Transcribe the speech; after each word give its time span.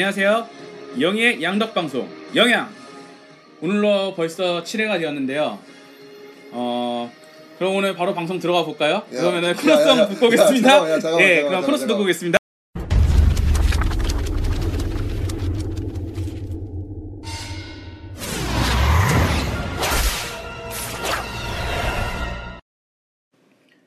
안녕하세요. 0.00 0.48
영희의 0.98 1.42
양덕방송 1.42 2.08
영양. 2.34 2.70
오늘로 3.60 4.14
벌써 4.14 4.62
7회가 4.62 4.98
되었는데요. 4.98 5.58
어 6.52 7.12
그럼 7.58 7.76
오늘 7.76 7.94
바로 7.94 8.14
방송 8.14 8.38
들어가 8.38 8.64
볼까요? 8.64 9.02
그러면은 9.10 9.50
야, 9.50 9.54
크로스성 9.54 9.98
야, 9.98 10.02
야, 10.04 10.08
듣고 10.08 10.24
야, 10.24 10.28
오겠습니다. 10.28 11.00
잠깐만, 11.00 11.42
그럼 11.48 11.62
크로스 11.66 11.86
듣고. 11.86 12.00
오겠습니다. 12.00 12.38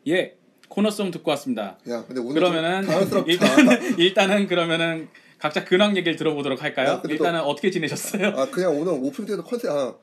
예, 0.07 0.35
코너송 0.70 1.09
듣고 1.09 1.32
왔습니다. 1.32 1.80
야, 1.90 2.04
근데 2.05 2.21
오늘 2.21 2.34
그러면은. 2.35 2.88
일단은 3.26 3.98
일단은 3.98 4.48
그러면은 4.48 5.09
각자 5.43 5.65
근황 5.65 5.97
얘기를 5.97 6.15
들어보도록 6.15 6.63
할까요? 6.63 6.88
야, 6.88 7.02
또- 7.02 7.09
일단은 7.09 7.41
어떻게 7.41 7.70
지내셨어요? 7.70 8.27
아 8.29 8.49
그냥 8.49 8.79
오늘 8.79 8.93
오프닝 8.93 9.27
때도 9.27 9.43
컨셉 9.43 9.70
아, 9.71 9.93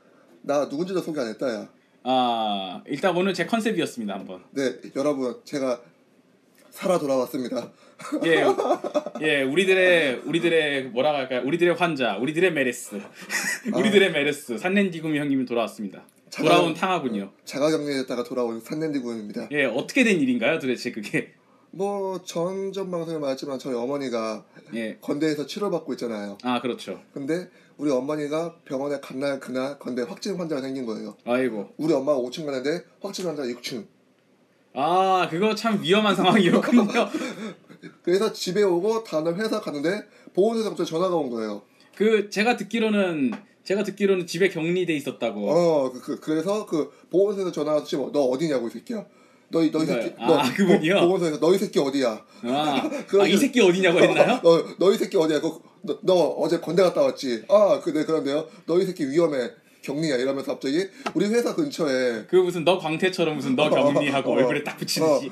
나 0.42 0.66
누군지도 0.66 1.00
소개 1.00 1.18
안 1.18 1.28
했다 1.28 1.48
야. 1.54 1.68
아 2.02 2.82
일단 2.86 3.16
오늘 3.16 3.32
제 3.32 3.46
컨셉이었습니다 3.46 4.12
한번. 4.12 4.45
네 4.50 4.74
여러분 4.96 5.34
제가 5.46 5.80
살아 6.68 6.98
돌아왔습니다. 6.98 7.70
예, 8.26 8.45
예, 9.23 9.42
우리들의 9.42 10.20
우리들의 10.26 10.84
뭐라고 10.90 11.16
할까요? 11.16 11.43
우리들의 11.46 11.74
환자, 11.74 12.18
우리들의 12.18 12.52
메르스, 12.52 13.01
우리들의 13.74 14.12
메르스 14.12 14.59
산렌디구미 14.59 15.18
형님이 15.18 15.46
돌아왔습니다. 15.46 16.04
잠깐- 16.28 16.54
돌아온 16.54 16.74
탕아군요. 16.74 17.32
자가격리했다가 17.46 18.24
돌아온 18.24 18.60
산랜디군입니다. 18.60 19.48
예, 19.52 19.65
어떻게 19.65 20.04
된 20.04 20.20
일인가요, 20.20 20.59
도대체 20.59 20.93
그게? 20.93 21.32
뭐 21.73 22.21
전전 22.24 22.90
방송에 22.90 23.18
말했지만 23.18 23.59
저희 23.59 23.74
어머니가 23.74 24.45
예, 24.74 24.96
건대에서 25.01 25.46
치료받고 25.46 25.93
있잖아요. 25.95 26.37
아 26.43 26.60
그렇죠. 26.60 27.01
근데 27.12 27.49
우리 27.77 27.90
어머니가 27.90 28.57
병원에 28.65 28.99
간 29.01 29.21
날 29.21 29.38
그날 29.40 29.79
건대 29.79 30.02
확진 30.02 30.37
환자가 30.37 30.60
생긴 30.62 30.85
거예요. 30.87 31.16
아이고, 31.24 31.68
우리 31.77 31.93
엄마가 31.93 32.18
5층 32.18 32.45
가는데 32.46 32.85
확진 33.01 33.27
환자가 33.27 33.49
6층. 33.49 33.87
아 34.74 35.29
그거 35.30 35.54
참 35.54 35.80
위험한 35.82 36.15
상황이었군요. 36.16 36.87
그래서 38.02 38.32
집에 38.32 38.62
오고 38.62 39.05
다음날 39.05 39.34
회사 39.37 39.60
갔는데 39.60 40.02
보건소에서 40.34 40.71
갑자기 40.71 40.90
전화가 40.90 41.15
온 41.16 41.30
거예요. 41.30 41.62
그 41.96 42.30
제가 42.30 42.57
듣기로는 42.57 43.32
제가 43.65 43.84
듣기로는 43.84 44.27
집에 44.27 44.49
격리돼 44.49 44.95
있었다고. 44.95 45.51
어, 45.51 45.93
그, 45.93 46.01
그, 46.01 46.21
그래서 46.21 46.66
그 46.66 46.90
보건소에서 47.10 47.52
전화 47.52 47.73
와서 47.73 47.84
지금 47.84 48.10
너 48.12 48.23
어디냐고 48.24 48.68
이 48.68 48.71
새끼야. 48.71 49.05
너희 49.51 49.70
너희 49.70 49.87
새끼 49.87 50.15
아, 50.18 50.26
너 50.26 50.43
그분이요? 50.54 50.95
보- 50.95 51.01
보건소에서 51.06 51.40
너희 51.40 51.59
새끼 51.59 51.79
어디야? 51.79 52.24
아, 52.45 52.90
그런 53.09 53.24
아, 53.26 53.29
이 53.29 53.37
새끼 53.37 53.60
어디냐고 53.60 53.98
했나요? 53.98 54.40
너 54.43 54.65
너희 54.79 54.96
새끼 54.96 55.16
어디야? 55.16 55.40
그, 55.40 55.60
너, 55.82 55.98
너 56.02 56.15
어제 56.38 56.60
건대 56.60 56.82
갔다 56.82 57.02
왔지? 57.02 57.45
아, 57.48 57.80
그네 57.80 58.04
그런데요. 58.04 58.46
너희 58.66 58.84
새끼 58.87 59.09
위험해. 59.09 59.51
격리야 59.82 60.16
이러면서 60.16 60.52
갑자기 60.52 60.87
우리 61.15 61.24
회사 61.28 61.54
근처에 61.54 62.26
그 62.28 62.37
무슨 62.37 62.65
너 62.65 62.78
광태처럼 62.78 63.37
무슨 63.37 63.56
너 63.56 63.68
격리하고 63.71 64.31
어, 64.31 64.34
얼굴에 64.34 64.62
딱 64.62 64.76
붙이듯이. 64.76 65.31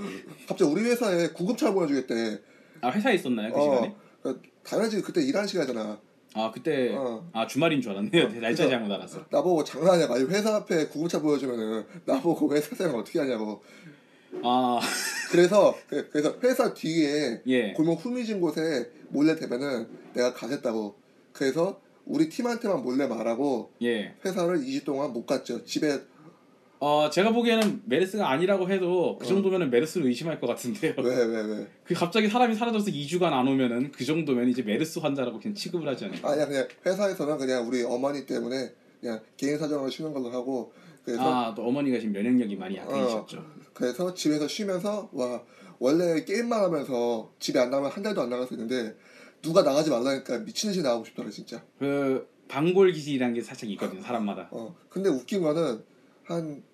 갑자기 0.49 0.71
우리 0.73 0.83
회사에 0.85 1.29
구급차 1.29 1.71
보내주겠대. 1.75 2.41
아 2.81 2.89
회사에 2.91 3.15
있었나요 3.17 3.53
그 3.53 3.61
시간에? 3.61 3.95
어, 4.25 4.35
당연히 4.65 5.03
그때 5.03 5.21
일하는 5.23 5.47
시간이잖아. 5.47 5.99
아 6.33 6.51
그때 6.51 6.95
어. 6.95 7.29
아 7.35 7.47
주말인 7.47 7.83
줄 7.83 7.93
알았네요. 7.93 8.23
날짜 8.41 8.65
그래서- 8.65 8.69
잘못 8.71 8.91
알았어. 8.95 9.21
나보고 9.31 9.63
장난하냐고. 9.65 10.15
아니 10.15 10.25
회사 10.25 10.57
앞에 10.57 10.87
구급차 10.87 11.21
보여주면은 11.21 11.85
나보고 12.07 12.51
회사 12.57 12.75
생활 12.75 12.97
어떻게 12.97 13.19
하냐고. 13.19 13.63
아 14.43 14.81
그래서 15.31 15.77
그- 15.89 16.09
그래서 16.11 16.35
회사 16.43 16.73
뒤에 16.75 17.41
예. 17.47 17.73
골목 17.73 18.05
후미진 18.05 18.41
곳에 18.41 18.91
몰래 19.11 19.35
대면은 19.37 19.87
내가 20.15 20.33
가겠다고. 20.33 20.95
그래서 21.33 21.81
우리 22.05 22.29
팀한테만 22.29 22.83
몰래 22.83 23.07
말하고 23.07 23.71
예. 23.83 24.15
회사를 24.25 24.59
2주 24.61 24.85
동안 24.85 25.13
못 25.13 25.27
갔죠. 25.27 25.65
집에 25.65 26.01
어 26.81 27.11
제가 27.11 27.33
보기에는 27.33 27.83
메르스가 27.87 28.31
아니라고 28.31 28.71
해도 28.71 29.19
그 29.19 29.25
어. 29.27 29.29
정도면은 29.29 29.69
메르스를 29.71 30.07
의심할 30.07 30.41
것 30.41 30.47
같은데요. 30.47 30.95
왜 30.99 31.25
왜 31.27 31.43
왜? 31.43 31.67
그 31.85 31.93
갑자기 31.95 32.29
사람이 32.29 32.55
사라져서 32.55 32.91
2주간 32.93 33.25
안 33.33 33.47
오면은 33.49 33.91
그 33.91 34.05
정도면 34.05 34.49
이제 34.49 34.63
메르스 34.63 35.01
환자라고 35.01 35.41
그냥 35.41 35.55
취급을 35.55 35.89
하지 35.89 36.05
않을까? 36.05 36.31
아니야 36.31 36.47
그냥 36.47 36.69
회사에서는 36.87 37.37
그냥 37.39 37.67
우리 37.67 37.83
어머니 37.83 38.25
때문에 38.25 38.73
그냥 39.01 39.21
개인 39.37 39.59
사정을 39.59 39.91
쉬는 39.91 40.13
걸로 40.13 40.31
하고 40.31 40.73
그래서 41.05 41.23
아또 41.23 41.63
어머니가 41.67 41.99
지금 41.99 42.13
면역력이 42.13 42.55
많이 42.57 42.77
약해지셨죠. 42.77 43.45
그래서 43.79 44.13
집에서 44.13 44.49
쉬면서 44.49 45.09
와 45.13 45.41
원래 45.79 46.25
게임만 46.25 46.61
하면서 46.65 47.33
집에 47.39 47.61
안 47.61 47.71
나면 47.71 47.91
한 47.93 48.03
달도 48.03 48.21
안 48.21 48.29
나갈 48.29 48.45
수 48.49 48.55
있는데 48.55 48.97
누가 49.41 49.63
나가지 49.63 49.89
말라니까 49.89 50.39
미친 50.41 50.71
듯이 50.71 50.83
나가고 50.83 51.05
싶더라 51.05 51.31
진짜. 51.31 51.63
그 51.79 52.29
방골 52.49 52.91
기질이라는 52.93 53.35
게 53.35 53.41
살짝 53.43 53.71
있거든 53.71 53.99
요 53.99 54.03
사람마다. 54.03 54.49
어 54.51 54.75
근데 54.89 55.09
웃긴 55.09 55.43
거는 55.43 55.85
한 56.25 56.65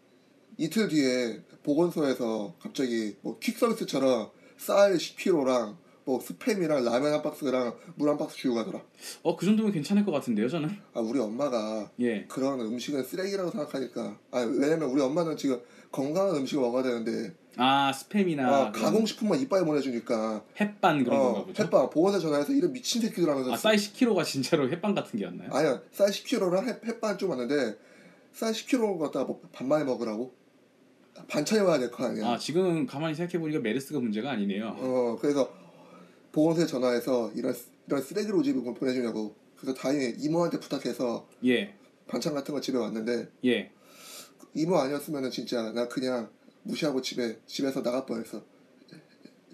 이틀 0.56 0.88
뒤에 0.88 1.42
보건소에서 1.62 2.54
갑자기 2.58 3.16
뭐 3.20 3.38
퀵서비스처럼 3.38 4.30
쌀 4.56 4.94
10kg랑 4.96 5.76
뭐 6.06 6.20
스팸이랑 6.20 6.84
라면 6.84 7.12
한 7.12 7.22
박스랑 7.22 7.76
물 7.96 8.08
한 8.08 8.16
박스 8.16 8.36
주고 8.36 8.54
가더라. 8.54 8.82
어 9.22 9.36
그 9.36 9.44
정도면 9.44 9.72
괜찮을 9.72 10.06
것 10.06 10.12
같은데요 10.12 10.48
저는. 10.48 10.70
아 10.94 11.00
우리 11.00 11.18
엄마가 11.18 11.90
예. 12.00 12.24
그런 12.28 12.60
음식은 12.60 13.04
쓰레기라고 13.04 13.50
생각하니까 13.50 14.18
아 14.30 14.40
왜냐면 14.40 14.88
우리 14.88 15.02
엄마는 15.02 15.36
지금 15.36 15.60
건강한 15.94 16.36
음식을 16.36 16.60
먹어야 16.62 16.82
되는데 16.82 17.32
아 17.56 17.92
스팸이나 17.94 18.40
아, 18.40 18.72
그런 18.72 18.86
가공식품만 18.92 19.38
이빨에 19.40 19.64
보내주니까 19.64 20.42
햇반 20.60 21.04
그런 21.04 21.20
건가 21.20 21.38
어, 21.40 21.44
보죠. 21.46 21.62
햇빵 21.62 21.88
보건소 21.90 22.18
전화해서 22.18 22.52
이런 22.52 22.72
미친 22.72 23.00
새끼들 23.00 23.28
하면서 23.30 23.52
아 23.52 23.56
쌀 23.56 23.76
10kg가 23.76 24.24
진짜로 24.24 24.68
햇반 24.68 24.92
같은 24.94 25.18
게 25.18 25.24
였나요? 25.24 25.50
아니야 25.52 25.80
쌀 25.92 26.08
10kg랑 26.10 26.66
햇, 26.66 26.84
햇반 26.84 27.16
좀 27.16 27.30
왔는데 27.30 27.78
쌀 28.32 28.52
10kg 28.52 28.98
갖다가 28.98 29.24
뭐 29.26 29.40
반만에 29.52 29.84
먹으라고 29.84 30.34
반찬이 31.28 31.62
와야 31.62 31.78
될 31.78 31.90
거 31.92 32.04
아니야 32.06 32.26
아 32.28 32.38
지금 32.38 32.86
가만히 32.86 33.14
생각해 33.14 33.38
보니까 33.38 33.60
메르스가 33.60 34.00
문제가 34.00 34.32
아니네요. 34.32 34.74
어 34.76 35.18
그래서 35.20 35.48
보건소에 36.32 36.66
전화해서 36.66 37.30
이런 37.36 37.52
쓰- 37.52 37.68
이런 37.86 38.02
쓰레기로 38.02 38.42
집에 38.42 38.58
보내주냐고 38.60 39.36
그래서 39.56 39.72
다행히 39.78 40.16
이모한테 40.18 40.58
부탁해서 40.58 41.28
예, 41.44 41.72
반찬 42.08 42.34
같은 42.34 42.52
거 42.52 42.60
집에 42.60 42.76
왔는데 42.78 43.28
예. 43.44 43.70
이모 44.54 44.78
아니었으면은 44.78 45.30
진짜 45.30 45.72
나 45.72 45.88
그냥 45.88 46.28
무시하고 46.62 47.02
집에 47.02 47.36
집에서 47.46 47.82
나갈 47.82 48.06
뻔했어. 48.06 48.42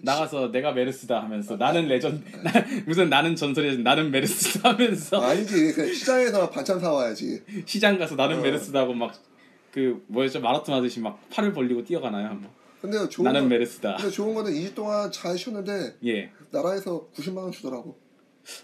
나가서 0.03 0.51
내가 0.51 0.71
메르스다 0.71 1.21
하면서 1.21 1.55
나는 1.57 1.87
레전 1.87 2.23
나, 2.43 2.51
무슨 2.87 3.09
나는 3.09 3.35
전설이 3.35 3.77
나는 3.83 4.09
메르스다 4.09 4.71
하면서. 4.71 5.21
아니지. 5.21 5.73
그 5.73 5.93
시장에서 5.93 6.49
반찬 6.49 6.79
사와야지. 6.79 7.43
시장 7.65 7.97
가서 7.99 8.15
나는 8.15 8.39
어. 8.39 8.41
메르스다 8.41 8.79
하고 8.79 8.93
막 8.93 9.31
그 9.71 10.03
뭐였죠? 10.07 10.41
마라톤 10.41 10.75
하듯이 10.75 10.99
막 10.99 11.19
팔을 11.29 11.53
벌리고 11.53 11.83
뛰어가나요 11.83 12.27
한번? 12.27 12.51
근데 12.81 13.07
좋은 13.09 13.25
나는 13.25 13.41
건 13.41 13.49
메르스다. 13.49 13.95
근데 13.95 14.11
좋은 14.11 14.33
거는 14.33 14.51
2주 14.51 14.75
동안 14.75 15.11
잘 15.11 15.37
쉬었는데 15.37 15.97
예. 16.05 16.31
나라에서 16.51 17.07
90만 17.15 17.37
원 17.37 17.51
주더라고. 17.51 17.97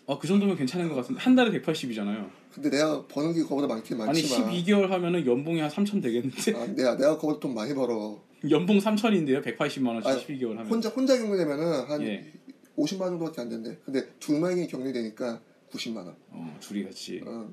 어그 0.06 0.28
정도면 0.28 0.58
괜찮은 0.58 0.90
것 0.90 0.96
같은데. 0.96 1.22
한 1.22 1.36
달에 1.36 1.52
180이잖아요. 1.62 2.30
근데 2.58 2.72
내가 2.72 3.06
버는 3.06 3.34
게 3.34 3.44
그거보다 3.44 3.68
많긴 3.68 4.02
아니 4.02 4.08
많지만 4.08 4.52
12개월 4.52 4.88
하면은 4.88 5.26
연봉이 5.28 5.60
한 5.60 5.70
3천 5.70 6.02
되겠는데 6.02 6.56
아, 6.56 6.66
내가 6.74 6.98
내가 6.98 7.16
그거보다 7.16 7.40
돈 7.40 7.54
많이 7.54 7.74
벌어. 7.74 8.20
연봉 8.50 8.80
3천인데요 8.80 9.44
180만 9.44 9.88
원씩 9.88 10.08
아니, 10.12 10.26
12개월 10.26 10.58
하면 10.58 10.66
혼자 10.68 10.90
혼자 10.90 11.16
격리되면은 11.18 11.86
한 11.86 12.02
예. 12.02 12.34
50만 12.76 13.02
원 13.02 13.10
정도밖에 13.12 13.42
안 13.42 13.50
된대. 13.50 13.78
근데 13.86 14.08
두 14.20 14.34
명이 14.40 14.68
격리되니까 14.68 15.40
90만 15.72 15.98
원. 15.98 16.16
어 16.32 16.58
둘이 16.60 16.84
같이 16.84 17.22
어. 17.26 17.48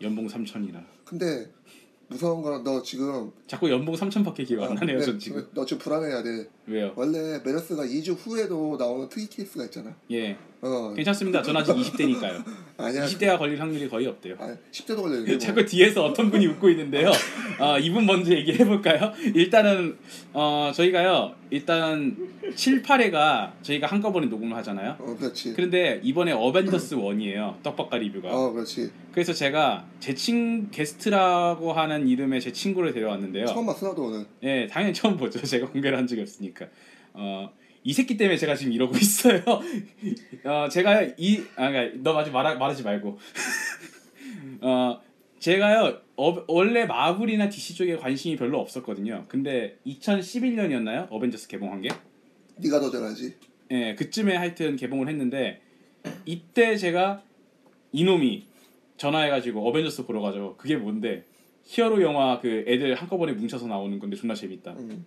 연봉 0.00 0.26
3천이라 0.26 0.82
근데 1.04 1.50
무서운 2.08 2.40
거는 2.42 2.62
너 2.64 2.82
지금 2.82 3.32
자꾸 3.46 3.70
연봉 3.70 3.94
3천밖에 3.94 4.46
기억 4.46 4.62
안 4.64 4.74
나네요 4.74 4.98
네, 4.98 5.04
전 5.04 5.18
지금 5.18 5.46
너 5.52 5.66
지금 5.66 5.80
불안해야 5.82 6.22
돼. 6.22 6.48
왜요? 6.66 6.92
원래 6.96 7.40
메르스가 7.44 7.84
2주 7.84 8.16
후에도 8.16 8.76
나오는 8.78 9.08
특이 9.08 9.26
케이스가 9.28 9.64
있잖아. 9.64 9.94
예 10.12 10.36
어. 10.66 10.92
괜찮습니다 10.94 11.42
전 11.42 11.56
아직 11.56 11.72
20대니까요 11.72 12.44
아니야. 12.78 13.04
20대가 13.06 13.38
걸릴 13.38 13.58
확률이 13.60 13.88
거의 13.88 14.06
없대요 14.06 14.34
아, 14.38 14.54
10대도 14.70 15.00
걸리는데. 15.02 15.30
뭐. 15.32 15.38
자꾸 15.38 15.64
뒤에서 15.64 16.04
어떤 16.04 16.30
분이 16.30 16.46
웃고 16.46 16.68
있는데요. 16.70 17.10
어, 17.58 17.78
이분 17.80 18.04
먼저 18.04 18.32
얘기해 18.34 18.66
볼까요? 18.66 19.12
일단은 19.34 19.96
어, 20.34 20.70
저희가요. 20.74 21.32
일단 21.48 22.14
7, 22.54 22.82
8회가 22.82 23.52
저희가 23.62 23.86
한꺼번에 23.86 24.26
녹음을 24.26 24.54
하잖아요. 24.58 24.96
어, 24.98 25.16
그렇지. 25.18 25.54
그런데 25.54 26.00
이번에 26.02 26.32
어벤져스 26.32 26.96
1이에요. 26.96 27.62
떡밥가 27.62 27.96
리뷰가. 27.96 28.28
어, 28.30 28.52
그렇지. 28.52 28.90
그래서 29.12 29.32
제가 29.32 29.86
제친 30.00 30.70
게스트라고 30.70 31.72
하는 31.72 32.06
이름의 32.06 32.42
제 32.42 32.52
친구를 32.52 32.92
데려왔는데요. 32.92 33.46
처음 33.46 33.64
봤어 33.64 33.88
나도 33.88 34.04
오늘. 34.04 34.26
예, 34.42 34.66
당연히 34.66 34.92
처음 34.92 35.16
보죠. 35.16 35.40
제가 35.46 35.68
공개를 35.68 35.96
한 35.96 36.06
적이 36.06 36.20
없으니까. 36.22 36.66
어, 37.14 37.50
이 37.86 37.92
새끼 37.92 38.16
때문에 38.16 38.36
제가 38.36 38.56
지금 38.56 38.72
이러고 38.72 38.96
있어요. 38.98 39.40
어, 40.44 40.68
제가 40.68 41.02
이, 41.16 41.44
아, 41.54 41.70
그러니까 41.70 41.96
너 42.02 42.18
아직 42.18 42.32
말하, 42.32 42.56
말하지 42.56 42.82
말고. 42.82 43.16
어, 44.60 45.00
제가요, 45.38 46.00
어, 46.16 46.44
원래 46.48 46.84
마블이나 46.84 47.48
DC 47.48 47.76
쪽에 47.76 47.96
관심이 47.96 48.34
별로 48.34 48.58
없었거든요. 48.58 49.26
근데 49.28 49.78
2011년이었나요? 49.86 51.06
어벤져스 51.10 51.46
개봉한 51.46 51.82
게? 51.82 51.88
네가 52.56 52.80
더 52.80 52.90
잘하지. 52.90 53.36
예, 53.70 53.94
그쯤에 53.94 54.34
하여튼 54.34 54.74
개봉을 54.74 55.08
했는데, 55.08 55.60
이때 56.24 56.76
제가 56.76 57.22
이놈이 57.92 58.48
전화해가지고 58.96 59.68
어벤져스 59.68 60.06
보러 60.06 60.20
가죠. 60.22 60.56
그게 60.58 60.74
뭔데 60.74 61.24
히어로 61.62 62.02
영화 62.02 62.40
그 62.40 62.64
애들 62.66 62.96
한꺼번에 62.96 63.32
뭉쳐서 63.32 63.68
나오는 63.68 63.96
건데 64.00 64.16
존나 64.16 64.34
재밌다. 64.34 64.72
음. 64.72 65.04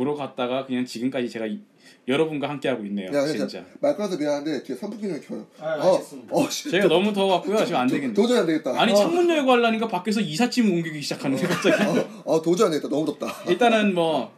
보러 0.00 0.14
갔다가 0.14 0.64
그냥 0.64 0.86
지금까지 0.86 1.28
제가 1.28 1.44
이- 1.44 1.60
여러분과 2.08 2.48
함께 2.48 2.70
하고 2.70 2.82
있네요. 2.86 3.12
야, 3.12 3.26
진짜. 3.26 3.62
말 3.80 3.94
끊어서 3.94 4.16
미안한데 4.16 4.62
뒤에 4.62 4.74
선풍기를 4.74 5.20
켜요. 5.20 5.44
아, 5.60 5.74
어, 5.76 5.92
알겠습니다. 5.92 6.34
어, 6.34 6.48
씨. 6.48 6.70
제가 6.70 6.88
너무 6.88 7.12
더워갖고요. 7.12 7.58
지금 7.66 7.80
안 7.80 7.86
되겠네. 7.86 8.14
도저히 8.14 8.38
안 8.38 8.46
되겠다. 8.46 8.80
아니 8.80 8.92
어, 8.92 8.94
창문 8.94 9.28
열고 9.28 9.50
하려니까 9.52 9.88
밖에서 9.88 10.22
이삿짐 10.22 10.72
옮기기 10.72 11.02
시작하는데 11.02 11.46
갑자기. 11.46 11.82
어, 11.84 12.22
어, 12.24 12.40
도저히 12.40 12.64
안 12.66 12.70
되겠다. 12.72 12.88
너무 12.88 13.04
덥다. 13.04 13.26
일단은 13.46 13.94
뭐 13.94 14.32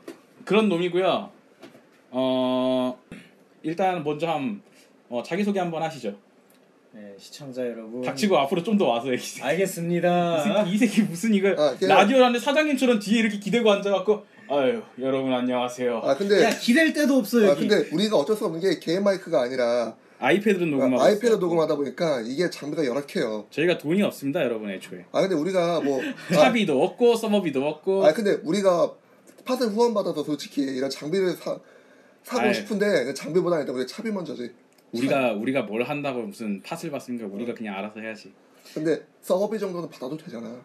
그런 0.44 0.68
놈이고요. 0.68 1.30
어 2.10 2.98
일단 3.62 4.02
먼저 4.02 4.26
한 4.28 4.60
어, 5.08 5.22
자기 5.24 5.44
소개 5.44 5.60
한번 5.60 5.84
하시죠. 5.84 6.16
네, 6.90 7.14
시청자 7.18 7.64
여러분. 7.64 8.02
닥치고 8.02 8.36
앞으로 8.36 8.64
좀 8.64 8.76
더 8.76 8.86
와서 8.88 9.12
이 9.14 9.16
새끼, 9.16 9.42
알겠습니다. 9.44 10.64
이 10.66 10.76
새끼 10.76 11.02
무슨 11.02 11.32
이거 11.34 11.50
아, 11.50 11.76
라디오라는데 11.80 12.38
사장님처럼 12.40 12.98
뒤에 12.98 13.20
이렇게 13.20 13.38
기대고 13.38 13.70
앉아갖고 13.70 14.31
아유 14.54 14.82
여러분 15.00 15.32
안녕하세요. 15.32 16.02
아 16.04 16.14
근데 16.14 16.43
야 16.43 16.50
기댈 16.50 16.93
데도 16.93 17.14
없어 17.14 17.38
아 17.38 17.49
여기. 17.49 17.66
근데 17.66 17.88
우리가 17.94 18.19
어쩔 18.19 18.37
수 18.37 18.44
없는 18.44 18.60
게 18.60 18.78
개인 18.81 19.02
마이크가 19.02 19.40
아니라 19.40 19.96
아이패드로 20.19 20.66
녹음하고 20.66 21.02
아, 21.02 21.06
아이패드. 21.06 21.37
녹음하다 21.37 21.75
보니까 21.76 22.20
이게 22.20 22.50
장비가 22.50 22.84
열악해요. 22.84 23.46
저희가 23.49 23.78
돈이 23.78 24.02
없습니다 24.02 24.43
여러분 24.43 24.69
애초에 24.69 25.06
아 25.10 25.22
근데 25.22 25.34
우리가 25.37 25.81
뭐 25.81 26.02
아, 26.02 26.12
차비도 26.34 26.82
없고 26.84 27.16
서버비도 27.16 27.66
없고 27.66 28.04
아 28.04 28.12
근데 28.12 28.32
우리가 28.44 28.93
팟을 29.46 29.70
후원 29.70 29.94
받아서 29.94 30.22
솔직히 30.22 30.60
이런 30.60 30.90
장비를 30.90 31.31
사 31.32 31.58
사고 32.22 32.43
아이. 32.43 32.52
싶은데 32.52 33.14
장비보다 33.14 33.60
일단 33.60 33.75
우리 33.75 33.87
차비 33.87 34.10
먼저지. 34.10 34.52
우리가 34.93 35.32
우리가 35.32 35.62
뭘 35.62 35.82
한다고 35.84 36.20
무슨 36.20 36.60
팟을 36.60 36.90
받습니까? 36.90 37.26
우리가 37.26 37.55
그냥 37.55 37.75
알아서 37.78 37.98
해야지. 38.00 38.31
근데 38.75 39.00
서버비 39.22 39.58
정도는 39.58 39.88
받아도 39.88 40.14
되잖아. 40.19 40.60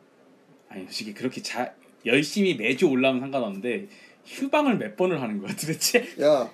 아니 0.68 0.84
솔직히 0.84 1.14
그렇게 1.14 1.42
자 1.42 1.74
열심히 2.06 2.56
매주 2.56 2.88
올라오면 2.88 3.22
상관없는데 3.22 3.88
휴방을 4.26 4.78
몇 4.78 4.96
번을 4.96 5.22
하는 5.22 5.40
거야 5.40 5.50
도대체? 5.56 6.08
야 6.22 6.50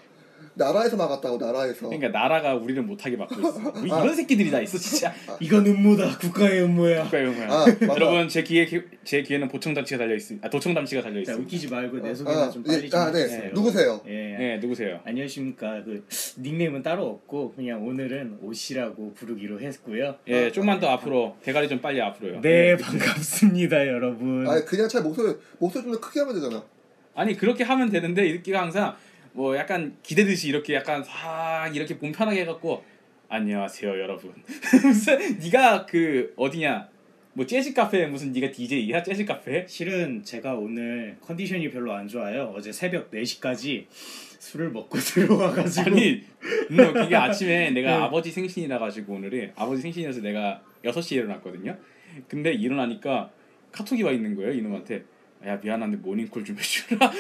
나라에서 0.56 0.98
막았다고 0.98 1.38
나라에서. 1.38 1.88
그러니까 1.88 2.10
나라가 2.10 2.56
우리를 2.56 2.82
못하게 2.84 3.18
막고 3.18 3.40
있어. 3.40 3.60
뭐 3.60 3.72
아. 3.76 4.04
이런 4.04 4.16
새끼들이 4.16 4.52
다 4.52 4.60
있어 4.62 4.78
진짜. 4.78 5.14
이건 5.40 5.66
음모다. 5.66 6.18
국가의 6.20 6.64
음모야. 6.64 7.10
그러니까 7.10 7.44
이거야. 7.44 7.52
아. 7.52 7.66
여러분 7.96 8.28
제 8.28 8.44
귀에 8.44 8.68
제 9.04 9.22
귀에는 9.24 9.48
보청 9.48 9.74
장치가 9.74 9.98
달려 10.00 10.16
있습니다. 10.16 10.46
아 10.46 10.50
도청 10.50 10.74
장치가 10.74 11.02
달려 11.02 11.16
자 11.16 11.32
있습니다. 11.32 11.44
웃기지 11.44 11.68
말고 11.70 12.00
내 12.00 12.14
소개나 12.14 12.44
아, 12.44 12.50
좀 12.50 12.64
빨리 12.64 12.84
예, 12.86 12.90
좀 12.90 13.00
아, 13.00 13.12
네. 13.12 13.24
해주세요. 13.24 13.52
누구세요? 13.54 14.02
예. 14.08 14.12
네 14.12 14.58
누구세요? 14.60 15.00
안녕하십니까. 15.06 15.84
그 15.84 16.06
닉네임은 16.40 16.84
따로 16.84 17.06
없고 17.08 17.54
그냥 17.56 17.86
오늘은 17.86 18.40
오씨라고 18.42 19.14
부르기로 19.14 19.60
했고요. 19.62 20.16
예 20.28 20.52
좀만 20.52 20.80
더 20.80 20.90
앞으로 20.90 21.36
대가리 21.44 21.68
좀 21.68 21.80
빨리 21.82 22.02
앞으로요. 22.02 22.42
네 22.42 22.76
반갑습니다 22.78 23.88
여러분. 23.88 24.48
아니 24.48 24.64
그냥 24.66 24.88
차라리 24.88 25.08
목소리 25.08 25.36
목소리 25.60 25.84
좀 25.84 25.94
더 25.94 26.00
크게 26.00 26.20
하면 26.22 26.36
되잖아. 26.36 26.64
아니 27.16 27.36
그렇게 27.38 27.64
하면 27.64 27.90
되는데 27.90 28.26
이렇게 28.26 28.56
항상 28.56 28.96
뭐 29.34 29.58
약간 29.58 29.98
기대듯이 30.04 30.48
이렇게 30.48 30.76
약간 30.76 31.04
싹 31.04 31.72
이렇게 31.74 31.96
몸 31.96 32.12
편하게 32.12 32.42
해갖고 32.42 32.84
안녕하세요 33.30 34.00
여러분. 34.00 34.32
무슨 34.86 35.40
네가 35.40 35.88
그 35.88 36.34
어디냐? 36.38 36.88
뭐 37.34 37.48
재즈 37.48 37.74
카페 37.74 38.06
무슨 38.06 38.32
네가 38.32 38.52
DJ야? 38.52 39.02
재즈 39.02 39.26
카페? 39.26 39.66
실은 39.68 40.24
제가 40.24 40.54
오늘 40.54 41.18
컨디션이 41.20 41.72
별로 41.72 41.92
안 41.94 42.08
좋아요. 42.08 42.54
어제 42.56 42.72
새벽 42.72 43.10
4시까지 43.10 43.88
술을 43.90 44.70
먹고 44.70 45.00
들어와가지고. 45.02 45.90
아니 45.90 46.24
너 46.70 46.94
그게 46.94 47.16
아침에 47.16 47.72
내가 47.72 47.90
네. 47.98 48.04
아버지 48.04 48.30
생신이라 48.30 48.78
가지고 48.78 49.16
오늘이 49.16 49.50
아버지 49.56 49.82
생신이어서 49.82 50.22
내가 50.22 50.62
6시에 50.86 51.14
일어났거든요. 51.14 51.76
근데 52.28 52.54
일어나니까 52.54 53.32
카톡이 53.72 54.04
와 54.04 54.12
있는 54.12 54.36
거예요 54.36 54.52
이놈한테 54.52 55.04
야 55.46 55.60
미안한데 55.62 55.98
모닝콜 55.98 56.46
좀 56.46 56.58
해주라 56.58 57.12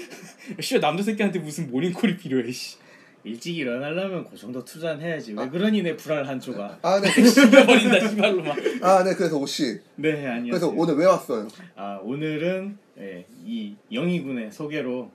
씨 0.60 0.78
남자 0.80 1.02
새끼한테 1.02 1.38
무슨 1.38 1.70
모닝콜이 1.70 2.16
필요해 2.18 2.50
씨 2.52 2.76
일찍 3.24 3.56
일어나려면 3.58 4.24
그 4.30 4.36
정도 4.36 4.64
투자는 4.64 5.04
해야지. 5.04 5.34
왜 5.34 5.46
그러니 5.48 5.82
내 5.82 5.94
불알 5.94 6.26
한 6.26 6.40
조각. 6.40 6.78
아 6.82 7.00
네. 7.00 7.10
죽여버린다 7.22 8.08
씨발로 8.08 8.42
막아 8.42 9.04
네. 9.04 9.14
그래서 9.14 9.36
오씨. 9.36 9.78
네 9.96 10.26
안녕하세요. 10.26 10.50
그래서 10.50 10.68
오늘 10.70 10.94
왜 10.94 11.04
왔어요? 11.04 11.46
아 11.76 12.00
오늘은 12.02 12.78
예, 12.98 13.26
이 13.44 13.76
영희군의 13.92 14.50
소개로 14.50 15.10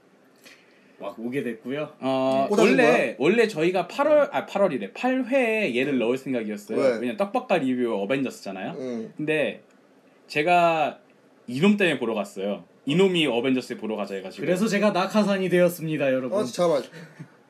막 0.99 1.19
오게 1.19 1.41
됐고요. 1.43 1.93
어, 1.99 2.45
꽂아준 2.49 2.79
원래 2.79 3.15
원래 3.17 3.47
저희가 3.47 3.87
8월 3.87 4.29
아 4.31 4.45
8월이래 4.45 4.93
8회에 4.93 5.75
얘를 5.75 5.97
넣을 5.97 6.17
생각이었어요. 6.17 6.77
왜? 6.77 6.97
왜냐 6.99 7.17
떡밥과 7.17 7.57
리뷰 7.57 7.91
어벤져스잖아요. 8.03 8.75
응. 8.77 9.13
근데 9.17 9.63
제가 10.27 10.99
이놈 11.47 11.77
때문에 11.77 11.99
보러 11.99 12.13
갔어요. 12.13 12.65
이놈이 12.85 13.27
어벤져스 13.27 13.77
보러 13.77 13.95
가자 13.95 14.15
해가지고. 14.15 14.45
그래서 14.45 14.67
제가 14.67 14.91
낙하산이 14.91 15.49
되었습니다, 15.49 16.11
여러분. 16.13 16.39
어 16.39 16.43
잠깐만. 16.43 16.83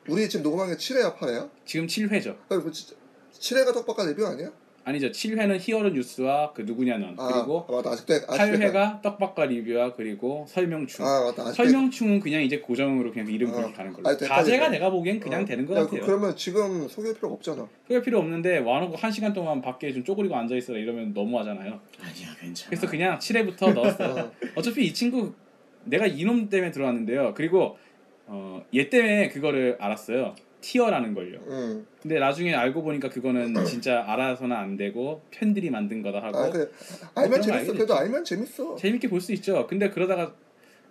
우리 0.08 0.28
지금 0.28 0.44
녹음한 0.44 0.68
게 0.68 0.76
7회야 0.76 1.16
8회야? 1.16 1.50
지금 1.64 1.86
7회죠. 1.86 2.36
뭐 2.48 2.70
진짜 2.70 2.94
7회가 3.32 3.74
떡밥과 3.74 4.04
레뷰 4.06 4.26
아니야? 4.26 4.50
아니죠. 4.86 5.10
7회는 5.10 5.58
히어로 5.60 5.88
뉴스와 5.90 6.52
그 6.52 6.62
누구냐 6.62 6.98
넌 6.98 7.16
아, 7.18 7.26
그리고 7.26 7.66
아, 7.68 7.72
맞다 7.72 7.90
아직도 7.90 8.14
아직도 8.14 8.36
8회가 8.36 9.02
떡밥과 9.02 9.46
리뷰와 9.46 9.94
그리고 9.94 10.46
설명충. 10.48 11.04
아 11.04 11.24
맞다 11.24 11.42
아직도 11.48 11.54
설명충은 11.64 12.20
그냥 12.20 12.40
이제 12.42 12.60
고정으로 12.60 13.10
그냥 13.10 13.26
이름 13.28 13.48
어. 13.48 13.54
부르고 13.54 13.72
가는 13.72 13.92
걸로. 13.92 14.08
헷갈리네. 14.08 14.28
가제가 14.28 14.68
내가 14.68 14.90
보기엔 14.90 15.18
그냥 15.18 15.42
어. 15.42 15.44
되는 15.44 15.66
것 15.66 15.76
야, 15.76 15.80
같아요. 15.82 16.00
그, 16.00 16.06
그러면 16.06 16.36
지금 16.36 16.86
소개할 16.86 17.16
필요가 17.16 17.34
없잖아. 17.34 17.66
그럴 17.88 18.00
필요 18.00 18.20
없는데 18.20 18.58
와놓고 18.58 18.94
한 18.94 19.10
시간 19.10 19.32
동안 19.32 19.60
밖에 19.60 19.92
좀 19.92 20.04
쪼그리고 20.04 20.36
앉아 20.36 20.54
있어라 20.54 20.78
이러면 20.78 21.12
너무하잖아요. 21.12 21.80
아니야, 22.00 22.34
괜찮아. 22.40 22.70
그래서 22.70 22.86
그냥 22.86 23.18
7회부터 23.18 23.74
넣었어요. 23.74 24.14
어. 24.14 24.32
어차피 24.54 24.84
이 24.86 24.94
친구 24.94 25.32
내가 25.82 26.06
이놈 26.06 26.48
때문에 26.48 26.70
들어왔는데요. 26.70 27.34
그리고 27.34 27.76
어, 28.26 28.64
얘 28.72 28.88
때문에 28.88 29.30
그거를 29.30 29.78
알았어요. 29.80 30.36
tier라는 30.66 31.14
걸요. 31.14 31.38
응. 31.48 31.86
근데 32.02 32.18
나중에 32.18 32.52
알고 32.52 32.82
보니까 32.82 33.08
그거는 33.08 33.64
진짜 33.64 34.04
알아서는 34.08 34.54
안 34.56 34.76
되고 34.76 35.22
팬들이 35.30 35.70
만든 35.70 36.02
거다 36.02 36.20
하고 36.20 36.38
아 36.38 36.50
그래 36.50 36.66
알면 37.14 37.40
그런 37.40 37.40
거 37.40 37.52
재밌어. 37.58 37.72
그래도 37.72 37.94
알면 37.96 38.24
재밌어. 38.24 38.74
재밌게 38.76 39.08
볼 39.08 39.20
수 39.20 39.32
있죠. 39.34 39.64
근데 39.68 39.88
그러다가 39.90 40.34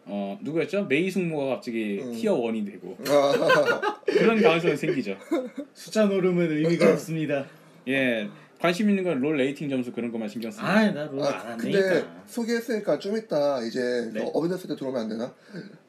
어 0.05 0.37
누구였죠? 0.41 0.85
메이 0.85 1.11
숙모가 1.11 1.55
갑자기 1.55 1.99
음. 2.01 2.13
tier 2.13 2.35
1이 2.37 2.65
되고 2.71 2.95
아, 3.09 3.99
그런 4.05 4.41
가능성이 4.41 4.77
생기죠. 4.77 5.17
숫자 5.73 6.05
노름은 6.05 6.51
의미가 6.51 6.91
없습니다. 6.93 7.45
예 7.89 8.29
관심 8.65 8.89
있는 8.89 9.03
건 9.03 9.19
롤 9.21 9.37
rating 9.37 9.69
점수 9.69 9.91
그런 9.91 10.11
것만 10.11 10.27
신경 10.27 10.49
쓰고 10.51 10.65
아, 10.65 10.89
나롤안 10.89 11.33
아. 11.33 11.55
근데 11.57 12.03
소개했으니까 12.25 12.97
좀 12.99 13.15
이따 13.15 13.61
이제 13.61 14.09
네. 14.13 14.21
너 14.21 14.25
어벤져스 14.29 14.67
때 14.67 14.75
들어오면 14.75 15.01
안 15.03 15.09
되나? 15.09 15.33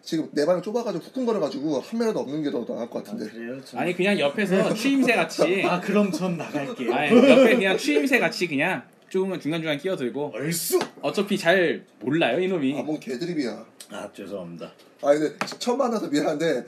지금 0.03 0.29
내 0.33 0.45
방을 0.47 0.63
좁아가지고 0.63 1.03
후끈거려가지고 1.05 1.81
한 1.81 1.99
매라도 1.99 2.21
없는 2.21 2.43
게 2.43 2.51
더 2.51 2.65
나을 2.67 2.89
것 2.91 3.01
아, 3.01 3.03
같은데. 3.13 3.31
그래요? 3.33 3.65
좀... 3.65 3.79
아니 3.81 3.95
그냥 3.95 4.19
옆에서 4.19 4.73
추임새 4.75 5.15
같이 5.15 5.63
아, 5.65 5.81
그럼 5.81 6.13
전 6.13 6.37
나갈게요. 6.37 6.93
아니 6.95 7.17
옆에 7.17 7.57
그냥 7.57 7.77
추임새 7.79 8.19
같이 8.19 8.47
그냥 8.47 8.83
조금만 9.09 9.41
중간 9.41 9.61
중간 9.61 9.79
끼어들고 9.79 10.33
얼쑤. 10.35 10.79
어차피 11.03 11.39
잘 11.39 11.85
몰라요 12.01 12.39
이놈이 12.41 12.79
아뭔 12.79 13.01
개드립이야. 13.01 13.65
아, 13.91 14.09
죄송합니다. 14.13 14.73
아 15.03 15.13
근데 15.15 15.35
처음 15.59 15.79
만나서 15.79 16.09
미안한데 16.09 16.65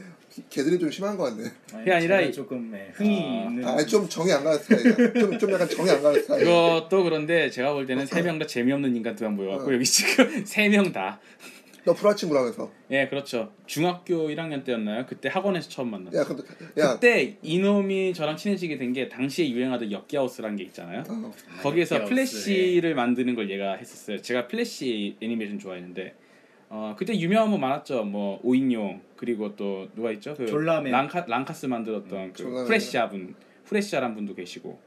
개드립 0.51 0.81
좀 0.81 0.91
심한 0.91 1.17
것 1.17 1.25
같네. 1.25 1.43
아니, 1.73 1.85
그게 1.85 1.93
아니라 1.93 2.31
조금 2.31 2.71
네, 2.71 2.91
흥이 2.95 3.21
아, 3.21 3.45
있는. 3.51 3.65
아 3.65 3.77
좀 3.87 4.09
정이 4.09 4.31
안 4.33 4.45
가는 4.45 4.59
스타일이야. 4.59 5.13
좀, 5.15 5.39
좀 5.39 5.53
약간 5.53 5.69
정이 5.69 5.91
안 5.91 6.03
가는 6.03 6.21
스타일. 6.21 6.45
그것도 6.45 7.05
그런데 7.05 7.51
제가 7.51 7.73
볼 7.73 7.87
때는 7.87 8.07
세 8.07 8.23
명 8.23 8.39
다 8.39 8.47
재미없는 8.47 8.95
인간들만 8.97 9.35
모여갖고 9.37 9.71
어. 9.71 9.75
여기 9.75 9.85
지금 9.85 10.45
세 10.47 10.69
명 10.69 10.93
다. 10.93 11.21
너 11.85 11.95
불알 11.95 12.15
친구라면서. 12.17 12.71
예, 12.91 13.09
그렇죠. 13.09 13.51
중학교 13.65 14.29
1학년 14.29 14.63
때였나요? 14.63 15.07
그때 15.07 15.31
학원에서 15.31 15.71
처음 15.71 15.91
만났어요. 15.93 16.21
야 16.21 16.25
근데 16.25 16.43
야 16.79 16.93
그때 16.95 17.39
이놈이 17.43 18.13
저랑 18.13 18.37
친해지게 18.37 18.77
된 18.77 18.93
게 18.93 19.09
당시에 19.09 19.49
유행하던 19.49 19.91
엽기하우스라는 19.93 20.57
게 20.57 20.65
있잖아요. 20.65 21.05
어, 21.09 21.33
거기에서 21.63 21.97
엽기하우스, 21.97 22.11
플래시를 22.45 22.95
만드는 22.95 23.35
걸 23.35 23.51
얘가 23.51 23.77
했었어요. 23.77 24.21
제가 24.21 24.49
플래시 24.49 25.17
애니메이션 25.23 25.59
좋아했는데 25.59 26.15
어 26.69 26.95
그때 26.99 27.19
유명한 27.19 27.51
분 27.51 27.61
많았죠. 27.61 28.05
뭐 28.05 28.39
오인용 28.43 29.01
그리고 29.19 29.55
또 29.57 29.89
누가 29.95 30.11
있죠? 30.13 30.35
그 30.35 30.47
졸라맨. 30.47 30.93
랑카 30.93 31.27
랑카스 31.27 31.67
만들었던 31.67 32.33
그 32.33 32.43
졸라맨. 32.43 32.67
프레시아 32.67 33.09
분, 33.11 33.35
프레시아란 33.65 34.15
분도 34.15 34.35
계시고 34.35 34.79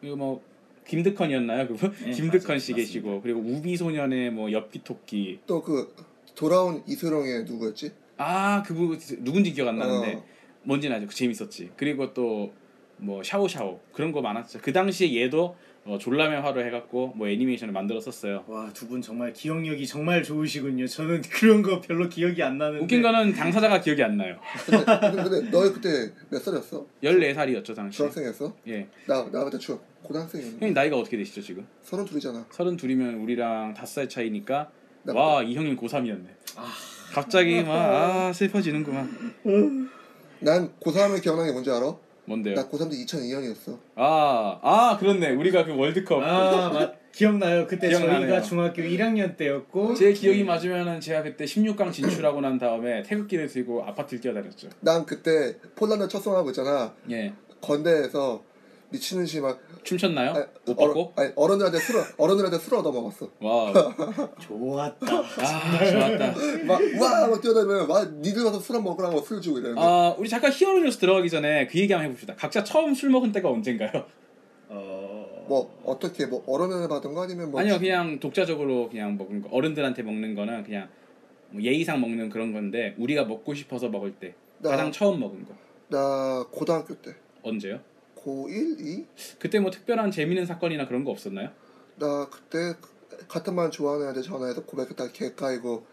그리고 0.00 0.16
뭐 0.16 0.42
김득헌이었나요? 0.86 1.68
그분 1.68 1.92
네, 2.02 2.10
김득헌. 2.12 2.58
씨 2.58 2.72
맞습니다. 2.72 2.76
계시고 2.76 3.20
그리고 3.22 3.40
우비 3.40 3.76
소년의 3.76 4.30
뭐 4.32 4.50
엽기토끼 4.50 5.40
또 5.46 5.62
그 5.62 5.94
돌아온 6.34 6.82
이소룡의 6.88 7.44
누구였지? 7.44 7.92
아 8.16 8.62
그분 8.66 8.98
누군지 9.20 9.52
기억 9.52 9.68
안 9.68 9.78
나는데 9.78 10.14
어. 10.14 10.24
뭔지 10.64 10.88
알죠? 10.88 11.06
그 11.06 11.14
재밌었지. 11.14 11.70
그리고 11.76 12.12
또 12.12 12.52
뭐 12.96 13.24
샤오샤오 13.24 13.80
그런 13.92 14.12
거 14.12 14.22
많았죠. 14.22 14.60
그 14.62 14.72
당시에 14.72 15.20
얘도 15.20 15.56
어, 15.86 15.98
졸라매화로 15.98 16.64
해갖고 16.64 17.12
뭐 17.14 17.28
애니메이션을 17.28 17.72
만들었었어요. 17.74 18.44
와 18.46 18.70
두 18.72 18.88
분 18.88 19.02
정말 19.02 19.32
기억력이 19.34 19.86
정말 19.86 20.22
좋으시군요. 20.22 20.86
저는 20.86 21.20
그런 21.30 21.60
거 21.62 21.80
별로 21.80 22.08
기억이 22.08 22.42
안 22.42 22.56
나는데. 22.56 22.82
웃긴 22.84 23.02
거는 23.02 23.34
당사자가 23.34 23.80
기억이 23.80 24.02
안 24.02 24.16
나요. 24.16 24.36
근데, 24.66 24.84
근데, 25.22 25.50
너 25.50 25.60
그때 25.72 26.10
몇 26.30 26.38
살이었어? 26.42 26.86
14살이었죠 27.02 27.74
당시. 27.74 27.98
중학생이었어? 27.98 28.54
예. 28.68 28.86
나, 29.06 29.28
나 29.30 29.44
그때 29.44 29.58
중 29.58 29.78
고등학생이었는데 30.02 30.64
형님 30.64 30.74
나이가 30.74 30.96
어떻게 30.96 31.16
되시죠 31.18 31.42
지금? 31.42 31.66
서른 31.82 32.04
둘이잖아. 32.06 32.46
서른 32.50 32.76
둘이면 32.76 33.16
우리랑 33.16 33.74
다섯 33.74 33.92
살 33.94 34.08
차이니까 34.08 34.70
나와이 35.02 35.54
형님 35.54 35.76
고3이었네. 35.76 36.26
아. 36.56 36.66
갑자기 37.12 37.62
막 37.62 37.74
아 37.76 38.32
슬퍼지는구만. 38.32 39.80
난 40.40 40.72
고3을 40.80 41.22
기억나는 41.22 41.50
게 41.50 41.52
뭔지 41.52 41.70
알아? 41.70 41.94
뭔데요? 42.26 42.54
나 42.54 42.68
고3 42.68 42.90
때 42.90 42.96
2002년이었어. 42.96 43.78
아, 43.96 44.58
아 44.62 44.96
그렇네. 44.98 45.30
우리가 45.30 45.64
그 45.64 45.76
월드컵. 45.76 46.22
아, 46.22 46.70
맞, 46.70 47.12
기억나요. 47.12 47.66
그때 47.66 47.88
기억나네요. 47.88 48.20
저희가 48.20 48.42
중학교 48.42 48.82
1학년 48.82 49.36
때였고 49.36 49.94
제 49.94 50.12
기억이 50.12 50.42
맞으면은 50.44 51.00
제가 51.00 51.22
그때 51.22 51.44
16강 51.44 51.92
진출하고 51.92 52.40
난 52.40 52.58
다음에 52.58 53.02
태극기를 53.02 53.46
들고 53.46 53.84
아파트를 53.84 54.20
뛰어다녔죠. 54.20 54.68
난 54.80 55.06
그때 55.06 55.56
폴란드 55.76 56.08
첫승하고 56.08 56.50
있잖아. 56.50 56.94
예. 57.10 57.32
건대에서 57.60 58.42
미치는 58.94 59.26
시막 59.26 59.60
춤췄나요? 59.82 60.30
아니, 60.32 60.44
옷 60.68 60.76
벗고? 60.76 61.12
아니, 61.16 61.32
어른들한테 61.34 61.78
술 61.78 61.96
어른들한테 62.16 62.58
술 62.58 62.76
얻어 62.76 62.92
먹었어. 62.92 63.28
와우. 63.40 63.72
좋았다. 64.40 65.06
아, 65.16 65.84
좋았다. 65.90 66.34
막와막 66.98 67.40
뛰어다니면 67.42 67.88
와 67.88 68.04
니들 68.20 68.44
가서 68.44 68.60
술 68.60 68.76
한 68.76 68.84
먹으라고 68.84 69.20
술 69.20 69.40
주고 69.40 69.58
이러는데 69.58 69.80
아, 69.82 70.14
우리 70.18 70.28
잠깐 70.28 70.52
히어로 70.52 70.80
뉴스 70.80 70.98
들어가기 70.98 71.28
전에 71.28 71.66
그 71.66 71.78
얘기 71.78 71.92
한번 71.92 72.08
해봅시다. 72.10 72.34
각자 72.36 72.62
처음 72.62 72.94
술 72.94 73.10
먹은 73.10 73.32
때가 73.32 73.50
언젠가요? 73.50 73.90
어... 74.68 75.44
뭐 75.48 75.78
어떻게 75.84 76.26
뭐 76.26 76.42
어른을 76.46 76.88
받은 76.88 77.12
거 77.12 77.22
아니면 77.24 77.50
뭐 77.50 77.60
아니요, 77.60 77.78
그냥 77.78 78.18
독자적으로 78.20 78.88
그냥 78.88 79.18
먹은 79.18 79.42
거. 79.42 79.48
어른들한테 79.50 80.02
먹는 80.02 80.34
거는 80.34 80.64
그냥 80.64 80.88
뭐 81.50 81.60
예의상 81.62 82.00
먹는 82.00 82.30
그런 82.30 82.52
건데 82.52 82.94
우리가 82.98 83.24
먹고 83.24 83.54
싶어서 83.54 83.88
먹을 83.88 84.12
때 84.14 84.34
나- 84.58 84.70
가장 84.70 84.92
처음 84.92 85.20
먹은 85.20 85.44
거 85.44 85.52
나 85.88 86.46
고등학교 86.50 86.94
때 86.94 87.14
언제요? 87.42 87.78
고1, 88.24 88.80
2? 88.80 89.06
그때 89.38 89.60
뭐 89.60 89.70
특별한 89.70 90.10
재밌는 90.10 90.46
사건이나 90.46 90.86
그런 90.86 91.04
거 91.04 91.10
없었나요? 91.10 91.50
나 91.96 92.28
그때 92.30 92.74
같은 93.28 93.54
반 93.54 93.70
좋아하는 93.70 94.04
애한테 94.04 94.22
전화해서 94.22 94.64
고백했다 94.64 95.12
걔 95.12 95.34
까이고 95.34 95.86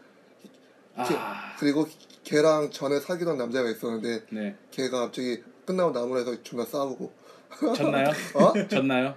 아, 0.95 1.55
그리고 1.59 1.88
걔랑 2.23 2.71
전에 2.71 3.00
사귀던 3.00 3.38
남자가 3.38 3.69
있었는데 3.69 4.25
네. 4.31 4.55
걔가 4.71 5.01
갑자기 5.01 5.41
끝나고 5.65 5.91
나무에서 5.91 6.41
존나 6.43 6.65
싸우고 6.65 7.11
졌나요? 7.75 8.09
어? 8.35 8.67
졌나요? 8.67 9.15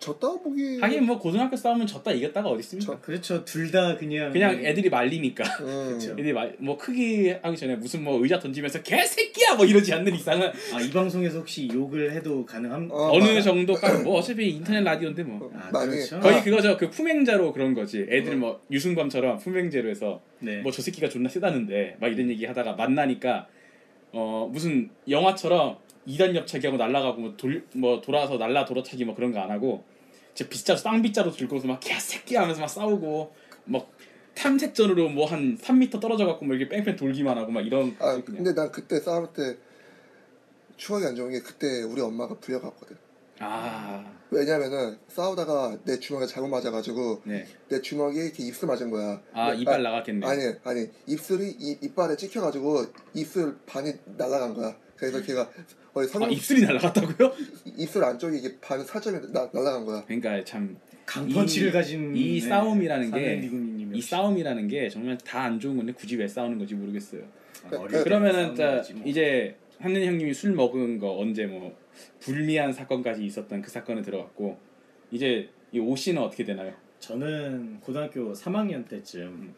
졌다 0.00 0.28
보기 0.42 0.80
하긴 0.80 1.04
뭐 1.04 1.18
고등학교 1.18 1.54
싸움은 1.54 1.86
졌다 1.86 2.10
이겼다가 2.10 2.48
어디 2.48 2.60
있습니까? 2.60 2.98
그렇죠. 3.00 3.44
둘 3.44 3.70
다 3.70 3.96
그냥 3.96 4.32
그냥 4.32 4.64
애들이 4.64 4.88
말리니까. 4.88 5.44
음. 5.60 5.92
그쵸. 5.98 6.12
애들이 6.12 6.32
말, 6.32 6.56
뭐 6.58 6.76
크기 6.76 7.28
하기 7.30 7.56
전에 7.56 7.76
무슨 7.76 8.02
뭐 8.02 8.20
의자 8.20 8.38
던지면서 8.40 8.82
개새끼야 8.82 9.54
뭐 9.56 9.64
이러지 9.66 9.92
않는 9.92 10.12
이상은 10.14 10.50
아, 10.72 10.80
이 10.80 10.90
방송에서 10.90 11.38
혹시 11.40 11.68
욕을 11.72 12.12
해도 12.12 12.44
가능함? 12.46 12.88
어, 12.90 13.10
어느 13.12 13.24
맞아. 13.24 13.42
정도까지 13.42 14.02
뭐 14.02 14.18
어차피 14.18 14.48
인터넷 14.50 14.80
라디오인데 14.82 15.22
뭐 15.22 15.52
아, 15.54 15.68
많이 15.70 15.90
그렇죠. 15.92 16.18
거의 16.18 16.42
그거죠 16.42 16.76
그 16.78 16.88
품행자로 16.90 17.52
그런 17.52 17.74
거지 17.74 18.06
애들 18.10 18.32
어. 18.32 18.36
뭐 18.36 18.60
유승범처럼 18.70 19.38
품행제로 19.38 19.88
해서 19.90 20.22
네. 20.40 20.62
뭐저 20.62 20.80
새끼가 20.82 21.08
존나 21.10 21.28
세다는데 21.28 21.98
막 22.00 22.08
이런 22.08 22.30
얘기 22.30 22.46
하다가 22.46 22.72
만나니까 22.72 23.46
어 24.12 24.48
무슨 24.50 24.88
영화처럼 25.08 25.76
2단 26.10 26.34
옆차기하고 26.34 26.76
날아가고 26.78 27.20
뭐, 27.20 27.36
돌, 27.36 27.64
뭐 27.74 28.00
돌아서 28.00 28.36
날라 28.36 28.64
돌아차기 28.64 29.04
뭐 29.04 29.14
그런 29.14 29.32
거 29.32 29.38
안 29.40 29.50
하고 29.50 29.84
제 30.34 30.48
빗자루 30.48 30.78
쌍빗자루 30.78 31.32
들고서 31.32 31.66
막 31.66 31.80
개새끼 31.80 32.36
하면서 32.36 32.60
막 32.60 32.68
싸우고 32.68 33.34
막 33.64 33.90
탐색전으로 34.34 35.08
뭐 35.10 35.26
한 35.26 35.58
3m 35.58 36.00
떨어져 36.00 36.24
갖고 36.26 36.44
뭐 36.46 36.54
이렇게 36.54 36.68
뺑뺑 36.74 36.96
돌기만 36.96 37.36
하고 37.36 37.50
막 37.52 37.66
이런 37.66 37.94
아. 37.98 38.20
근데 38.24 38.54
난 38.54 38.70
그때 38.70 38.98
싸울 39.00 39.32
때 39.32 39.56
추억이 40.76 41.04
안 41.04 41.14
좋은 41.16 41.30
게 41.30 41.40
그때 41.40 41.82
우리 41.82 42.00
엄마가 42.00 42.36
불려갔거든 42.38 42.96
아 43.40 44.04
왜냐면은 44.30 44.98
싸우다가 45.08 45.78
내 45.84 45.98
주먹에 45.98 46.26
잘못 46.26 46.48
맞아가지고 46.48 47.22
네. 47.24 47.46
내 47.68 47.80
주먹이 47.80 48.18
이렇게 48.18 48.44
입술 48.44 48.68
맞은 48.68 48.90
거야 48.90 49.20
아 49.32 49.52
내- 49.52 49.58
이빨 49.60 49.82
나갔겠네. 49.82 50.26
아니 50.26 50.42
아니 50.64 50.86
입술이 51.06 51.56
이, 51.58 51.78
이빨에 51.82 52.16
찍혀가지고 52.16 52.84
입술 53.14 53.58
반이 53.66 53.92
날아간 54.16 54.54
거야 54.54 54.76
그래서 54.96 55.20
걔가 55.22 55.50
거의 55.92 56.06
아 56.06 56.10
성형 56.10 56.32
입술이 56.32 56.62
날아갔다고요? 56.62 57.32
입술 57.76 58.04
안쪽에 58.04 58.38
이게 58.38 58.56
반 58.60 58.84
살점이 58.84 59.18
나, 59.32 59.48
날아간 59.52 59.84
거야 59.84 60.04
그러니까 60.06 60.42
참 60.44 60.76
강펀치를 61.06 61.68
이- 61.68 61.72
가진 61.72 62.14
이 62.16 62.40
싸움이라는 62.40 63.10
게- 63.12 63.50
이 63.92 64.00
싸움이라는 64.00 64.68
게 64.68 64.88
정말 64.88 65.18
다 65.18 65.40
안 65.40 65.58
좋은 65.58 65.76
건데 65.76 65.92
굳이 65.92 66.16
왜 66.16 66.28
싸우는 66.28 66.58
건지 66.58 66.74
모르겠어요. 66.74 67.22
아, 67.64 67.70
그러면은 68.02 68.54
자, 68.54 68.82
뭐. 68.94 69.02
이제 69.04 69.56
한는 69.80 70.04
형님이 70.04 70.32
술 70.32 70.52
먹은 70.52 70.98
거 70.98 71.18
언제 71.18 71.46
뭐 71.46 71.76
불미한 72.20 72.72
사건까지 72.72 73.24
있었던 73.24 73.60
그 73.62 73.70
사건에 73.70 74.02
들어갔고 74.02 74.58
이제 75.10 75.48
이오 75.72 75.96
씨는 75.96 76.22
어떻게 76.22 76.44
되나요? 76.44 76.72
저는 77.00 77.80
고등학교 77.80 78.32
3학년 78.32 78.86
때쯤 78.88 79.54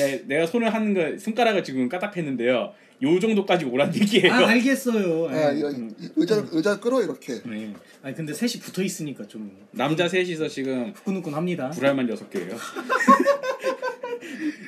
야, 0.00 0.26
내가 0.26 0.46
손을 0.46 0.72
하는 0.74 0.94
거 0.94 1.16
손가락을 1.16 1.62
지금 1.62 1.88
까딱했는데요. 1.88 2.72
요 3.02 3.18
정도까지 3.18 3.64
오란 3.64 3.94
얘기예요. 3.94 4.32
아 4.32 4.48
알겠어요. 4.48 5.28
아 5.28 5.54
예. 5.54 5.58
이거 5.58 5.68
음. 5.68 5.90
의자 6.16 6.44
의자 6.50 6.80
끌어 6.80 7.02
이렇게 7.02 7.40
네. 7.42 7.72
아니 8.02 8.14
근데 8.14 8.34
셋이 8.34 8.62
붙어 8.62 8.82
있으니까 8.82 9.26
좀 9.26 9.56
남자 9.70 10.08
셋이서 10.08 10.48
지금 10.48 10.92
후끈후끈합니다. 10.94 11.70
불알만 11.70 12.08
여섯 12.10 12.28
개예요. 12.28 12.56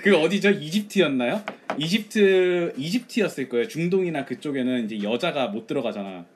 그 0.03 0.17
어디죠? 0.17 0.51
이집트였나요? 0.51 1.43
이집트 1.79 2.75
이집트였을 2.77 3.49
거예요. 3.49 3.69
중동이나 3.69 4.25
그쪽에는 4.25 4.87
이제 4.87 5.03
여자가 5.03 5.49
못 5.49 5.67
들어가잖아. 5.67 6.27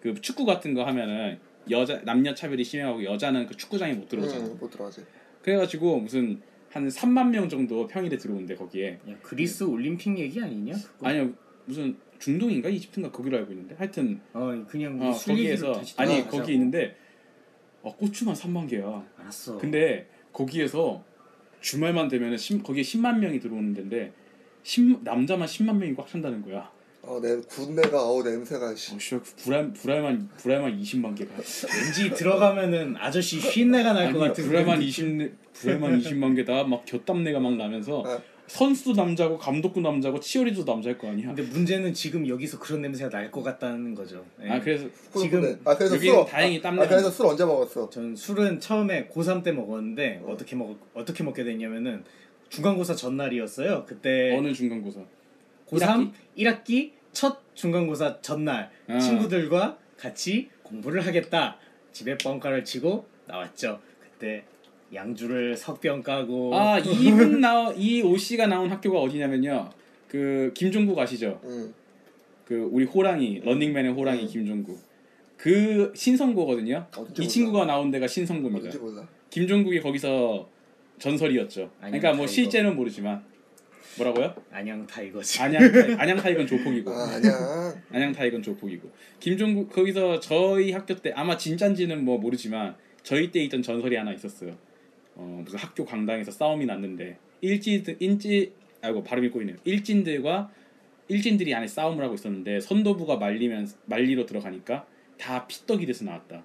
그 0.00 0.20
축구 0.20 0.44
같은 0.44 0.74
거 0.74 0.84
하면은 0.84 1.38
여자 1.70 2.00
남녀 2.04 2.34
차별이 2.34 2.64
심해하고 2.64 3.04
여자는 3.04 3.46
그 3.46 3.56
축구장에 3.56 3.94
못 3.94 4.08
들어오잖아. 4.08 4.44
응, 4.44 4.56
못 4.58 4.70
들어가지 4.70 5.02
그래가지고 5.42 6.00
무슨 6.00 6.40
한 6.72 6.88
3만 6.88 7.28
명 7.28 7.48
정도 7.48 7.86
평일에 7.86 8.16
들어온대 8.16 8.54
거기에. 8.54 8.98
야, 9.08 9.14
그리스 9.22 9.64
올림픽 9.64 10.18
얘기 10.18 10.40
아니냐? 10.40 10.72
그거? 10.74 11.08
아니요 11.08 11.32
무슨 11.66 11.96
중동인가 12.18 12.68
이집트인가 12.68 13.10
거기로 13.12 13.36
알고 13.38 13.52
있는데 13.52 13.74
하여튼 13.76 14.20
어 14.32 14.64
그냥 14.68 15.00
어, 15.02 15.12
거기에서 15.12 15.72
다시 15.74 15.94
아니. 15.98 16.26
거기 16.26 16.54
있는데 16.54 16.96
어, 17.82 17.94
고추만 17.96 18.34
3만 18.34 18.68
개야. 18.68 19.04
알았어. 19.18 19.58
근데 19.58 20.08
거기에서 20.32 21.04
주말만 21.60 22.08
되면은 22.08 22.38
십- 22.38 22.62
거기에 22.62 22.82
10만 22.82 23.18
명이 23.18 23.38
들어오는 23.40 23.74
데인데 23.74 24.12
10, 24.62 25.02
남자만 25.04 25.46
10만 25.46 25.76
명이 25.76 25.94
꽉 25.94 26.08
찬다는 26.08 26.42
거야. 26.42 26.70
어 27.04 27.20
내 27.20 27.36
군대가 27.48 28.00
어우 28.02 28.22
냄새가 28.22 28.74
씨. 28.76 28.94
어, 28.94 28.98
씨, 28.98 29.18
불알 29.18 29.72
불알만 29.72 30.28
불알만 30.38 30.80
20만 30.80 31.16
개가. 31.16 31.34
왠지 31.36 32.10
들어가면은 32.14 32.94
아저씨 32.96 33.40
쉰내가 33.40 33.92
날 33.92 34.12
것 34.12 34.20
같은 34.20 34.44
불알만 34.44 34.76
그런 34.76 34.82
20 34.82 35.36
불알만 35.54 36.00
20만 36.00 36.36
개다 36.36 36.64
막 36.64 36.84
곁담내가 36.86 37.38
막 37.40 37.54
나면서 37.56 38.02
아. 38.06 38.20
선수도 38.46 38.92
남자고 38.92 39.38
감독도 39.38 39.80
남자고 39.80 40.20
치어리도 40.20 40.64
남자일 40.64 40.98
거 40.98 41.08
아니야. 41.08 41.28
근데 41.28 41.42
문제는 41.42 41.94
지금 41.94 42.26
여기서 42.28 42.58
그런 42.58 42.82
냄새가 42.82 43.08
날 43.08 43.30
것 43.30 43.42
같다는 43.42 43.94
거죠. 43.94 44.24
예. 44.42 44.50
아 44.50 44.60
그래서 44.60 44.86
지금 45.18 45.58
아 45.64 45.74
그래서 45.76 45.94
여기는 45.96 46.14
술 46.16 46.26
다행히 46.26 46.58
아, 46.58 46.62
땀내 46.62 46.82
아 46.82 46.88
그래서 46.88 47.10
술 47.10 47.26
언제 47.26 47.44
먹었어 47.44 47.88
전 47.88 48.14
술은 48.14 48.60
처음에 48.60 49.08
고3 49.08 49.42
때 49.42 49.52
먹었는데 49.52 50.22
어. 50.24 50.36
떻게 50.36 50.56
먹 50.56 50.76
어떻게 50.92 51.22
먹게 51.24 51.44
됐냐면은 51.44 52.04
중간고사 52.50 52.94
전날이었어요. 52.94 53.84
그때 53.86 54.36
어느 54.36 54.52
중간고사. 54.52 55.00
고3 55.70 56.10
1학기 56.36 56.90
첫 57.12 57.38
중간고사 57.54 58.20
전날 58.20 58.70
아. 58.88 58.98
친구들과 58.98 59.78
같이 59.96 60.50
공부를 60.62 61.06
하겠다. 61.06 61.56
집에 61.92 62.18
뻥카를 62.18 62.64
치고 62.64 63.06
나왔죠. 63.26 63.80
그때 64.00 64.44
양주를 64.94 65.56
석병 65.56 66.02
까고 66.02 66.54
아 66.56 66.78
이분 66.78 67.40
나이 67.40 68.02
오 68.02 68.16
씨가 68.16 68.46
나온 68.46 68.70
학교가 68.70 69.00
어디냐면요. 69.00 69.70
그 70.08 70.52
김종국 70.54 70.98
아시죠? 70.98 71.40
응그 71.44 72.68
우리 72.70 72.84
호랑이 72.84 73.40
런닝맨의 73.44 73.92
호랑이 73.92 74.22
음. 74.22 74.28
김종국 74.28 74.78
그 75.36 75.92
신성고거든요. 75.96 76.86
어딘지 76.96 77.12
이 77.22 77.24
몰라. 77.24 77.28
친구가 77.28 77.64
나온 77.66 77.90
데가 77.90 78.06
신성고입니다. 78.06 78.70
김종국이 79.30 79.80
거기서 79.80 80.48
전설이었죠. 80.98 81.70
그러니까 81.80 82.08
뭐 82.10 82.18
타이거. 82.18 82.26
실제는 82.26 82.76
모르지만 82.76 83.24
뭐라고요? 83.96 84.34
안양 84.50 84.86
타이거즈. 84.86 85.40
안양 85.42 85.72
타이- 85.72 85.94
안양 85.98 86.16
타이건 86.18 86.46
조폭이고 86.46 86.90
아 86.90 87.14
아니야 87.14 87.74
안양 87.90 88.12
타이건 88.12 88.42
조폭이고 88.42 88.90
김종국 89.20 89.70
거기서 89.72 90.20
저희 90.20 90.72
학교 90.72 90.94
때 90.94 91.12
아마 91.16 91.36
진짠지는 91.36 92.04
뭐 92.04 92.18
모르지만 92.18 92.76
저희 93.02 93.30
때 93.32 93.40
있던 93.44 93.62
전설이 93.62 93.96
하나 93.96 94.12
있었어요. 94.12 94.56
어 95.14 95.42
무슨 95.44 95.58
학교 95.58 95.84
강당에서 95.84 96.30
싸움이 96.30 96.66
났는데 96.66 97.18
일진 97.40 97.84
인지 98.00 98.52
아이고 98.80 99.02
발음이 99.02 99.30
꼬이네요. 99.30 99.56
일진들과 99.64 100.50
일진들이 101.08 101.54
안에 101.54 101.66
싸움을 101.66 102.02
하고 102.04 102.14
있었는데 102.14 102.60
선도부가 102.60 103.16
말리면 103.16 103.68
말리러 103.86 104.26
들어가니까 104.26 104.86
다 105.18 105.46
피떡이 105.46 105.86
돼서 105.86 106.04
나왔다. 106.04 106.44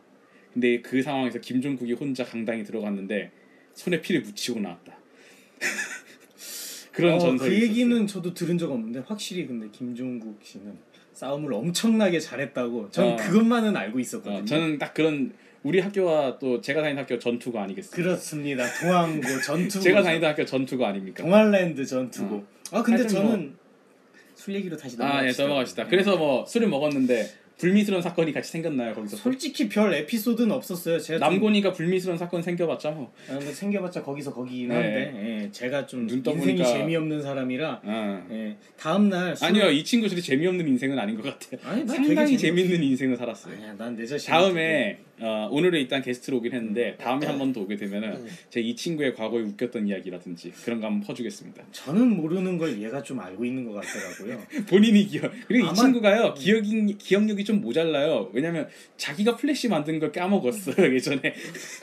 근데 0.53 0.81
그 0.81 1.01
상황에서 1.01 1.39
김종국이 1.39 1.93
혼자 1.93 2.24
강당에 2.24 2.63
들어갔는데 2.63 3.31
손에 3.74 4.01
피를 4.01 4.21
묻히고 4.21 4.59
나왔다. 4.59 4.97
그런 6.91 7.15
어, 7.15 7.19
전설이 7.19 7.50
그 7.50 7.55
있었어요. 7.55 7.69
얘기는 7.69 8.07
저도 8.07 8.33
들은 8.33 8.57
적 8.57 8.71
없는데 8.71 9.00
확실히 9.05 9.45
근데 9.45 9.69
김종국 9.71 10.39
씨는 10.43 10.77
싸움을 11.13 11.53
엄청나게 11.53 12.19
잘했다고 12.19 12.89
전 12.89 13.13
어. 13.13 13.15
그것만은 13.15 13.75
알고 13.75 14.00
있었거든요. 14.00 14.41
어, 14.41 14.45
저는 14.45 14.77
딱 14.79 14.93
그런 14.93 15.33
우리 15.67 15.79
학교와 15.81 16.39
또 16.39 16.62
제가 16.62 16.81
다니는 16.81 17.01
학교 17.03 17.19
전투가 17.19 17.62
아니겠어요. 17.63 17.91
그렇습니다. 17.91 18.63
동항고 18.79 19.41
전투고 19.45 19.83
제가 19.83 20.01
다니던 20.01 20.29
학교 20.29 20.45
전투가 20.45 20.88
아닙니까? 20.88 21.24
동안랜드 21.24 21.86
전투고. 21.86 22.45
아 22.71 22.81
근데 22.81 23.01
뭐- 23.03 23.09
저는 23.12 23.53
술 24.33 24.55
얘기로 24.55 24.77
다시 24.77 24.95
아, 25.00 25.05
예, 25.25 25.31
넘어갑시다. 25.31 25.43
넘어갑시다. 25.43 25.88
그래서 25.88 26.15
뭐 26.15 26.45
술을 26.45 26.69
먹었는데 26.69 27.29
불미스러운 27.57 28.01
사건이 28.01 28.31
같이 28.31 28.50
생겼나요 28.51 28.93
거기서? 28.93 29.17
솔직히 29.17 29.67
별 29.67 29.93
에피소드는 29.93 30.51
없었어요. 30.51 31.00
제가 31.00 31.19
좀- 31.19 31.27
남곤이가 31.33 31.74
불미스러운 31.74 32.17
사건 32.17 32.41
생겨봤자 32.43 32.91
뭐. 32.91 33.12
아, 33.29 33.33
근데 33.38 33.51
생겨봤자 33.51 34.03
거기서 34.03 34.31
거기긴 34.33 34.69
네. 34.69 34.75
한데 34.75 35.41
예, 35.43 35.51
제가 35.51 35.86
좀눈 35.86 36.17
인생이 36.19 36.24
떠보니까- 36.62 36.65
재미없는 36.65 37.21
사람이라 37.21 37.81
어. 37.83 38.27
예, 38.31 38.55
다음 38.79 39.09
날 39.09 39.36
술- 39.36 39.47
아니요 39.47 39.69
이 39.71 39.83
친구 39.83 40.07
들이 40.07 40.21
재미없는 40.21 40.65
인생은 40.65 40.97
아닌 40.97 41.17
것 41.19 41.24
같아요. 41.24 41.59
아니, 41.69 41.83
난 41.83 41.95
상당히 42.05 42.38
재밌는 42.38 42.81
인생을 42.83 43.17
살았어요. 43.17 43.53
아니야 43.55 43.74
난내 43.74 44.05
자신 44.05 44.29
다음에 44.29 45.00
어, 45.19 45.50
오늘은 45.51 45.79
일단 45.79 46.01
게스트로 46.01 46.38
오긴 46.38 46.53
했는데 46.53 46.95
다음에 46.97 47.25
한 47.25 47.38
번 47.39 47.51
더 47.53 47.62
오게 47.62 47.75
되면은 47.77 48.09
음. 48.17 48.27
제이 48.50 48.75
친구의 48.75 49.15
과거에 49.15 49.41
웃겼던 49.41 49.88
이야기라든지 49.88 50.51
그런 50.63 50.79
거 50.79 50.88
한번 50.88 51.07
퍼주겠습니다. 51.07 51.63
저는 51.71 52.09
모르는 52.17 52.57
걸 52.57 52.81
얘가 52.81 53.01
좀 53.01 53.19
알고 53.19 53.43
있는 53.45 53.65
것 53.65 53.74
같더라고요. 53.81 54.43
본인이 54.69 55.05
기억 55.07 55.31
그리고 55.47 55.65
이 55.65 55.67
아마- 55.69 55.74
친구가요 55.75 56.33
기억이 56.36 56.95
기억력이 56.97 57.43
좀 57.45 57.62
모자라요. 57.62 58.29
왜냐면 58.33 58.67
자기가 58.97 59.36
플래시 59.38 59.69
만든 59.69 60.00
걸 60.00 60.12
까먹었어요 60.12 60.93
예전에. 60.93 61.33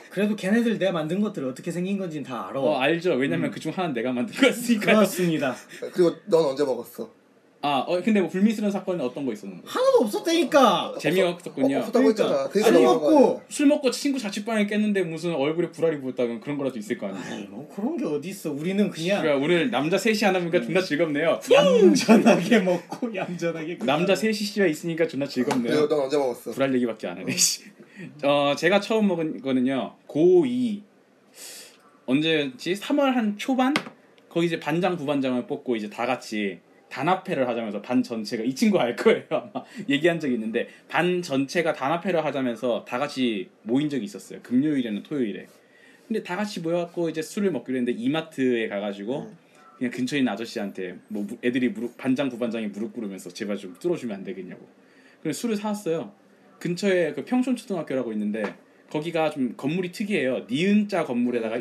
그래도 0.09 0.35
걔네들 0.35 0.77
내가 0.77 0.91
만든 0.93 1.19
것들 1.19 1.43
어떻게 1.45 1.71
생긴 1.71 1.97
건지는 1.97 2.23
다 2.23 2.47
알아. 2.49 2.59
어 2.61 2.77
알죠. 2.79 3.13
왜냐면 3.15 3.51
그중 3.51 3.71
하나 3.73 3.87
는 3.87 3.93
내가 3.95 4.11
만든 4.13 4.33
거였으니까요. 4.35 4.95
그렇습니다. 4.95 5.55
그리고 5.93 6.15
넌 6.27 6.45
언제 6.45 6.63
먹었어? 6.63 7.24
아 7.67 7.79
어, 7.79 7.99
근데 7.99 8.21
뭐 8.21 8.29
불미스러운 8.29 8.71
사건은 8.71 9.03
어떤 9.03 9.25
거 9.25 9.33
있었는데? 9.33 9.63
하나도 9.65 9.97
없었다니까. 10.03 10.93
재미없었군요. 10.99 11.77
어, 11.77 11.79
없었다고 11.79 12.05
그러니까. 12.13 12.23
했잖아. 12.23 12.49
되게 12.49 12.63
술거 12.63 12.79
먹고. 12.93 13.41
술 13.49 13.65
먹고 13.65 13.89
친구 13.89 14.19
자취방에 14.19 14.67
깼는데 14.67 15.01
무슨 15.01 15.33
얼굴에 15.33 15.71
불알이 15.71 15.99
보였다면 15.99 16.41
그런 16.41 16.57
거라도 16.59 16.77
있을 16.77 16.99
거 16.99 17.07
아니에요. 17.07 17.23
아이 17.25 17.47
뭐 17.49 17.67
그런 17.75 17.97
게 17.97 18.05
어디 18.05 18.29
있어. 18.29 18.51
우리는 18.51 18.87
그냥 18.91 19.19
그러니까 19.23 19.43
오늘 19.43 19.71
남자 19.71 19.97
셋이 19.97 20.19
하나 20.21 20.37
보니까 20.37 20.61
존나 20.61 20.79
즐겁네요. 20.79 21.39
얌전하게 21.51 22.59
먹고 22.59 23.15
얌전하게. 23.15 23.79
남자 23.79 24.13
셋이 24.13 24.33
씨가 24.33 24.67
있으니까 24.67 25.07
존나 25.07 25.25
즐겁네요. 25.25 25.87
넌 25.87 25.99
언제 26.01 26.17
먹었어? 26.17 26.51
불알 26.51 26.71
얘기밖에 26.75 27.07
안 27.07 27.17
하네. 27.17 27.35
씨. 27.35 27.63
어 28.23 28.53
제가 28.55 28.79
처음 28.79 29.07
먹은 29.07 29.41
거는요 29.41 29.95
고2 30.07 30.81
언제였지? 32.05 32.73
3월 32.75 33.13
한 33.13 33.37
초반 33.39 33.73
거기 34.29 34.45
이제 34.45 34.59
반장 34.59 34.97
부반장을 34.97 35.47
뽑고 35.47 35.75
이제 35.77 35.89
다 35.89 36.05
같이 36.05 36.59
단합회를 36.95 37.47
하자면서 37.47 37.81
반 37.81 38.01
전체가 38.01 38.43
이 38.43 38.55
친구 38.55 38.79
알 38.79 38.95
거예요 38.95 39.23
아마. 39.29 39.65
얘기한 39.89 40.17
적이 40.19 40.35
있는데 40.35 40.69
반 40.87 41.21
전체가 41.21 41.73
단합회를 41.73 42.23
하자면서 42.23 42.85
다 42.87 42.97
같이 42.97 43.49
모인 43.63 43.89
적이 43.89 44.05
있었어요 44.05 44.39
금요일에는 44.41 45.03
토요일에. 45.03 45.47
근데 46.07 46.23
다 46.23 46.35
같이 46.37 46.61
모여갖고 46.61 47.09
이제 47.09 47.21
술을 47.21 47.51
먹기로 47.51 47.77
했는데 47.77 47.99
이마트에 47.99 48.69
가가지고 48.69 49.29
그냥 49.77 49.91
근처에 49.91 50.19
있는 50.19 50.31
아저씨한테 50.31 50.97
뭐 51.09 51.23
무- 51.23 51.37
애들이 51.43 51.69
무릎 51.69 51.97
반장 51.97 52.29
부반장이 52.29 52.67
무릎 52.67 52.93
꿇으면서 52.93 53.29
제발 53.31 53.57
좀 53.57 53.75
뚫어주면 53.79 54.15
안 54.15 54.23
되겠냐고. 54.23 54.65
그래서 55.21 55.41
술을 55.41 55.57
사왔어요. 55.57 56.13
근처에 56.59 57.11
그 57.13 57.25
평촌초등학교라고 57.25 58.13
있는데 58.13 58.43
거기가 58.89 59.31
좀 59.31 59.55
건물이 59.57 59.91
특이해요. 59.91 60.45
니은자 60.49 61.03
건물에다가 61.05 61.59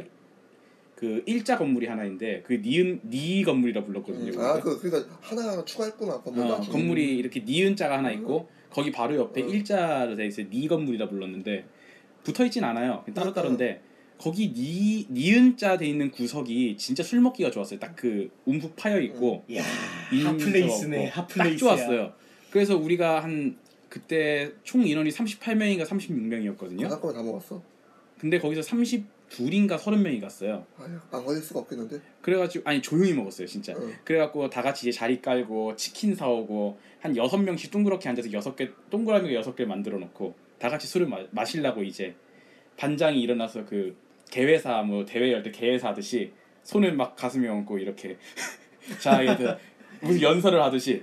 그 0.96 1.22
일자 1.26 1.58
건물이 1.58 1.86
하나 1.86 2.04
있는데 2.04 2.42
그 2.46 2.54
니은 2.54 3.00
니 3.04 3.42
건물이라 3.42 3.84
불렀거든요 3.84 4.40
아, 4.40 4.60
그 4.60 4.78
그러니까 4.80 5.16
하나 5.20 5.50
하나 5.52 5.64
추가했구나. 5.64 6.20
건물 6.22 6.44
어. 6.46 6.60
건물이 6.60 7.16
이렇게 7.16 7.40
니은자가 7.40 7.98
하나 7.98 8.10
있고 8.12 8.48
거기 8.70 8.90
바로 8.92 9.16
옆에 9.16 9.42
어. 9.42 9.46
일자로 9.46 10.16
돼 10.16 10.26
있어요. 10.26 10.46
니 10.50 10.68
건물이라 10.68 11.08
불렀는데 11.08 11.64
붙어 12.22 12.44
있진 12.44 12.64
않아요. 12.64 13.04
따로 13.14 13.32
따로인데 13.32 13.82
거기 14.18 14.52
니 14.52 15.06
니은자 15.10 15.76
돼 15.78 15.86
있는 15.86 16.10
구석이 16.12 16.76
진짜 16.76 17.02
술 17.02 17.20
먹기가 17.20 17.50
좋았어요. 17.50 17.78
딱 17.80 17.94
그 17.96 18.30
움푹 18.44 18.76
파여 18.76 19.00
있고 19.00 19.44
야 19.54 19.62
인적하고 20.12 20.40
핫플레이스네. 20.40 21.10
딱 21.10 21.16
핫플레이스야. 21.30 21.56
좋았어요. 21.58 22.12
그래서 22.50 22.76
우리가 22.76 23.22
한 23.22 23.56
그때 23.88 24.52
총 24.62 24.86
인원이 24.86 25.10
38명인가 25.10 25.84
36명이었거든요. 25.86 26.82
한꺼번에 26.82 27.14
다 27.14 27.22
먹었어? 27.22 27.60
근데 28.18 28.38
거기서 28.38 28.60
32인가 29.38 29.78
30명이 29.78 30.20
갔어요. 30.20 30.66
아유, 30.78 30.98
안 31.10 31.24
걸릴 31.24 31.42
수가 31.42 31.60
없겠는데. 31.60 32.00
그래가지고 32.22 32.68
아니 32.68 32.80
조용히 32.82 33.12
먹었어요 33.12 33.46
진짜. 33.46 33.72
응. 33.76 33.94
그래갖고 34.04 34.48
다 34.50 34.62
같이 34.62 34.88
이제 34.88 34.96
자리 34.96 35.20
깔고 35.20 35.76
치킨 35.76 36.14
사오고 36.14 36.78
한 37.00 37.16
여섯 37.16 37.38
명씩 37.38 37.70
둥그렇게 37.70 38.08
앉아서 38.08 38.32
여섯 38.32 38.56
개 38.56 38.70
동그라미가 38.90 39.34
여섯 39.34 39.54
개 39.56 39.64
만들어 39.64 39.98
놓고 39.98 40.34
다 40.58 40.68
같이 40.68 40.86
술을 40.86 41.06
마, 41.06 41.18
마시려고 41.30 41.82
이제 41.82 42.14
반장이 42.76 43.20
일어나서 43.20 43.64
그 43.66 43.96
개회사 44.30 44.82
뭐 44.82 45.04
대회 45.04 45.32
열 45.32 45.42
때 45.42 45.50
개회사 45.50 45.88
하듯이 45.88 46.32
손을 46.62 46.94
막 46.94 47.14
가슴에 47.16 47.48
얹고 47.48 47.78
이렇게 47.78 48.16
자 49.00 49.24
얘들 49.24 49.58
무슨 50.00 50.20
연설을 50.22 50.62
하듯이? 50.62 51.02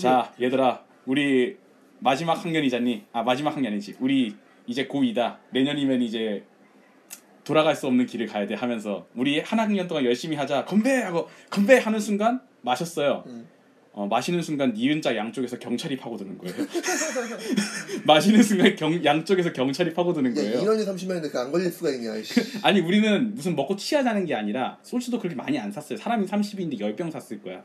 자 0.00 0.34
얘들아 0.40 0.84
우리 1.06 1.56
마지막 1.98 2.34
학년이잖니 2.44 3.04
아 3.12 3.22
마지막 3.22 3.54
학년이지 3.56 3.96
우리 4.00 4.34
이제 4.66 4.86
고2다 4.86 5.36
내년이면 5.50 6.02
이제 6.02 6.44
돌아갈 7.46 7.76
수 7.76 7.86
없는 7.86 8.06
길을 8.06 8.26
가야 8.26 8.46
돼 8.46 8.54
하면서 8.54 9.06
우리 9.14 9.40
한 9.40 9.58
학년 9.58 9.86
동안 9.86 10.04
열심히 10.04 10.36
하자 10.36 10.64
건배 10.64 11.00
하고 11.00 11.28
건배 11.48 11.78
하는 11.78 12.00
순간 12.00 12.40
마셨어요 12.60 13.24
응. 13.28 13.46
어, 13.92 14.06
마시는 14.06 14.42
순간 14.42 14.74
니은자 14.74 15.16
양쪽에서 15.16 15.58
경찰이 15.58 15.96
파고드는 15.96 16.36
거예요 16.36 16.54
마시는 18.04 18.42
순간 18.42 18.76
경, 18.76 19.02
양쪽에서 19.02 19.52
경찰이 19.52 19.94
파고드는 19.94 20.32
야, 20.32 20.34
거예요 20.34 20.60
인원이 20.60 20.84
30명인데 20.84 21.32
그안 21.32 21.50
걸릴 21.50 21.70
수가 21.70 21.90
있냐. 21.92 22.12
아니 22.62 22.80
우리는 22.80 23.34
무슨 23.34 23.56
먹고 23.56 23.76
취하자는 23.76 24.26
게 24.26 24.34
아니라 24.34 24.78
소주도 24.82 25.18
그렇게 25.18 25.34
많이 25.34 25.58
안 25.58 25.72
샀어요. 25.72 25.96
사람이 25.96 26.26
30인데 26.26 26.78
10병 26.78 27.10
샀을 27.10 27.40
거야. 27.42 27.62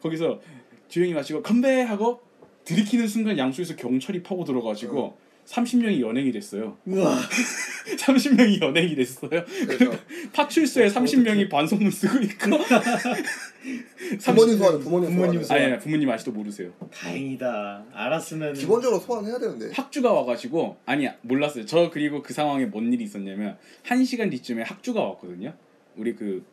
거기서 0.00 0.40
조용히 0.88 1.12
마시고 1.12 1.42
건배 1.42 1.82
하고 1.82 2.22
들이키는 2.64 3.06
순간 3.06 3.36
양쪽에서 3.36 3.76
경찰이 3.76 4.22
파고 4.22 4.44
들어가지고 4.44 5.18
30명이 5.46 6.00
연행이 6.00 6.32
됐어요. 6.32 6.76
우와. 6.86 7.16
30명이 7.96 8.60
연행이 8.60 8.96
됐어요. 8.96 9.30
그래서 9.30 9.92
파출소에 10.34 10.88
30명이 10.88 11.48
반성문 11.48 11.90
쓰고 11.90 12.18
있고 12.24 12.50
부모님 14.24 14.58
소환, 14.58 14.80
부모님 14.80 15.10
부모님 15.10 15.42
소환. 15.42 15.62
아니 15.62 15.72
아니, 15.72 15.80
부모님 15.80 16.10
아직도 16.10 16.32
모르세요. 16.32 16.72
다행이다. 16.92 17.86
알았으면 17.92 18.54
기본적으로 18.54 19.00
소환해야 19.00 19.38
되는데. 19.38 19.70
학주가 19.72 20.12
와가지고 20.12 20.78
아니 20.84 21.08
몰랐어요. 21.22 21.64
저 21.64 21.90
그리고 21.90 22.22
그 22.22 22.34
상황에 22.34 22.66
뭔 22.66 22.92
일이 22.92 23.04
있었냐면 23.04 23.56
한 23.84 24.04
시간 24.04 24.30
뒤쯤에 24.30 24.62
학주가 24.62 25.00
왔거든요. 25.02 25.54
우리 25.96 26.16
그 26.16 26.44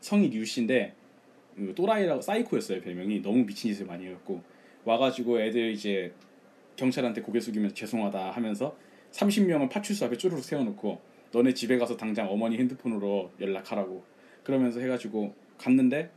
성이 0.00 0.28
류 0.28 0.44
씨인데 0.44 0.94
그 1.56 1.72
또라이라고 1.76 2.20
사이코였어요 2.22 2.80
별명이 2.80 3.22
너무 3.22 3.44
미친 3.44 3.70
짓을 3.70 3.86
많이 3.86 4.06
해갖고 4.06 4.42
와가지고 4.84 5.40
애들 5.40 5.72
이제 5.72 6.12
경찰한테 6.84 7.20
고개 7.20 7.38
숙이면서 7.40 7.74
죄송하다 7.74 8.30
하면서 8.30 8.74
30명을 9.12 9.68
파출소 9.70 10.06
앞에 10.06 10.16
쭈르륵 10.16 10.42
세워놓고 10.42 11.00
너네 11.32 11.52
집에 11.54 11.76
가서 11.78 11.96
당장 11.96 12.30
어머니 12.30 12.56
핸드폰으로 12.56 13.30
연락하라고 13.40 14.02
그러면서 14.42 14.80
해가지고 14.80 15.34
갔는데 15.58 16.10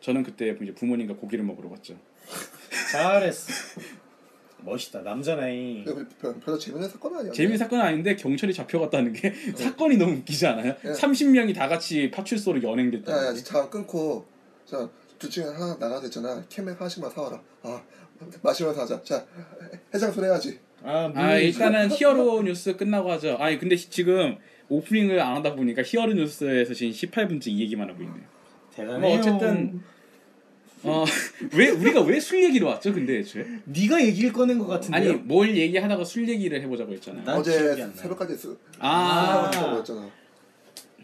저는 0.00 0.22
그때 0.22 0.56
이제 0.62 0.72
부모님과 0.74 1.14
고기를 1.16 1.44
먹으러 1.44 1.68
갔죠. 1.68 1.94
잘했어. 2.92 3.52
멋있다. 4.60 5.02
남자나이. 5.02 5.84
별- 5.84 6.08
별- 6.20 6.40
별로 6.40 6.58
재밌는 6.58 6.88
사건 6.88 7.16
아니야. 7.16 7.32
재미 7.32 7.56
사건은 7.58 7.84
아닌데 7.84 8.16
경찰이 8.16 8.52
잡혀갔다는 8.54 9.12
게 9.12 9.32
사건이 9.54 9.96
너무 9.98 10.14
웃기지 10.14 10.46
않아요? 10.46 10.74
네. 10.82 10.92
30명이 10.92 11.54
다 11.54 11.68
같이 11.68 12.10
파출소로 12.10 12.62
연행됐다. 12.62 13.12
야, 13.12 13.26
야, 13.28 13.34
자 13.34 13.68
끊고 13.68 14.24
자, 14.64 14.88
둘 15.18 15.30
중에 15.30 15.44
하나 15.44 15.76
나가서 15.78 16.06
있잖아. 16.06 16.42
캠맥 16.48 16.80
하나씩만 16.80 17.10
사와라. 17.10 17.40
아, 17.62 17.82
마시면서 18.42 18.82
하자. 18.82 19.02
자, 19.02 19.24
해장술 19.94 20.24
해야지. 20.24 20.58
아, 20.82 21.10
아 21.14 21.36
일단은 21.36 21.90
히어로 21.90 22.42
뉴스 22.42 22.76
끝나고 22.76 23.10
하죠. 23.12 23.36
아니 23.40 23.58
근데 23.58 23.76
시- 23.76 23.90
지금 23.90 24.36
오프닝을 24.68 25.18
안 25.20 25.36
하다 25.36 25.54
보니까 25.54 25.82
히어로 25.84 26.12
뉴스에서 26.14 26.74
지금 26.74 26.92
18분째 26.92 27.48
이 27.48 27.60
얘기만 27.62 27.88
하고 27.90 28.02
있네요. 28.02 28.24
대단해요. 28.74 29.00
뭐 29.00 29.18
어쨌든 29.18 29.80
어왜 30.84 31.70
우리가 31.70 32.02
왜 32.02 32.20
술 32.20 32.44
얘기로 32.44 32.68
왔죠? 32.68 32.92
근데 32.94 33.18
애초에 33.18 33.44
네가 33.64 34.00
얘기를 34.04 34.32
꺼낸 34.32 34.58
것 34.58 34.66
같은데. 34.68 34.96
아니 34.96 35.12
뭘 35.12 35.56
얘기하다가 35.56 36.04
술 36.04 36.28
얘기를 36.28 36.60
해보자고 36.62 36.92
했잖아요. 36.92 37.24
난 37.24 37.36
어제. 37.36 37.74
새벽까지 37.96 38.36
쓰. 38.36 38.56
아, 38.78 39.50
하고 39.52 39.72
그랬잖아. 39.72 40.08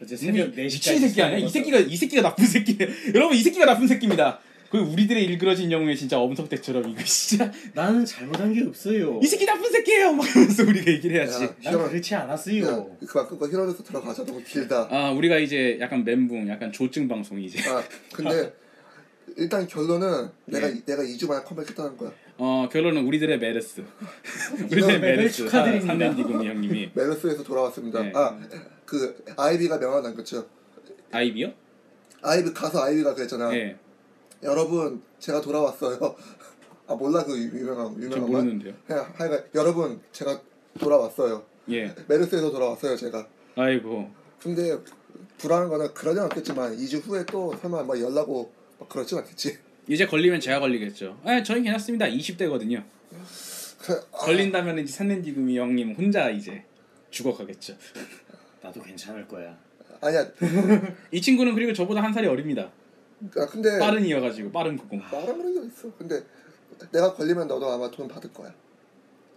어제 0.01 0.17
새벽 0.17 0.37
새벽 0.37 0.55
4시까지 0.55 0.63
미친 0.65 0.99
새끼 1.09 1.23
아니야? 1.23 1.39
이 1.39 1.49
새끼가 1.49 1.79
이 1.81 1.97
새끼가 1.97 2.23
나쁜 2.23 2.47
새끼. 2.47 2.79
여러분 3.15 3.37
이 3.37 3.41
새끼가 3.41 3.67
나쁜 3.67 3.89
새끼입니다. 3.89 4.39
그 4.75 4.81
우리들의 4.81 5.25
일그러진 5.27 5.71
영웅의 5.71 5.97
진짜 5.97 6.19
엄성대처럼 6.19 6.89
이거 6.89 7.05
진짜 7.05 7.49
나는 7.75 8.05
잘못한 8.05 8.53
게 8.53 8.65
없어요. 8.67 9.21
이 9.23 9.27
새끼 9.27 9.47
나쁜 9.47 9.71
새끼예요 9.71 10.13
막 10.13 10.29
이러면서 10.29 10.65
우리가 10.65 10.91
얘기를 10.91 11.15
해야지 11.17 11.45
야, 11.45 11.71
난 11.71 11.89
그렇지 11.89 12.13
않았어요. 12.13 12.65
야, 12.67 12.85
그만 13.07 13.29
끊고 13.29 13.47
히로뉴스 13.49 13.85
들어가자 13.85 14.25
너무 14.25 14.43
길다. 14.43 14.89
아 14.91 15.13
우리가 15.13 15.39
이제 15.39 15.79
약간 15.81 16.03
멘붕 16.03 16.49
약간 16.49 16.73
조증 16.73 17.07
방송 17.07 17.41
이제 17.41 17.61
아 17.71 17.85
근데 18.13 18.53
일단 19.37 19.65
결론은 19.69 20.29
내가 20.47 20.69
예. 20.69 20.85
내가 20.85 21.05
2주 21.05 21.29
만에 21.29 21.45
컴백했다는 21.45 21.97
거야. 21.97 22.11
어 22.39 22.69
결론은 22.73 23.07
우리들의 23.07 23.39
메르스 23.39 23.85
우리들의 24.73 24.99
메르스 24.99 25.45
축하드립니다. 25.45 25.87
삼년디금이 25.87 26.49
형님이 26.49 26.91
메르스에서 26.99 27.45
돌아왔습니다. 27.45 28.03
네. 28.03 28.13
아그 28.13 29.23
아이비가 29.37 29.79
명언 29.79 30.03
남겼죠. 30.03 30.49
아이비요? 31.13 31.53
아이비 32.23 32.53
가수 32.53 32.81
아이비가 32.81 33.15
그랬잖아. 33.15 33.51
네, 33.51 33.77
여러분 34.45 35.03
제가 35.19 35.41
돌아왔어요. 35.41 35.99
아 36.87 36.95
몰라 36.95 37.25
그 37.25 37.37
유- 37.37 37.59
유명한 37.61 37.95
저 37.95 38.01
유명한 38.03 38.21
말. 38.21 38.31
모르는데요. 38.43 38.75
하- 38.89 39.11
하여간 39.15 39.45
여러분 39.55 40.01
제가 40.13 40.41
돌아왔어요. 40.79 41.43
예, 41.71 41.95
메르스에서 42.09 42.51
돌아왔어요 42.51 42.97
제가. 42.97 43.27
아이고 43.57 44.11
근데 44.41 44.77
불안한 45.39 45.69
거는 45.71 45.95
그러진 45.95 46.23
않겠지만 46.25 46.77
2주 46.77 47.03
후에 47.07 47.25
또 47.27 47.55
설마 47.57 47.83
막 47.85 47.99
연락 48.01 48.29
오고 48.29 48.53
막 48.81 48.89
그러진 48.89 49.19
않겠지. 49.19 49.59
이제 49.89 50.07
걸리면 50.07 50.41
제가 50.41 50.61
걸리겠죠. 50.61 51.19
아, 51.25 51.43
저희 51.43 51.63
괜찮습니다. 51.63 52.07
20대거든요. 52.07 52.83
그, 53.81 53.93
아, 54.13 54.19
걸린다면 54.19 54.79
이제 54.81 54.93
산넨디금이 54.93 55.59
형님 55.59 55.93
혼자 55.95 56.31
이제 56.31 56.65
죽어가겠죠. 57.11 57.77
나도 58.63 58.83
괜찮을 58.83 59.27
거야. 59.29 59.57
아니야. 60.01 60.27
이 61.13 61.21
친구는 61.21 61.55
그리고 61.55 61.73
저보다 61.73 62.03
한 62.03 62.13
살이 62.13 62.27
어립니다. 62.27 62.71
아, 63.37 63.47
근데 63.47 63.79
빠른 63.79 64.05
이어가지고 64.05 64.51
빠른 64.53 64.77
구공. 64.77 64.99
말하는 65.01 65.61
게 65.61 65.67
있어. 65.69 65.91
근데 65.99 66.23
내가 66.93 67.13
걸리면 67.15 67.47
너도 67.49 67.71
아마 67.71 67.91
돈 67.91 68.09
받을 68.09 68.33
거야. 68.33 68.53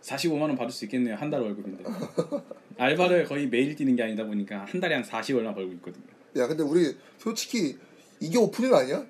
45만 0.01 0.41
원 0.41 0.55
받을 0.55 0.71
수 0.71 0.85
있겠네요. 0.85 1.15
한 1.15 1.29
달 1.29 1.41
월급인데. 1.41 1.83
알바를 2.77 3.25
거의 3.25 3.47
매일 3.47 3.75
뛰는 3.75 3.95
게 3.95 4.03
아니다 4.03 4.23
보니까 4.25 4.65
한 4.65 4.79
달에 4.79 4.95
한 4.95 5.03
40 5.03 5.37
얼마 5.37 5.53
벌고 5.53 5.73
있거든요. 5.73 6.05
야 6.37 6.47
근데 6.47 6.63
우리 6.63 6.95
솔직히 7.17 7.77
이게 8.19 8.37
오프닝 8.37 8.73
아니야? 8.73 9.05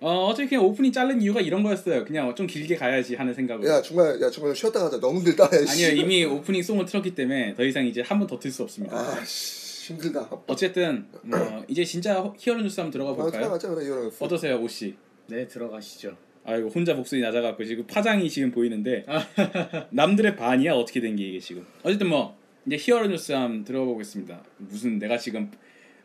어, 0.00 0.26
어차피 0.26 0.48
그냥 0.50 0.64
오프닝 0.64 0.90
자른 0.92 1.22
이유가 1.22 1.40
이런 1.40 1.62
거였어요. 1.62 2.04
그냥 2.04 2.34
좀 2.34 2.46
길게 2.46 2.76
가야지 2.76 3.14
하는 3.14 3.32
생각으로. 3.32 3.68
야 3.68 3.80
정말 3.80 4.20
야 4.20 4.30
정말 4.30 4.54
쉬었다 4.54 4.80
가자. 4.80 4.98
너무 5.00 5.22
길다. 5.22 5.44
야, 5.44 5.64
씨. 5.66 5.86
아니요, 5.86 6.02
이미 6.02 6.24
오프닝 6.24 6.62
송을 6.62 6.84
틀었기 6.86 7.14
때문에 7.14 7.54
더 7.54 7.64
이상 7.64 7.86
이제 7.86 8.02
한 8.02 8.18
번 8.18 8.26
더 8.26 8.38
틀 8.38 8.50
수 8.50 8.62
없습니다. 8.64 8.96
아 8.96 9.24
씨 9.24 9.61
힘들다. 9.92 10.28
어쨌든 10.46 11.06
어, 11.32 11.62
이제 11.68 11.84
진짜 11.84 12.32
히어로 12.38 12.62
뉴스 12.62 12.80
한번 12.80 12.90
들어가 12.92 13.10
아, 13.12 13.14
볼까요? 13.14 13.40
들어가자 13.42 13.68
그래 13.68 13.84
이러면. 13.84 14.10
어떠세요, 14.20 14.60
오 14.60 14.68
씨? 14.68 14.96
네 15.28 15.46
들어가시죠. 15.46 16.16
아이고 16.44 16.68
혼자 16.70 16.92
목소리 16.94 17.20
낮아갖고 17.20 17.64
지금 17.64 17.86
파장이 17.86 18.28
지금 18.28 18.50
보이는데 18.50 19.06
남들의 19.90 20.34
반이야 20.36 20.72
어떻게 20.74 21.00
된 21.00 21.14
게 21.16 21.28
이게 21.28 21.38
지금 21.38 21.64
어쨌든 21.84 22.08
뭐 22.08 22.36
이제 22.66 22.76
히어로 22.76 23.06
뉴스 23.06 23.30
한번 23.30 23.62
들어가 23.62 23.84
보겠습니다 23.86 24.42
무슨 24.58 24.98
내가 24.98 25.16
지금 25.18 25.48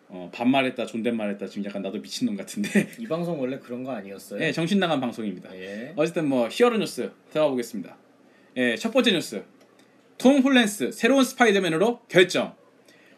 어, 0.10 0.30
반말했다 0.32 0.86
존댓말했다 0.86 1.48
지금 1.48 1.66
약간 1.66 1.82
나도 1.82 2.00
미친놈 2.02 2.36
같은데 2.38 2.88
이 3.00 3.08
방송 3.08 3.40
원래 3.42 3.58
그런 3.58 3.84
거 3.84 3.92
아니었어요? 3.94 4.40
예 4.44 4.52
정신 4.52 4.78
나간 4.80 5.00
방송입니다 5.02 5.50
예. 5.58 5.94
어쨌든 5.96 6.28
뭐 6.30 6.48
히어로 6.52 6.78
뉴스 6.78 7.10
들어가 7.32 7.50
보겠습니다 7.50 7.98
예 8.58 8.76
첫 8.76 8.94
번째 8.94 9.14
뉴스 9.14 9.44
톰 10.20 10.42
홀랜스 10.44 10.92
새로운 10.92 11.24
스파이더맨으로 11.24 12.02
결정 12.08 12.56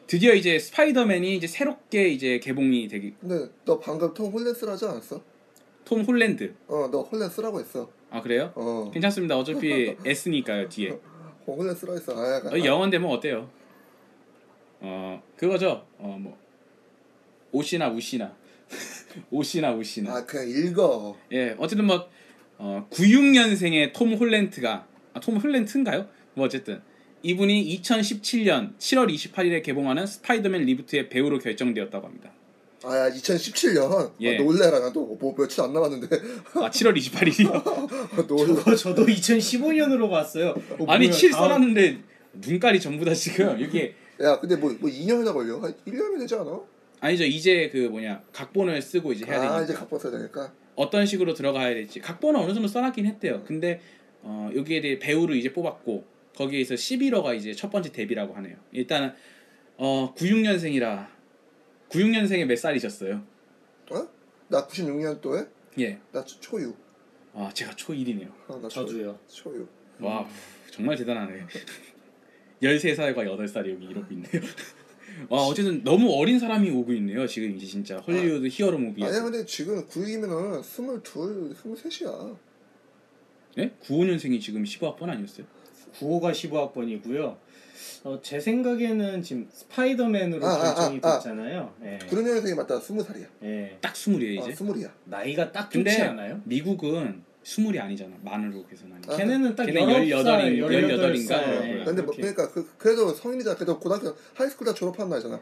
드디어 0.10 0.34
이제 0.34 0.58
스파이더맨이 0.58 1.36
이제 1.36 1.45
새롭게 1.45 2.10
이제 2.10 2.39
개봉이 2.39 2.88
되기 2.88 3.13
근데 3.22 3.48
너 3.63 3.78
방금 3.80 4.12
톰 4.12 4.32
홀랜스라지 4.32 4.86
않았어? 4.86 5.22
톰 5.86 6.02
홀랜드 6.02 6.56
어 6.67 6.89
너 6.91 7.02
홀랜스라고 7.04 7.60
했어. 7.60 7.88
아 8.10 8.19
그래요? 8.19 8.52
어. 8.56 8.89
괜찮습니다 8.91 9.38
어차피 9.38 9.95
S니까요 10.04 10.67
뒤에 10.67 10.89
어 11.45 11.54
홀랜스라 11.54 11.93
했어. 11.93 12.17
아, 12.17 12.36
약간, 12.38 12.54
어, 12.54 12.58
영어인데 12.65 12.98
뭐 12.98 13.13
어때요? 13.15 13.48
어 14.80 15.22
그거죠. 15.38 15.86
어뭐 16.00 16.36
오시나 17.52 17.89
우시나 17.89 18.36
오시나 19.30 19.74
우시나. 19.74 20.15
아 20.15 20.26
그냥 20.26 20.50
읽어. 20.50 21.15
예 21.34 21.56
어쨌든 21.60 21.86
뭐 21.86 22.10
어, 22.58 22.88
96년생의 22.91 23.93
톰 23.93 24.13
홀랜트가 24.15 24.88
아, 25.13 25.19
톰 25.19 25.38
홀랜트인가요? 25.38 26.08
뭐 26.34 26.45
어쨌든 26.45 26.82
이분이 27.21 27.79
2017년 27.82 28.77
7월 28.77 29.13
28일에 29.13 29.62
개봉하는 29.63 30.05
스파이더맨 30.05 30.62
reboot의 30.63 31.10
배우로 31.10 31.39
결정되었다고 31.39 32.08
합니다. 32.08 32.32
아야 32.86 33.10
2017년. 33.10 34.12
예. 34.21 34.38
아, 34.38 34.41
놀래라 34.41 34.79
나도 34.79 35.17
뭐 35.19 35.36
며칠 35.36 35.62
안 35.62 35.73
남았는데 35.73 36.08
아 36.55 36.69
7월 36.69 36.95
28일이요? 36.97 38.25
놀래. 38.27 38.55
저도, 38.63 38.75
저도 38.75 39.05
2015년으로 39.05 40.10
봤어요. 40.10 40.55
어, 40.79 40.86
아니 40.88 41.08
뭐야, 41.08 41.17
7 41.17 41.32
다- 41.32 41.38
써놨는데 41.39 41.97
눈깔이 42.34 42.79
전부 42.79 43.03
다 43.03 43.13
지금 43.13 43.60
이게 43.60 43.95
야 44.21 44.39
근데 44.39 44.55
뭐, 44.55 44.73
뭐 44.79 44.89
2년이나 44.89 45.34
걸려? 45.34 45.60
한 45.60 45.73
1년이면 45.86 46.19
되지 46.19 46.36
않아? 46.36 46.60
아니죠 47.01 47.23
이제 47.25 47.69
그 47.71 47.77
뭐냐 47.89 48.21
각본을 48.34 48.82
쓰고 48.82 49.12
이제 49.13 49.25
해야 49.25 49.39
되니까 49.39 49.55
아 49.58 49.63
이제 49.63 49.73
갚아 49.73 49.97
써야 49.99 50.13
되니까. 50.13 50.53
어떤 50.75 51.05
식으로 51.05 51.34
들어가야 51.34 51.73
될지 51.73 51.99
각본은 51.99 52.39
어느 52.39 52.53
정도 52.53 52.69
써놨긴 52.69 53.05
했대요. 53.08 53.43
근데 53.45 53.82
어, 54.21 54.49
여기에 54.55 54.79
대해 54.82 54.99
배우를 54.99 55.36
이제 55.36 55.51
뽑았고 55.51 56.05
거기에서 56.39 56.73
11호가 56.75 57.36
이제 57.36 57.54
첫 57.54 57.69
번째 57.69 57.91
데뷔라고 57.91 58.34
하네요. 58.36 58.56
일단은 58.71 59.12
어, 59.75 60.13
96년생이라 60.15 61.08
96년생에 61.89 62.45
몇 62.45 62.58
살이셨어요? 62.58 63.21
어? 63.91 64.08
나 64.47 64.65
96년도에 64.65 65.49
예. 65.80 65.99
나 66.13 66.23
초- 66.23 66.39
초유. 66.39 66.73
아 67.34 67.52
제가 67.54 67.71
초1이네요. 67.73 68.32
어, 68.47 68.56
나 68.62 68.69
초- 68.69 68.86
저도요. 68.86 69.19
초유. 69.28 69.67
와 69.99 70.25
정말 70.71 70.95
대단하네. 70.95 71.45
13살과 72.63 73.15
8살이 73.17 73.71
여기 73.73 73.86
이러고 73.88 74.13
있네요. 74.13 74.32
와 75.28 75.41
어쨌든 75.45 75.84
너무 75.84 76.13
어린 76.13 76.39
사람이 76.39 76.69
오고 76.69 76.93
있네요. 76.93 77.28
지금 77.28 77.54
이제 77.58 77.65
진짜 77.65 77.97
헐리우드 77.97 78.47
히어로 78.47 78.78
무비에. 78.78 79.06
아니야 79.08 79.23
근데 79.23 79.43
지금 79.45 79.86
96이면은 79.88 80.62
22, 80.62 82.06
23이야. 82.06 82.38
네? 83.58 83.75
95년생이 83.82 84.39
지금 84.39 84.63
15학번 84.63 85.10
아니었어요? 85.10 85.45
9호가 85.93 86.32
15학번이고요. 86.32 87.38
어, 88.04 88.19
제 88.21 88.39
생각에는 88.39 89.21
지금 89.21 89.47
스파이더맨으로 89.52 90.45
아, 90.45 90.49
아, 90.54 90.73
결정이 90.75 90.99
아, 91.04 91.08
아. 91.10 91.13
됐잖아요. 91.19 91.73
예. 91.84 91.99
96년생이 92.08 92.56
맞다 92.56 92.80
20살이야. 92.80 93.28
예. 93.43 93.78
딱 93.82 93.93
20이에요 93.93 94.41
아, 94.41 94.47
이제. 94.49 94.63
20이야. 94.63 94.91
나이가 95.06 95.52
딱 95.52 95.69
좋지 95.69 95.84
근데 95.84 96.02
않아요? 96.04 96.41
미국은 96.45 97.23
스물이 97.43 97.80
아니잖아 97.80 98.15
만으로 98.21 98.65
계산하니까 98.67 99.13
아, 99.13 99.17
걔네는 99.17 99.56
딱 99.56 99.65
걔네 99.65 99.82
19살, 99.82 100.23
18인, 100.23 100.60
18살. 100.60 101.28
18인가? 101.28 101.63
예, 101.80 101.84
근데 101.86 102.02
뭐. 102.02 102.13
그러니까 102.15 102.52
그, 102.52 102.69
그래도 102.78 103.13
성인이잖아. 103.13 103.56
그래도 103.56 103.80
고등학교 103.80 104.15
high 104.36 104.47
school 104.47 104.65
다 104.67 104.73
졸업한 104.73 105.10
나이잖아. 105.10 105.39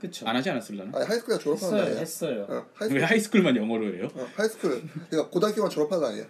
그쵸. 0.00 0.26
안 0.26 0.36
하지 0.36 0.50
않았을라나? 0.50 0.90
아니 0.96 1.06
high 1.06 1.17
school 1.17 1.34
다 1.34 1.38
졸업한 1.42 1.68
했어요, 1.72 1.84
나이야. 1.84 1.98
했어요. 2.00 2.46
어, 2.48 2.54
왜 2.54 2.62
high 2.74 2.84
school. 2.84 3.02
high 3.04 3.20
school만 3.20 3.56
영어로 3.56 3.94
해요? 3.94 4.08
어, 4.14 4.26
high 4.36 4.53
school. 4.53 4.82
그러니까 5.10 5.30
고등학교만 5.30 5.70
졸업한 5.70 6.00
나이야. 6.00 6.24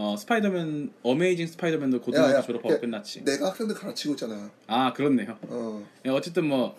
어 0.00 0.14
스파이더맨 0.16 0.92
어메이징 1.02 1.48
스파이더맨도 1.48 2.00
고등학교 2.00 2.32
야, 2.34 2.36
야, 2.36 2.40
졸업하고 2.42 2.74
야, 2.74 2.78
끝났지 2.78 3.24
내가 3.24 3.48
학생들 3.48 3.74
가르치고 3.74 4.14
있잖아. 4.14 4.48
아 4.68 4.92
그렇네요 4.92 5.36
어. 5.42 5.84
예, 6.06 6.10
어쨌든 6.10 6.46
뭐 6.46 6.76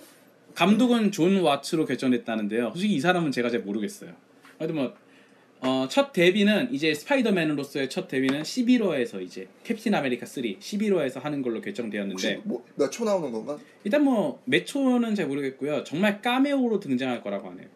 감독은 0.56 1.12
존 1.12 1.42
와츠로 1.42 1.86
결정됐다는데요 1.86 2.70
솔직히 2.72 2.96
이 2.96 3.00
사람은 3.02 3.34
제가 3.34 3.50
잘 3.50 3.60
모르겠어요 3.60 4.14
하여튼 4.58 4.90
뭐첫 5.62 6.14
데뷔는 6.14 6.74
이제 6.74 6.94
스파이더맨으로서의 6.94 7.90
첫 7.90 8.08
데뷔는 8.08 8.44
시빌 8.44 8.76
워에서 8.76 9.22
이제 9.22 9.50
캡틴 9.66 9.94
아메리카 9.96 10.26
3 10.26 10.42
시빌 10.44 10.76
워에서 10.76 11.20
하는 11.22 11.42
걸로 11.42 11.60
결정되었는데 11.60 12.42
뭐몇 12.46 12.90
초 12.90 13.04
나오는 13.04 13.30
건가? 13.34 13.60
일단 13.84 14.02
뭐 14.06 14.40
몇 14.46 14.66
초는 14.66 15.14
잘 15.16 15.28
모르겠고요 15.28 15.84
정말 15.84 16.22
까메오로 16.22 16.80
등장할 16.80 17.22
거라고 17.22 17.50
하네요 17.50 17.68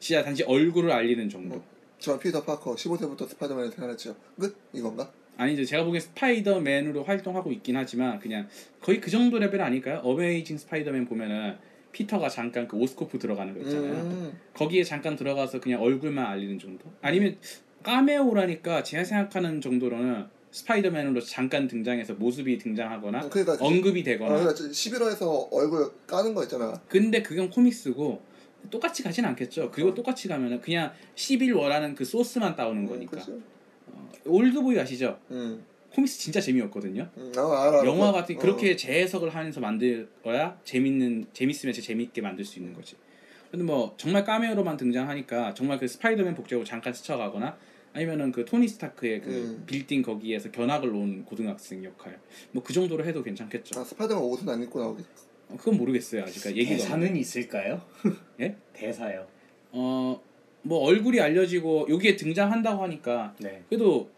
진짜 0.00 0.24
단지 0.24 0.42
얼굴을 0.42 0.90
알리는 0.90 1.28
정도 1.28 1.58
어. 1.58 1.64
저 2.00 2.18
피터 2.18 2.42
파커 2.42 2.74
15세부터 2.74 3.28
스파이더맨을 3.28 3.70
생활했죠. 3.72 4.16
끝? 4.38 4.56
이건가? 4.72 5.12
아니죠. 5.36 5.64
제가 5.64 5.84
보기엔 5.84 6.00
스파이더맨으로 6.00 7.04
활동하고 7.04 7.52
있긴 7.52 7.76
하지만 7.76 8.18
그냥 8.18 8.48
거의 8.80 9.00
그 9.00 9.10
정도 9.10 9.38
레벨 9.38 9.60
아닐까요? 9.60 10.00
어메이징 10.02 10.58
스파이더맨 10.58 11.06
보면은 11.06 11.56
피터가 11.92 12.28
잠깐 12.28 12.66
그 12.66 12.76
오스코프 12.76 13.18
들어가는 13.18 13.52
거 13.54 13.60
있잖아요. 13.60 13.92
음. 13.92 14.38
거기에 14.54 14.82
잠깐 14.82 15.16
들어가서 15.16 15.60
그냥 15.60 15.82
얼굴만 15.82 16.24
알리는 16.24 16.58
정도? 16.58 16.90
아니면 17.02 17.36
까메오라니까 17.82 18.82
제가 18.82 19.04
생각하는 19.04 19.60
정도로는 19.60 20.26
스파이더맨으로 20.52 21.20
잠깐 21.20 21.68
등장해서 21.68 22.14
모습이 22.14 22.58
등장하거나 22.58 23.28
그러니까 23.28 23.64
언급이 23.64 24.00
어, 24.00 24.04
되거나 24.04 24.36
그러니까 24.36 24.54
시빌 24.54 24.93
워에서 24.93 25.48
얼굴 25.52 25.90
까는 26.06 26.34
거 26.34 26.42
있잖아. 26.44 26.80
근데 26.88 27.22
그건 27.22 27.50
comics고 27.50 28.29
똑같이 28.70 29.02
가진 29.02 29.24
않겠죠. 29.24 29.70
그리고 29.70 29.94
똑같이 29.94 30.28
가면은 30.28 30.60
그냥 30.60 30.92
11월하는 31.16 31.94
그 31.96 32.04
소스만 32.04 32.56
따오는 32.56 32.86
거니까. 32.86 33.18
그치? 33.18 33.32
어, 33.86 34.10
올드보이 34.26 34.78
아시죠? 34.78 35.18
음. 35.30 35.64
comics 35.94 36.18
진짜 36.20 36.40
재미없거든요. 36.40 37.08
음. 37.16 37.32
아, 37.36 37.62
알아. 37.68 37.84
영화 37.84 38.10
어. 38.10 38.12
같은 38.12 38.36
그렇게 38.36 38.76
재해석을 38.76 39.34
하면서 39.34 39.60
만들어야 39.60 40.58
재밌는 40.64 41.26
재밌으면 41.32 41.72
제 41.72 41.80
재밌게 41.82 42.20
만들 42.20 42.44
수 42.44 42.58
있는 42.58 42.72
거지. 42.74 42.96
근데 43.50 43.64
뭐 43.64 43.94
정말 43.96 44.24
까메오로만 44.24 44.76
등장하니까 44.76 45.54
정말 45.54 45.78
그 45.78 45.88
스파이더맨 45.88 46.36
복장하고 46.36 46.64
잠깐 46.64 46.92
스쳐가거나 46.92 47.58
아니면은 47.92 48.30
그 48.30 48.44
토니 48.44 48.68
스타크의 48.68 49.20
그 49.22 49.30
음. 49.30 49.64
빌딩 49.66 50.02
거기에서 50.02 50.52
견학을 50.52 50.92
온 50.92 51.24
고등학생 51.24 51.82
역할 51.82 52.20
뭐 52.52 52.62
그 52.62 52.72
정도로 52.72 53.04
해도 53.04 53.24
괜찮겠죠. 53.24 53.80
아 53.80 53.82
스파이더맨 53.82 54.22
옷은 54.22 54.48
안 54.48 54.62
입고 54.62 54.78
나오겠. 54.78 55.04
어, 55.50 55.56
그건 55.58 55.76
모르겠어요 55.78 56.22
아직 56.22 56.46
얘기가. 56.56 56.70
대사는 56.76 57.16
있을까요? 57.16 57.82
예? 58.40 58.56
대사요. 58.72 59.26
어 59.72 60.20
뭐 60.62 60.80
얼굴이 60.80 61.18
알려지고 61.20 61.86
여기에 61.88 62.16
등장한다고 62.16 62.82
하니까 62.82 63.34
네. 63.38 63.62
그래도 63.70 64.10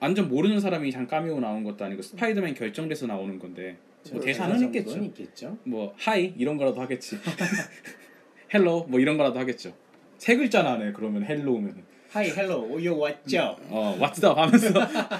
완전 0.00 0.28
모르는 0.28 0.58
사람이 0.58 0.90
잠 0.90 1.06
까메오 1.06 1.38
나온 1.38 1.62
것도 1.62 1.84
아니고 1.84 2.02
스파이더맨 2.02 2.54
결정돼서 2.54 3.06
나오는 3.06 3.38
건데 3.38 3.76
뭐뭐 4.10 4.24
대사는 4.24 4.52
대사 4.54 4.64
있겠죠. 4.66 4.98
있겠죠. 5.04 5.58
뭐 5.64 5.94
하이 5.96 6.34
이런 6.36 6.56
거라도 6.56 6.80
하겠지. 6.80 7.18
헬로 8.52 8.86
뭐 8.88 8.98
이런 8.98 9.16
거라도 9.16 9.38
하겠죠. 9.38 9.72
세 10.18 10.36
글자나 10.36 10.72
하네 10.72 10.92
그러면 10.92 11.24
헬로우면 11.24 11.84
하이 12.10 12.30
헬로 12.30 12.62
오요 12.70 12.98
왔죠. 12.98 13.56
어 13.68 13.96
왓츠다 14.00 14.34
하면서 14.34 14.68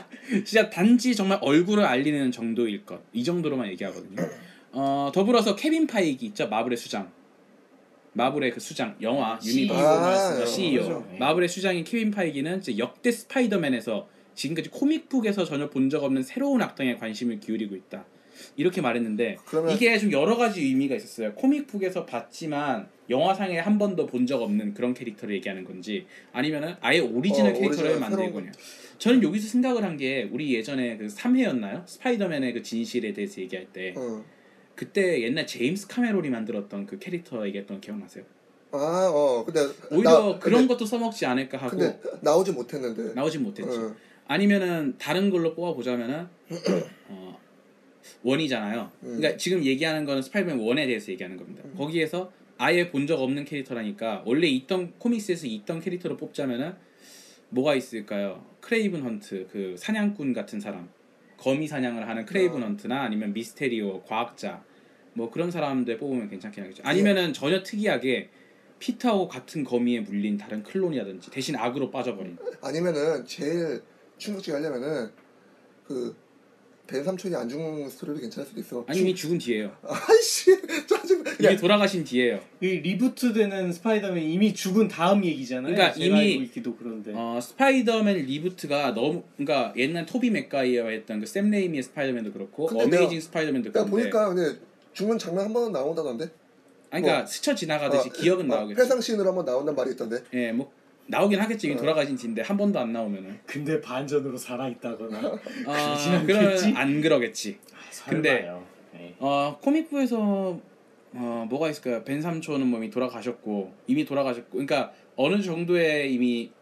진짜 0.44 0.68
단지 0.68 1.14
정말 1.14 1.38
얼굴을 1.42 1.84
알리는 1.84 2.32
정도일 2.32 2.84
것 2.84 3.00
이 3.12 3.22
정도로만 3.22 3.68
얘기하거든요. 3.68 4.16
어 4.72 5.10
더불어서 5.12 5.56
케빈 5.56 5.86
파이기 5.86 6.26
있죠 6.26 6.48
마블의 6.48 6.76
수장. 6.76 7.10
마블의 8.12 8.50
그 8.52 8.60
수장 8.60 8.96
영화 9.02 9.38
universe 9.44 9.80
아, 9.80 10.00
말씀하시는 10.00 10.46
CEO 10.46 10.82
거죠? 10.82 11.06
네. 11.12 11.18
마블의 11.18 11.48
수장인 11.48 11.84
케빈 11.84 12.10
파이기는 12.10 12.58
이제 12.58 12.76
역대 12.78 13.10
스파이더맨에서 13.12 14.08
지금까지 14.34 14.70
comic 14.70 14.99
book에서 14.99 15.44
전혀 15.44 15.70
본 15.70 15.88
적 15.88 16.02
없는 16.02 16.22
새로운 16.22 16.60
악당에 16.62 16.96
관심을 16.96 17.38
기울이고 17.40 17.76
있다. 17.76 18.04
이렇게 18.56 18.80
말했는데 18.80 19.36
그러면 19.44 19.72
이게 19.72 19.96
좀 19.98 20.10
여러 20.12 20.36
가지 20.36 20.62
의미가 20.62 20.94
있었어요. 20.96 21.34
comic 21.34 21.62
book에서 21.62 22.06
봤지만 22.06 22.88
영화상에 23.10 23.58
한 23.58 23.78
번도 23.78 24.06
본 24.06 24.26
적 24.26 24.40
없는 24.42 24.74
그런 24.74 24.94
캐릭터를 24.94 25.34
얘기하는 25.36 25.64
건지 25.64 26.06
아니면은 26.32 26.74
아예 26.80 27.00
오리지널 27.00 27.50
어, 27.50 27.54
캐릭터를 27.54 27.98
새로운 28.10 28.32
거냐. 28.32 28.52
저는 28.98 29.22
여기서 29.22 29.48
생각을 29.48 29.84
한 29.84 29.96
게 29.96 30.28
우리 30.32 30.52
예전에 30.54 30.96
그 30.96 31.06
3회였나요? 31.06 31.86
스파이더맨의 31.86 32.54
그 32.54 32.62
진실에 32.62 33.12
대해서 33.12 33.40
얘기할 33.40 33.66
때 33.72 33.94
어. 33.96 34.24
그때 34.84 35.20
옛날 35.22 35.46
제임스 35.46 35.88
카메론이 35.88 36.30
만들었던 36.30 36.86
그 36.86 36.98
캐릭터 36.98 37.46
얘기했던 37.46 37.76
거 37.76 37.80
기억나세요? 37.82 38.24
아 38.72 39.10
어 39.12 39.44
근데 39.44 39.60
오히려 39.90 40.10
나- 40.32 40.38
그런 40.38 40.60
근데, 40.62 40.68
것도 40.74 40.86
써먹지 40.86 41.26
않을까 41.26 41.58
하고 41.58 41.76
근데 41.76 42.00
나오지 42.22 42.52
못했는데. 42.52 43.12
나오진 43.12 43.42
못했지. 43.42 43.76
어. 43.76 43.94
아니면은 44.26 44.94
다른 44.96 45.28
걸로 45.28 45.54
뽑아 45.54 45.74
보자면은 45.74 46.26
어, 47.08 47.38
one이잖아요. 48.22 48.90
음. 49.02 49.16
그러니까 49.18 49.36
지금 49.36 49.62
얘기하는 49.64 50.06
거는 50.06 50.22
스파이더맨 50.22 50.58
one에 50.66 50.86
대해서 50.86 51.12
얘기하는 51.12 51.36
겁니다. 51.36 51.62
거기에서 51.76 52.32
아예 52.56 52.90
본 52.90 53.06
적 53.06 53.20
없는 53.20 53.44
캐릭터라니까 53.44 54.22
원래 54.24 54.46
있던 54.46 54.94
comics에서 54.98 55.46
있던 55.46 55.80
캐릭터로 55.80 56.16
뽑자면은 56.16 56.72
뭐가 57.50 57.74
있을까요? 57.74 58.46
크레이븐 58.62 59.02
헌트 59.02 59.48
그 59.52 59.74
사냥꾼 59.76 60.32
같은 60.32 60.58
사람 60.58 60.88
거미 61.36 61.66
사냥을 61.66 62.08
하는 62.08 62.24
크레이븐 62.24 62.62
어. 62.62 62.66
헌트나 62.66 63.02
아니면 63.02 63.34
미스테리오 63.34 64.04
과학자 64.04 64.62
뭐 65.14 65.30
그런 65.30 65.50
사람들 65.50 65.98
뽑으면 65.98 66.28
괜찮긴 66.30 66.64
하겠죠. 66.64 66.82
아니면은 66.84 67.32
전혀 67.32 67.62
특이하게 67.62 68.28
피터하고 68.78 69.28
같은 69.28 69.64
거미에 69.64 70.00
물린 70.00 70.38
다른 70.38 70.62
클론이라든지 70.62 71.30
대신 71.30 71.54
악으로 71.56 71.90
빠져버린 71.90 72.36
아니면은 72.62 73.24
제일 73.26 73.82
충격적이 74.18 74.62
하려면은 74.62 75.10
그 75.86 76.14
벤 76.86 77.04
삼촌이 77.04 77.32
안 77.36 77.48
죽는 77.48 77.88
스토리도 77.88 78.20
괜찮을 78.20 78.48
수도 78.48 78.58
있어. 78.60 78.84
아니 78.88 78.98
이미 79.02 79.14
죽은 79.14 79.38
뒤에요. 79.38 79.70
아이씨 79.84 80.50
짜증. 80.88 81.22
이미 81.40 81.56
돌아가신 81.56 82.02
뒤에요. 82.02 82.40
이 82.60 82.66
reboot되는 82.66 83.72
스파이더맨 83.72 84.20
이미 84.24 84.52
죽은 84.52 84.88
다음 84.88 85.24
얘기잖아요. 85.24 85.72
그러니까 85.72 85.92
제가 85.96 86.16
이미- 86.20 86.32
알고 86.32 86.42
있기도 86.46 86.74
그런데. 86.74 87.12
어, 87.14 87.38
스파이더맨 87.40 88.16
reboot가 88.26 88.94
너무 88.94 89.22
그러니까 89.36 89.72
옛날 89.76 90.04
토비 90.04 90.30
맥가이어 90.30 90.88
했던 90.88 91.20
그샘 91.20 91.50
레이미의 91.50 91.84
스파이더맨도 91.84 92.32
그렇고 92.32 92.66
어메이징 92.68 92.90
내가- 92.90 93.20
스파이더맨도 93.20 93.70
그런데 93.70 93.88
보니까 93.92 94.34
근데 94.34 94.58
죽는 94.92 95.18
장면 95.18 95.44
한 95.46 95.52
번은 95.52 95.72
나온다던데. 95.72 96.24
아니, 96.90 97.02
그러니까 97.02 97.18
뭐- 97.18 97.26
스쳐 97.26 97.54
지나가듯이 97.54 98.08
어, 98.08 98.12
기억은 98.12 98.50
어, 98.50 98.56
나오겠죠. 98.56 98.80
회상씬으로 98.80 99.28
한번 99.28 99.44
나온단 99.44 99.74
말이 99.74 99.92
있던데. 99.92 100.22
예, 100.32 100.52
뭐 100.52 100.72
나오긴. 101.06 101.40
이미 101.62 101.74
어. 101.74 101.76
돌아가신 101.76 102.16
뒤인데 102.16 102.42
한 102.42 102.56
번도 102.56 102.78
안 102.78 102.92
나오면은. 102.92 103.38
근데 103.46 103.80
반전으로 103.80 104.36
살아 104.36 104.68
있다거나. 104.68 105.18
아, 105.66 105.96
그러진 106.26 106.26
그러면 106.26 106.46
않겠지? 106.48 106.72
안 106.76 107.00
그러겠지. 107.00 107.58
근데- 108.08 108.42
설마요. 108.42 108.66
네. 108.92 109.14
어, 109.18 109.58
comic 109.62 110.00
book에서 110.00 110.60
어, 111.12 111.46
뭐가 111.48 111.68
있을까요? 111.70 112.04
벤 112.04 112.20
삼촌은 112.22 112.66
뭐 112.66 112.78
이미 112.78 112.90
돌아가셨고 112.90 113.72
이미 113.86 114.04
돌아가셨고 114.04 114.50
그러니까 114.50 114.92
어느 115.16 115.42
정도의 115.42 116.12
이미 116.12 116.52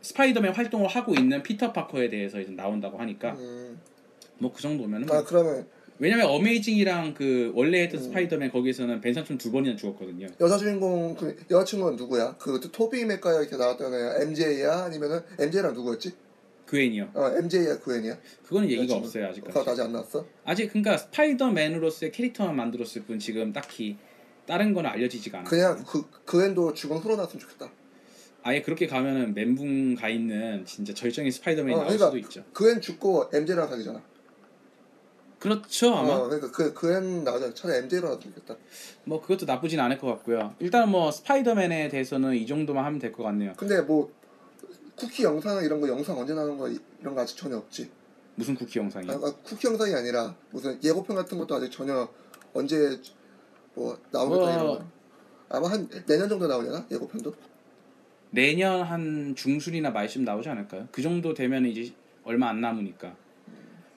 스파이더맨 0.00 0.52
활동을 0.54 0.88
하고 0.88 1.14
있는 1.14 1.42
피터 1.42 1.72
파커에 1.72 2.08
대해서 2.08 2.40
이제 2.40 2.52
나온다고 2.52 2.98
하니까 2.98 3.32
음. 3.32 3.80
뭐그 4.38 4.60
정도면은 4.62 5.10
아 5.10 5.22
그러면 5.24 5.66
왜냐면 6.00 6.26
어메이징이랑 6.26 7.12
그 7.12 7.52
원래 7.54 7.82
했던 7.82 8.00
음. 8.00 8.04
스파이더맨 8.04 8.50
거기에서는 8.52 9.00
벤 9.02 9.12
삼촌 9.12 9.36
두 9.36 9.52
번이나 9.52 9.76
죽었거든요. 9.76 10.28
여자 10.40 10.56
주인공 10.56 11.14
그 11.14 11.36
여자친구는 11.50 11.96
누구야? 11.96 12.36
그 12.38 12.58
토비 12.72 13.04
맥가이어 13.04 13.42
이렇게 13.42 13.56
나왔던 13.56 13.92
애 13.92 14.22
MJ야 14.22 14.84
아니면은 14.84 15.20
MJ랑 15.38 15.74
누구였지? 15.74 16.12
그웬이요. 16.64 17.10
어 17.14 17.30
MJ야 17.36 17.78
그웬이야? 17.80 18.16
그거는 18.44 18.68
얘기가 18.70 18.84
여자친구. 18.84 19.06
없어요 19.06 19.26
아직까지. 19.28 19.58
그거 19.58 19.70
아직 19.70 19.82
안 19.82 19.92
나왔어? 19.92 20.26
아직 20.44 20.68
그러니까 20.68 20.96
스파이더맨으로서의 20.96 22.12
캐릭터만 22.12 22.56
만들었을 22.56 23.02
뿐 23.06 23.18
지금 23.18 23.52
딱히 23.52 23.98
다른 24.46 24.72
거는 24.72 24.88
알려지지가 24.88 25.40
않아요. 25.40 25.50
그냥 25.50 25.84
그 25.86 26.08
그웬도 26.24 26.72
죽은 26.72 26.96
후로 26.96 27.16
나왔으면 27.16 27.40
좋겠다. 27.40 27.70
아예 28.42 28.62
그렇게 28.62 28.86
가면은 28.86 29.34
멘붕 29.34 29.96
가 29.96 30.08
있는 30.08 30.64
진짜 30.64 30.94
절정의 30.94 31.30
스파이더맨이 31.30 31.74
어, 31.74 31.82
나올 31.84 31.88
그러니까 31.88 32.06
수도 32.06 32.18
있죠. 32.18 32.44
그웬 32.54 32.80
죽고 32.80 33.28
MJ랑 33.34 33.68
사귀잖아. 33.68 34.02
그렇죠 35.40 35.94
아마. 35.94 36.12
어, 36.14 36.24
그러니까 36.28 36.50
그 36.52 36.72
그웬 36.74 37.24
나오자 37.24 37.52
차라리 37.54 37.78
MJ로 37.80 38.08
나왔으면 38.08 38.34
좋겠다. 38.34 38.56
뭐 39.04 39.20
그것도 39.20 39.46
나쁘진 39.46 39.80
않을 39.80 39.98
것 39.98 40.06
같고요. 40.08 40.54
일단 40.60 40.88
뭐 40.90 41.10
스파이더맨에 41.10 41.88
대해서는 41.88 42.34
이 42.34 42.46
정도만 42.46 42.84
하면 42.84 42.98
될 43.00 43.10
것 43.12 43.22
같네요. 43.24 43.54
근데 43.56 43.80
뭐 43.80 44.12
쿠키 44.96 45.24
영상 45.24 45.64
이런 45.64 45.80
거 45.80 45.88
영상 45.88 46.18
언제 46.18 46.34
나오는 46.34 46.56
거 46.58 46.68
이- 46.68 46.78
이런 47.00 47.14
거 47.14 47.22
아직 47.22 47.36
전혀 47.36 47.56
없지. 47.56 47.90
무슨 48.36 48.54
쿠키 48.54 48.78
영상이요? 48.78 49.10
아, 49.12 49.14
아, 49.14 49.34
쿠키 49.42 49.66
영상이 49.66 49.94
아니라 49.94 50.34
무슨 50.50 50.78
예고편 50.84 51.16
같은 51.16 51.36
것도 51.38 51.54
아직 51.56 51.70
전혀 51.70 52.06
언제 52.52 53.00
뭐 53.74 53.98
나오겠다 54.10 54.44
뭐- 54.44 54.52
이런 54.54 54.66
거. 54.78 54.84
아마 55.48 55.68
한 55.70 55.88
내년 56.06 56.28
정도 56.28 56.46
나오려나 56.46 56.86
예고편도? 56.90 57.34
내년 58.30 58.82
한 58.82 59.34
중순이나 59.34 59.90
말쯤 59.90 60.24
나오지 60.24 60.48
않을까요? 60.50 60.86
그 60.92 61.02
정도 61.02 61.34
되면 61.34 61.64
이제 61.66 61.92
얼마 62.24 62.48
안 62.50 62.60
남으니까. 62.60 63.16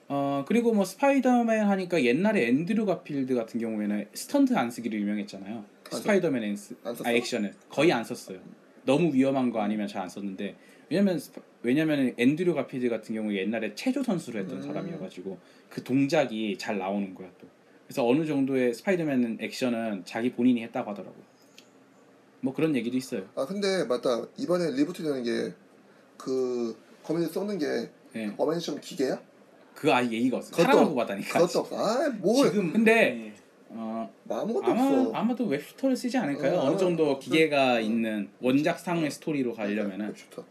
어 0.08 0.44
그리고 0.46 0.72
뭐 0.74 0.84
스파이더맨 0.84 1.64
하니까 1.66 2.02
옛날에 2.04 2.46
앤드류 2.48 2.84
가필드 2.86 3.34
같은 3.34 3.58
경우에는 3.60 4.08
스턴트 4.12 4.54
안 4.54 4.70
쓰기로 4.70 4.96
유명했잖아요. 4.98 5.56
안 5.56 5.98
스파이더맨 5.98 6.42
앤스? 6.42 6.76
아 6.84 7.12
액션을 7.12 7.54
거의 7.70 7.92
안 7.92 8.04
썼어요. 8.04 8.38
너무 8.84 9.14
위험한 9.14 9.50
거 9.50 9.60
아니면 9.60 9.88
잘 9.88 10.02
안 10.02 10.08
썼는데 10.08 10.56
왜냐면 10.90 11.18
왜냐면 11.62 12.14
앤드류 12.18 12.54
가필드 12.54 12.88
같은 12.90 13.14
경우에 13.14 13.36
옛날에 13.36 13.74
체조 13.74 14.02
선수를 14.02 14.42
했던 14.42 14.58
음. 14.58 14.62
사람이어가지고 14.62 15.38
그 15.70 15.82
동작이 15.82 16.58
잘 16.58 16.78
나오는 16.78 17.14
거야 17.14 17.30
또. 17.40 17.46
그래서 17.86 18.06
어느 18.06 18.26
정도의 18.26 18.74
스파이더맨 18.74 19.38
액션은 19.40 20.04
자기 20.04 20.32
본인이 20.32 20.62
했다고 20.64 20.90
하더라고. 20.90 21.16
뭐 22.40 22.52
그런 22.52 22.76
얘기도 22.76 22.96
있어요. 22.98 23.26
아 23.34 23.46
근데 23.46 23.84
맞다 23.84 24.26
이번에 24.36 24.70
리부트 24.72 25.02
되는 25.02 25.22
게 25.22 25.54
그 26.16 26.76
거미줄 27.02 27.30
쏘는 27.32 27.58
게 27.58 27.90
예. 28.16 28.32
어메이징에선 28.38 28.80
기계야? 28.80 29.20
그 29.74 29.92
아예 29.92 30.10
얘기가 30.10 30.38
없어. 30.38 30.50
그것도- 30.52 30.62
사람을 30.62 30.84
보고 30.86 31.00
하다니까. 31.00 31.38
그것도 31.40 31.58
없어. 31.60 31.76
아뭘 31.76 32.50
지금 32.50 32.72
근데 32.72 32.94
네. 32.94 33.32
어, 33.70 34.08
아무것도 34.28 34.64
아마 34.70 34.82
없어. 34.86 35.12
아마도 35.12 35.46
web 35.46 35.57
shooter를 35.57 35.96
쓰지 35.96 36.16
않을까요? 36.16 36.54
어, 36.58 36.66
어느 36.68 36.78
정도 36.78 37.12
어, 37.12 37.18
기계가 37.18 37.74
어. 37.74 37.80
있는 37.80 38.28
원작상의 38.40 39.10
스토리로 39.10 39.52
가려면은. 39.54 40.14
좋다. 40.14 40.42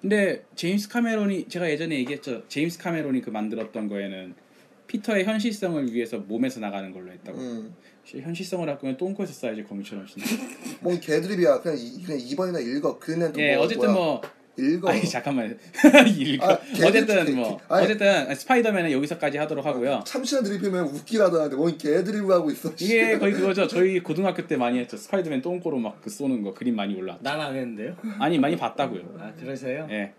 근데 0.00 0.44
제임스 0.54 0.88
카메론이 0.88 1.48
제가 1.48 1.68
예전에 1.70 1.96
얘기했죠. 1.98 2.46
제임스 2.48 2.78
카메론이 2.78 3.20
그 3.20 3.30
만들었던 3.30 3.88
거에는 3.88 4.34
피터의 4.86 5.24
현실성을 5.24 5.92
위해서 5.92 6.18
몸에서 6.18 6.60
나가는 6.60 6.90
걸로 6.92 7.10
했다고. 7.12 7.38
음. 7.38 7.74
현실성을 8.04 8.66
할 8.66 8.78
거면 8.78 8.96
똥꼬에서 8.96 9.32
써야지 9.34 9.64
거미처럼 9.64 10.06
진짜. 10.06 10.26
뭔 10.80 10.98
개드립이야. 10.98 11.60
그냥 11.60 11.76
이, 11.78 12.02
그냥 12.02 12.18
대본이나 12.20 12.64
읽어. 12.76 12.98
그는 12.98 13.32
또 13.32 13.40
예, 13.40 13.54
뭐, 13.56 13.64
어쨌든 13.66 13.92
뭐야. 13.92 13.94
뭐 14.04 14.20
읽어. 14.58 14.88
아니 14.90 15.08
잠깐만 15.08 15.56
읽어. 16.08 16.52
아, 16.52 16.58
어쨌든 16.84 17.36
뭐 17.36 17.60
아니. 17.68 17.84
어쨌든 17.84 18.34
스파이더맨은 18.34 18.90
여기서까지 18.92 19.38
하도록 19.38 19.64
하고요. 19.64 20.02
참신한 20.06 20.44
드립이면 20.44 20.86
웃기라던데 20.86 21.56
뭔 21.56 21.76
개드립을 21.78 22.32
하고 22.34 22.50
있어. 22.50 22.72
이게 22.80 23.16
거의 23.18 23.32
그거죠. 23.32 23.66
저희 23.68 24.00
고등학교 24.00 24.46
때 24.46 24.56
많이 24.56 24.78
했죠. 24.78 24.96
스파이더맨 24.96 25.42
똥꼬로 25.42 25.78
막 25.78 25.98
그 26.02 26.10
쏘는 26.10 26.42
거 26.42 26.52
그림 26.54 26.76
많이 26.76 26.94
올라. 26.94 27.18
난안 27.20 27.54
했는데요. 27.56 27.96
아니 28.18 28.38
많이 28.38 28.56
봤다고요. 28.56 29.02
아 29.18 29.32
그래서요? 29.38 29.88
예. 29.90 30.12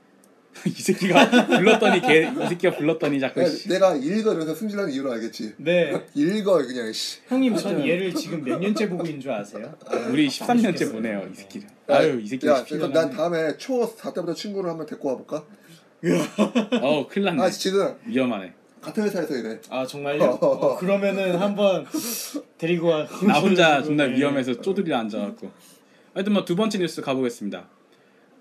이 0.66 0.70
새끼가 0.72 1.48
불렀더니 1.48 2.02
걔 2.02 2.24
이 2.30 2.48
새끼가 2.50 2.76
불렀더니 2.78 3.20
자꾸 3.20 3.40
내가, 3.40 3.52
씨. 3.52 3.70
내가 3.70 3.96
읽어 3.96 4.32
이러면서 4.32 4.56
승질나는 4.56 4.92
이유를 4.94 5.12
알겠지. 5.12 5.54
네. 5.58 6.06
읽어 6.14 6.58
그냥 6.66 6.92
씨. 6.94 7.20
형님 7.28 7.56
전 7.56 7.80
얘를 7.88 8.14
지금 8.14 8.44
몇 8.44 8.60
년째 8.60 8.90
보고 8.90 9.06
있는 9.06 9.20
줄 9.22 9.32
아세요? 9.32 9.74
우리 10.10 10.28
13년째 10.28 10.92
보내요 10.92 11.28
이 11.32 11.36
새끼를. 11.36 11.68
야, 11.90 11.96
아유 11.98 12.20
이 12.22 12.28
새끼 12.28 12.48
야, 12.48 12.64
17년. 12.64 12.70
그럼 12.70 12.94
난 12.94 13.10
다음에 13.10 13.58
초4 13.58 14.14
때부터 14.14 14.34
친구를 14.34 14.70
한번 14.70 14.86
데리고 14.86 15.10
와볼까? 15.10 15.44
어 16.82 17.08
큰일 17.08 17.26
났네. 17.26 17.44
아 17.44 17.50
지금 17.50 17.94
위험하네. 18.06 18.54
같은 18.82 19.04
회사에서 19.04 19.36
이래. 19.36 19.60
아 19.70 19.86
정말요? 19.86 20.24
어, 20.42 20.78
그러면은 20.78 21.36
한번 21.38 21.86
데리고 22.58 22.88
와. 22.88 23.06
나 23.28 23.40
혼자 23.40 23.84
존나 23.84 24.06
네. 24.08 24.16
위험해서 24.18 24.60
쪼들이 24.62 24.94
앉아갖고. 24.94 25.52
하여튼 26.14 26.34
뭐두 26.34 26.56
번째 26.56 26.78
뉴스 26.80 27.02
가보겠습니다. 27.02 27.68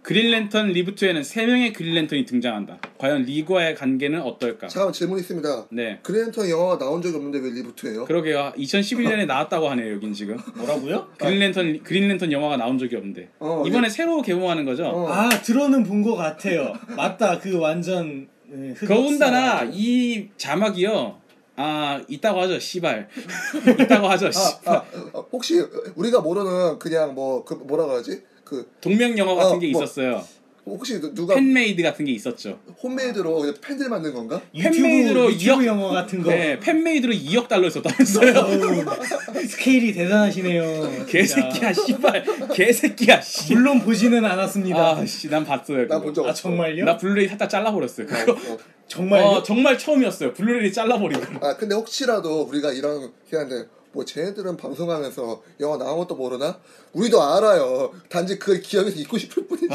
그린랜턴 0.08 0.68
리부트에는 0.68 1.22
세 1.22 1.44
명의 1.44 1.74
그린랜턴이 1.74 2.24
등장한다. 2.24 2.78
과연 2.96 3.24
리그와의 3.24 3.74
관계는 3.74 4.22
어떨까? 4.22 4.66
잠깐만 4.66 4.94
질문 4.94 5.18
있습니다. 5.18 5.66
네. 5.70 5.98
그랜턴 6.02 6.48
영화가 6.48 6.78
나온 6.78 7.02
적이 7.02 7.16
없는데 7.16 7.38
왜 7.40 7.50
리부트예요? 7.50 8.06
그러게요. 8.06 8.54
2011년에 8.56 9.26
나왔다고 9.28 9.68
하네요. 9.68 9.92
여긴 9.92 10.14
지금. 10.14 10.38
뭐라고요? 10.56 11.08
그린랜턴 11.18 11.82
그린랜턴 11.82 12.32
영화가 12.32 12.56
나온 12.56 12.78
적이 12.78 12.96
없는데 12.96 13.28
어, 13.38 13.62
이번에 13.66 13.90
새로 13.90 14.22
개봉하는 14.22 14.64
거죠. 14.64 14.86
어. 14.86 15.08
아 15.12 15.28
들어는 15.28 15.82
본 15.84 15.98
것 16.02 16.14
같아요. 16.14 16.72
맞다 16.96 17.38
그 17.38 17.58
완전 17.58 18.28
네. 18.46 18.72
더군다나 18.72 19.68
이 19.70 20.28
자막이요. 20.38 21.20
아 21.56 22.00
있다고 22.08 22.40
하죠. 22.42 22.58
씨발. 22.58 23.08
있다고 23.82 24.08
하죠. 24.08 24.30
씨. 24.30 24.38
아, 24.64 24.72
아, 24.72 24.84
어, 25.12 25.26
혹시 25.32 25.60
우리가 25.96 26.20
모르는 26.22 26.78
그냥 26.78 27.14
뭐 27.14 27.44
그 27.44 27.52
뭐라 27.54 27.84
그러지? 27.86 28.22
그 28.48 28.70
동명 28.80 29.16
영화 29.18 29.34
같은 29.34 29.56
어, 29.56 29.58
게 29.58 29.70
뭐, 29.70 29.82
있었어요. 29.82 30.24
혹시 30.64 31.00
누- 31.00 31.14
누가 31.14 31.34
fan-made 31.34 31.82
같은 31.82 32.04
게 32.04 32.12
있었죠. 32.12 32.58
homemade로 32.82 33.38
그냥 33.40 33.54
팬들 33.60 33.88
만든 33.88 34.12
건가? 34.12 34.40
유튜브 34.54 34.76
fan-made로 34.76 35.24
유튜브 35.32 35.44
이억- 35.44 35.64
영어 35.66 35.88
같은 35.90 36.22
거. 36.22 36.30
네, 36.30 36.58
fan-made로 36.60 37.12
2억 37.14 37.48
달러 37.48 37.70
썼다면서요. 37.70 38.86
스케일이 39.48 39.92
대단하시네요. 39.94 41.06
개새끼야. 41.06 41.72
씨발. 41.72 42.24
개새끼야, 42.54 43.20
씨. 43.22 43.54
물론 43.54 43.80
보지는 43.80 44.24
않았습니다. 44.24 44.96
아, 44.98 45.06
씨, 45.06 45.28
난 45.30 45.44
봤어요. 45.44 45.82
나 45.88 45.94
그거. 45.96 46.00
본적 46.04 46.24
없어. 46.26 46.30
아 46.30 46.34
정말요? 46.34 46.84
나 46.84 46.96
블루레이 46.98 47.28
살짝 47.28 47.48
잘라버렸어요. 47.48 48.06
그거. 48.06 48.32
어, 48.32 48.54
어. 48.54 48.58
정말요? 48.88 49.24
어, 49.24 49.42
정말 49.42 49.78
처음이었어요. 49.78 50.32
블루레이 50.34 50.72
잘라버리고. 50.72 51.46
아 51.46 51.56
근데 51.56 51.74
혹시라도 51.74 52.42
우리가 52.42 52.72
이런 52.72 53.10
희한데 53.30 53.66
뭐 53.92 54.04
쟤네들은 54.04 54.56
방송하면서 54.56 55.42
영화 55.60 55.78
나온 55.78 55.98
것도 55.98 56.14
모르나? 56.14 56.58
우리도 56.92 57.20
알아요. 57.22 57.92
단지 58.08 58.38
그 58.38 58.60
기억에서 58.60 58.98
잊고 58.98 59.16
싶을 59.18 59.46
뿐이지. 59.46 59.68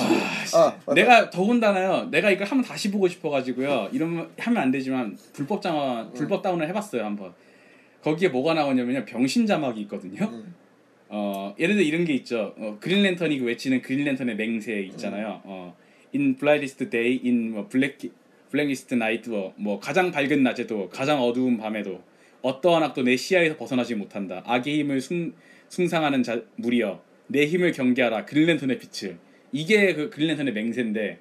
아, 0.53 0.77
맞다. 0.85 0.93
내가 0.93 1.29
더군다나요. 1.29 2.09
내가 2.09 2.29
이걸 2.29 2.47
한번 2.47 2.67
다시 2.67 2.91
보고 2.91 3.07
싶어가지고요. 3.07 3.89
이러면 3.91 4.29
하면 4.37 4.63
안 4.63 4.71
되지만 4.71 5.17
불법 5.33 5.61
장화, 5.61 6.11
불법 6.13 6.41
다운을 6.41 6.67
해봤어요 6.69 7.03
한번. 7.03 7.33
거기에 8.03 8.29
뭐가 8.29 8.53
나오냐면요. 8.53 9.05
병신 9.05 9.47
자막이 9.47 9.81
있거든요. 9.81 10.25
음. 10.25 10.53
어 11.09 11.53
예를 11.59 11.75
들어 11.75 11.85
이런 11.85 12.05
게 12.05 12.13
있죠. 12.13 12.53
어, 12.57 12.77
그린 12.79 13.03
랜턴이 13.03 13.39
그 13.39 13.45
외치는 13.45 13.81
그린 13.81 14.05
랜턴의 14.05 14.35
맹세 14.35 14.79
있잖아요. 14.91 15.41
어 15.43 15.75
in 16.13 16.35
brightest 16.35 16.89
day, 16.89 17.19
in 17.23 17.51
뭐 17.51 17.67
blackest 17.69 18.93
night, 18.93 19.29
뭐, 19.29 19.53
뭐 19.55 19.79
가장 19.79 20.11
밝은 20.11 20.43
낮에도 20.43 20.89
가장 20.89 21.21
어두운 21.21 21.57
밤에도 21.57 22.01
어떠한 22.43 22.83
악도 22.83 23.03
내 23.03 23.15
시야에서 23.15 23.57
벗어나지 23.57 23.95
못한다. 23.95 24.43
악의 24.45 24.79
힘을 24.79 25.01
숭, 25.01 25.33
숭상하는 25.69 26.21
자, 26.23 26.43
무리여 26.57 27.01
내 27.27 27.47
힘을 27.47 27.71
경계하라. 27.71 28.25
그린랜턴의 28.25 28.77
빛을 28.79 29.17
이게 29.51 29.93
그 29.93 30.09
그린랜턴의 30.09 30.53
맹세인데 30.53 31.19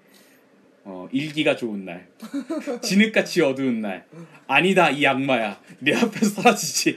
어, 0.84 1.08
일기가 1.12 1.54
좋은 1.56 1.84
날, 1.84 2.08
진흙같이 2.82 3.40
어두운 3.40 3.80
날, 3.80 4.04
아니다 4.48 4.90
이 4.90 5.06
악마야, 5.06 5.60
내 5.78 5.94
앞에서 5.94 6.42
사라지지. 6.42 6.96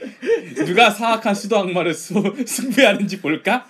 누가 0.66 0.90
사악한 0.90 1.34
수도 1.34 1.56
악마를 1.58 1.94
수, 1.94 2.14
숭배하는지 2.44 3.20
볼까? 3.20 3.66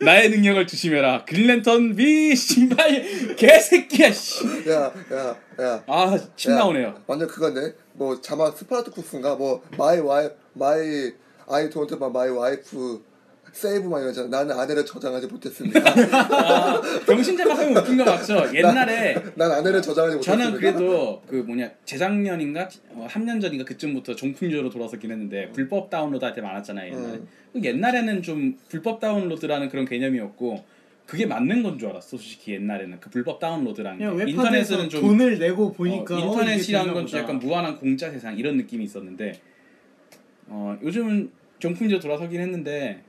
나의 0.00 0.30
능력을 0.30 0.66
조심해라. 0.66 1.24
그린랜턴 1.24 1.94
빛 1.94 2.34
씨발 2.34 3.34
개새끼야 3.36 4.10
씨. 4.10 4.44
야, 4.68 4.92
야, 5.12 5.36
야. 5.60 5.84
아침 5.86 6.52
야, 6.52 6.56
나오네요. 6.56 7.02
완전 7.06 7.28
그건데 7.28 7.74
뭐 7.92 8.20
자막 8.20 8.56
스파르타쿠스인가 8.58 9.36
뭐 9.36 9.62
my 9.78 10.00
wi- 10.00 10.28
my 10.54 11.12
I 11.48 11.70
don't 11.70 11.94
my- 11.94 12.08
my 12.08 12.28
wife 12.30 13.04
save 13.52 13.88
막 13.88 14.00
이러잖아. 14.00 14.28
나는 14.28 14.58
아내를 14.58 14.84
저장하지 14.86 15.26
못했습니다. 15.26 15.80
아, 16.12 16.80
병신자가 17.06 17.58
하면 17.58 17.76
웃긴 17.76 17.96
거 17.96 18.04
맞죠? 18.04 18.44
옛날에 18.54 19.14
난 19.34 19.50
아내를 19.52 19.82
저장하지 19.82 20.16
못했습니다. 20.16 20.44
저는 20.44 20.58
그래도 20.58 21.22
그 21.26 21.36
뭐냐 21.36 21.70
재작년인가 21.84 22.68
어, 22.90 23.06
3년 23.10 23.40
전인가 23.40 23.64
그쯤부터 23.64 24.14
종품주로 24.14 24.70
돌아서긴 24.70 25.10
했는데 25.10 25.50
불법 25.50 25.90
다운로드 25.90 26.24
할 26.24 26.34
때 26.34 26.40
많았잖아요 26.40 26.92
옛날에 26.92 27.12
음. 27.14 27.28
그 27.52 27.62
옛날에는 27.62 28.22
좀 28.22 28.56
불법 28.68 29.00
다운로드라는 29.00 29.68
그런 29.68 29.84
개념이었고 29.84 30.64
그게 31.06 31.26
맞는 31.26 31.64
건 31.64 31.76
줄 31.76 31.88
알았어 31.88 32.16
솔직히 32.16 32.52
옛날에는 32.52 33.00
그 33.00 33.10
불법 33.10 33.40
다운로드라는 33.40 34.16
게 34.18 34.30
인터넷은 34.30 34.88
좀 34.88 35.00
돈을 35.00 35.38
내고 35.40 35.72
보니까 35.72 36.14
어, 36.14 36.18
어, 36.18 36.20
인터넷이라는 36.26 36.86
이게 36.86 36.94
건좀 36.94 37.10
되나 37.10 37.22
약간. 37.24 37.38
무한한 37.40 37.76
공짜 37.78 38.10
세상 38.12 38.38
이런 38.38 38.56
느낌이 38.56 38.84
있었는데 38.84 39.40
어, 40.46 40.76
요즘은 40.82 41.30
종품주로 41.58 42.00
돌아서긴 42.00 42.40
했는데 42.40 43.02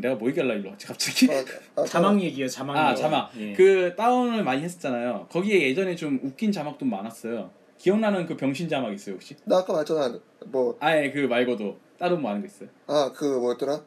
내가 0.00 0.14
뭐 0.14 0.28
얘기할라 0.28 0.54
일로 0.54 0.70
왔지 0.70 0.86
갑자기 0.86 1.28
아, 1.30 1.44
아, 1.80 1.84
자막 1.84 2.20
얘기요 2.20 2.48
자막. 2.48 2.76
아. 2.76 2.94
자막 2.94 3.30
예. 3.38 3.52
그 3.52 3.94
다운을 3.96 4.42
많이 4.44 4.62
했었잖아요 4.62 5.26
거기에 5.30 5.62
예전에 5.68 5.94
좀 5.96 6.18
웃긴 6.22 6.50
자막도 6.52 6.84
많았어요 6.86 7.50
기억나는 7.78 8.26
그 8.26 8.36
병신 8.36 8.68
자막 8.68 8.92
있어요 8.92 9.14
혹시? 9.14 9.34
나 9.44 9.58
아까 9.58 9.72
말했잖아. 9.72 10.18
뭐 10.46 10.76
아예 10.80 11.10
그 11.10 11.20
말고도 11.20 11.78
따로 11.98 12.16
뭐 12.18 12.30
하는 12.30 12.42
거 12.42 12.46
있어요? 12.48 12.68
아 12.86 13.10
그 13.14 13.24
뭐였더라? 13.24 13.80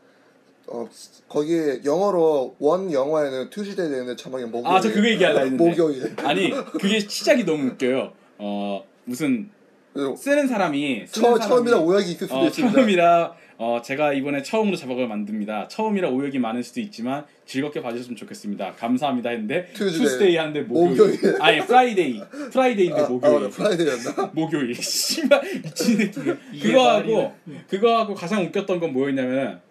어 0.68 0.88
거기에 1.28 1.82
영어로 1.86 2.56
원 2.58 2.92
영화에는 2.92 3.50
Tuesday 3.50 3.90
되는 3.90 4.16
자막이 4.18 4.46
목요일. 4.46 4.68
아저 4.78 4.90
그거 4.92 5.08
얘기하려 5.10 5.40
했는데 5.42 5.64
목요일. 5.64 6.16
아니 6.24 6.50
그게 6.50 7.00
시작이 7.02 7.44
너무 7.46 7.68
웃겨요 7.72 8.14
어 8.40 8.84
무슨 9.04 9.50
그리고 9.94 10.16
쓰는 10.16 10.48
사람이 10.48 11.06
쓰는 11.06 11.30
처, 11.30 11.36
사람이- 11.36 11.48
처음이라 11.48 11.78
오역이 11.80 12.12
있을 12.14 12.28
수도 12.28 12.40
어, 12.40 12.46
있습니다. 12.48 12.74
처음이라 12.76 13.36
어, 13.58 13.82
제가 13.84 14.14
이번에 14.14 14.42
처음으로 14.42 14.76
자막을 14.76 15.08
만듭니다. 15.08 15.68
처음이라 15.68 16.10
오역이 16.10 16.40
많을 16.40 16.64
수도 16.64 16.80
있지만 16.82 17.26
즐겁게 17.46 17.82
봐주셨으면 17.82 18.16
좋겠습니다. 18.16 18.74
감사합니다 18.74 19.30
했는데 19.30 19.68
Tuesday. 19.74 20.00
Tuesday 20.00 20.36
하는데 20.38 20.62
목요일. 20.62 21.12
목요일. 21.14 21.42
아니 21.42 21.60
Friday. 21.66 22.22
프라이데이인데 22.52 23.02
아, 23.02 23.08
목요일. 23.08 23.46
아, 23.46 23.50
프라이데이였나? 23.50 24.32
목요일. 24.34 24.74
씨발 24.82 25.42
미친 25.64 25.98
새끼가. 25.98 26.36
이게 26.52 26.68
그거 26.70 26.90
하고 26.90 27.00
말이야. 27.46 27.64
그거 27.68 27.98
하고 28.00 28.14
가장 28.16 28.44
웃겼던 28.46 28.80
건 28.80 28.94
뭐였냐면 28.94 29.62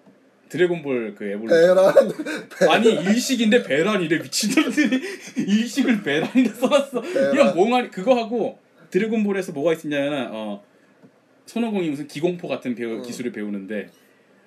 드래곤볼 0.48 1.14
그 1.16 1.24
에볼루션. 1.24 1.74
베란 2.58 2.72
아니 2.74 2.90
일식인데 2.92 3.62
베란이래 3.64 4.18
미친놈들이 4.18 5.00
일식을 5.48 6.02
베란이라 6.02 6.54
써놨어. 6.54 7.02
이런 7.32 7.54
몽환이 7.56 7.90
그거 7.90 8.14
하고 8.14 8.58
드래곤볼에서 8.90 9.52
뭐가 9.52 9.72
있었냐면 9.72 10.28
어 10.32 10.62
손오공이 11.52 11.90
무슨 11.90 12.06
기공포 12.06 12.48
같은 12.48 12.74
배우, 12.74 12.96
음. 12.96 13.02
기술을 13.02 13.30
배우는데 13.32 13.90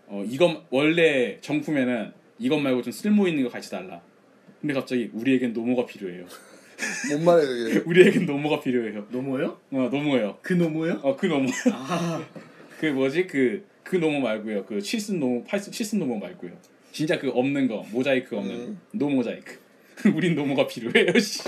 어 0.07 0.23
이건 0.27 0.63
원래 0.71 1.37
정품에는 1.41 2.11
이것 2.39 2.57
말고 2.57 2.81
좀 2.81 2.91
쓸모 2.91 3.27
있는 3.27 3.43
거 3.43 3.49
같이 3.49 3.69
달라. 3.69 4.01
근데 4.59 4.73
갑자기 4.73 5.11
우리에겐 5.13 5.53
노모가 5.53 5.85
필요해요. 5.85 6.25
뭔 7.11 7.25
말이야 7.25 7.47
그게? 7.47 7.79
우리에겐 7.85 8.25
노모가 8.25 8.59
필요해요. 8.59 9.05
노모요? 9.11 9.59
어 9.71 9.89
노모예요. 9.91 10.39
그 10.41 10.53
노모요? 10.53 10.99
어 11.03 11.15
그 11.15 11.27
노모. 11.27 11.47
아 11.71 12.25
그 12.79 12.87
뭐지 12.87 13.27
그 13.27 13.65
그 13.83 13.97
노모 13.97 14.19
말고요. 14.19 14.65
그 14.65 14.81
칠순 14.81 15.19
노모 15.19 15.43
팔순 15.43 15.71
칠순 15.71 15.99
노모 15.99 16.17
말고요. 16.17 16.51
진짜 16.91 17.19
그 17.19 17.29
없는 17.29 17.67
거 17.67 17.85
모자이크 17.91 18.35
없는 18.35 18.55
음. 18.55 18.79
노모자이크. 18.93 19.59
우린 20.15 20.33
노모가 20.33 20.65
필요해요. 20.67 21.17
씨. 21.19 21.43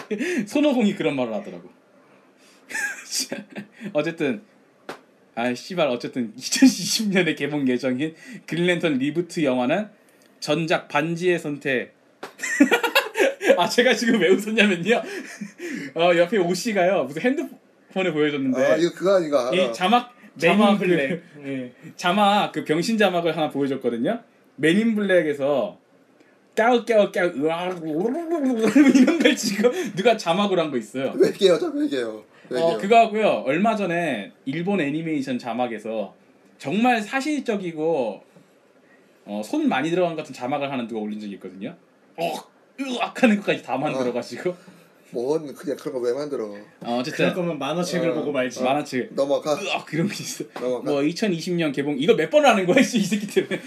손오공이 0.46 0.94
그런 0.96 1.16
말을 1.16 1.34
하더라고. 1.34 1.68
어쨌든 3.94 4.44
아 5.38 5.54
씨발 5.54 5.88
어쨌든 5.90 6.34
2020년에 6.36 7.38
개봉 7.38 7.68
예정인 7.68 8.16
그린랜턴 8.48 8.98
리부트 8.98 9.44
영화는 9.44 9.88
전작 10.40 10.88
반지의 10.88 11.38
선택 11.38 11.94
아 13.56 13.70
제가 13.70 13.94
지금 13.94 14.20
왜 14.20 14.30
웃었냐면요 14.30 15.04
어 15.94 16.12
옆에 16.18 16.38
오 16.40 16.52
씨가요 16.56 17.04
무슨 17.04 17.22
핸드폰을 17.22 18.14
보여줬는데 18.14 18.66
아 18.66 18.78
이거 18.78 18.92
그거 18.96 19.18
아닌가? 19.18 19.52
이 19.54 19.60
알아. 19.62 19.72
자막 19.74 20.16
자막 20.40 20.80
블랙. 20.80 21.22
그 21.36 21.48
예. 21.48 21.72
자막 21.96 22.52
그 22.52 22.64
병신 22.64 22.98
자막을 22.98 23.38
하나 23.38 23.50
보여줬거든요. 23.52 24.22
맨인 24.56 24.96
블랙에서 24.96 25.78
깨우 26.56 26.84
깨우 26.86 27.12
깨우 27.12 27.30
으아 27.38 27.70
이런 27.76 29.20
걸 29.20 29.36
지금 29.36 29.72
누가 29.96 30.18
자막으로 30.18 30.62
한 30.62 30.72
거 30.72 30.78
있어요. 30.78 31.14
외계요, 31.16 31.58
저 31.60 31.68
외계요. 31.68 32.24
외계요. 32.50 32.66
어 32.66 32.78
그거 32.78 32.98
하고요. 32.98 33.44
얼마 33.46 33.76
전에 33.76 34.32
일본 34.46 34.80
애니메이션 34.82 35.38
자막에서 35.40 36.16
정말 36.58 37.02
사실적이고 37.02 38.24
어, 39.26 39.42
손 39.44 39.68
많이 39.68 39.90
들어간 39.90 40.16
것 40.16 40.22
같은 40.22 40.34
자막을 40.34 40.72
하는 40.72 40.88
누가 40.88 41.02
올린 41.02 41.20
적이 41.20 41.34
있거든요. 41.34 41.76
어 42.16 42.34
으악 42.80 43.22
하는 43.24 43.38
것까지 43.38 43.62
다 43.64 43.78
만들어가지고 43.78 44.56
뭔 45.12 45.54
그냥 45.54 45.78
그런 45.78 45.94
거 45.94 46.00
왜 46.02 46.14
만들어? 46.14 46.46
어, 46.46 46.64
그럴 46.82 47.00
어쨌든 47.00 47.34
거면 47.34 47.60
만화책을 47.60 48.10
어. 48.10 48.14
보고 48.14 48.32
말지. 48.32 48.62
만화책 48.64 49.14
넘어가. 49.14 49.54
으악 49.62 49.86
그런 49.86 50.08
게 50.08 50.14
있어. 50.16 50.44
넘어가. 50.60 50.84
뭐 50.92 51.02
2020년 51.02 51.74
개봉 51.74 51.98
이거 52.00 52.14
몇 52.16 52.30
번을 52.30 52.50
하는 52.50 52.66
거야 52.66 52.80
이 52.80 52.84
새끼 52.84 53.28
때문에 53.28 53.60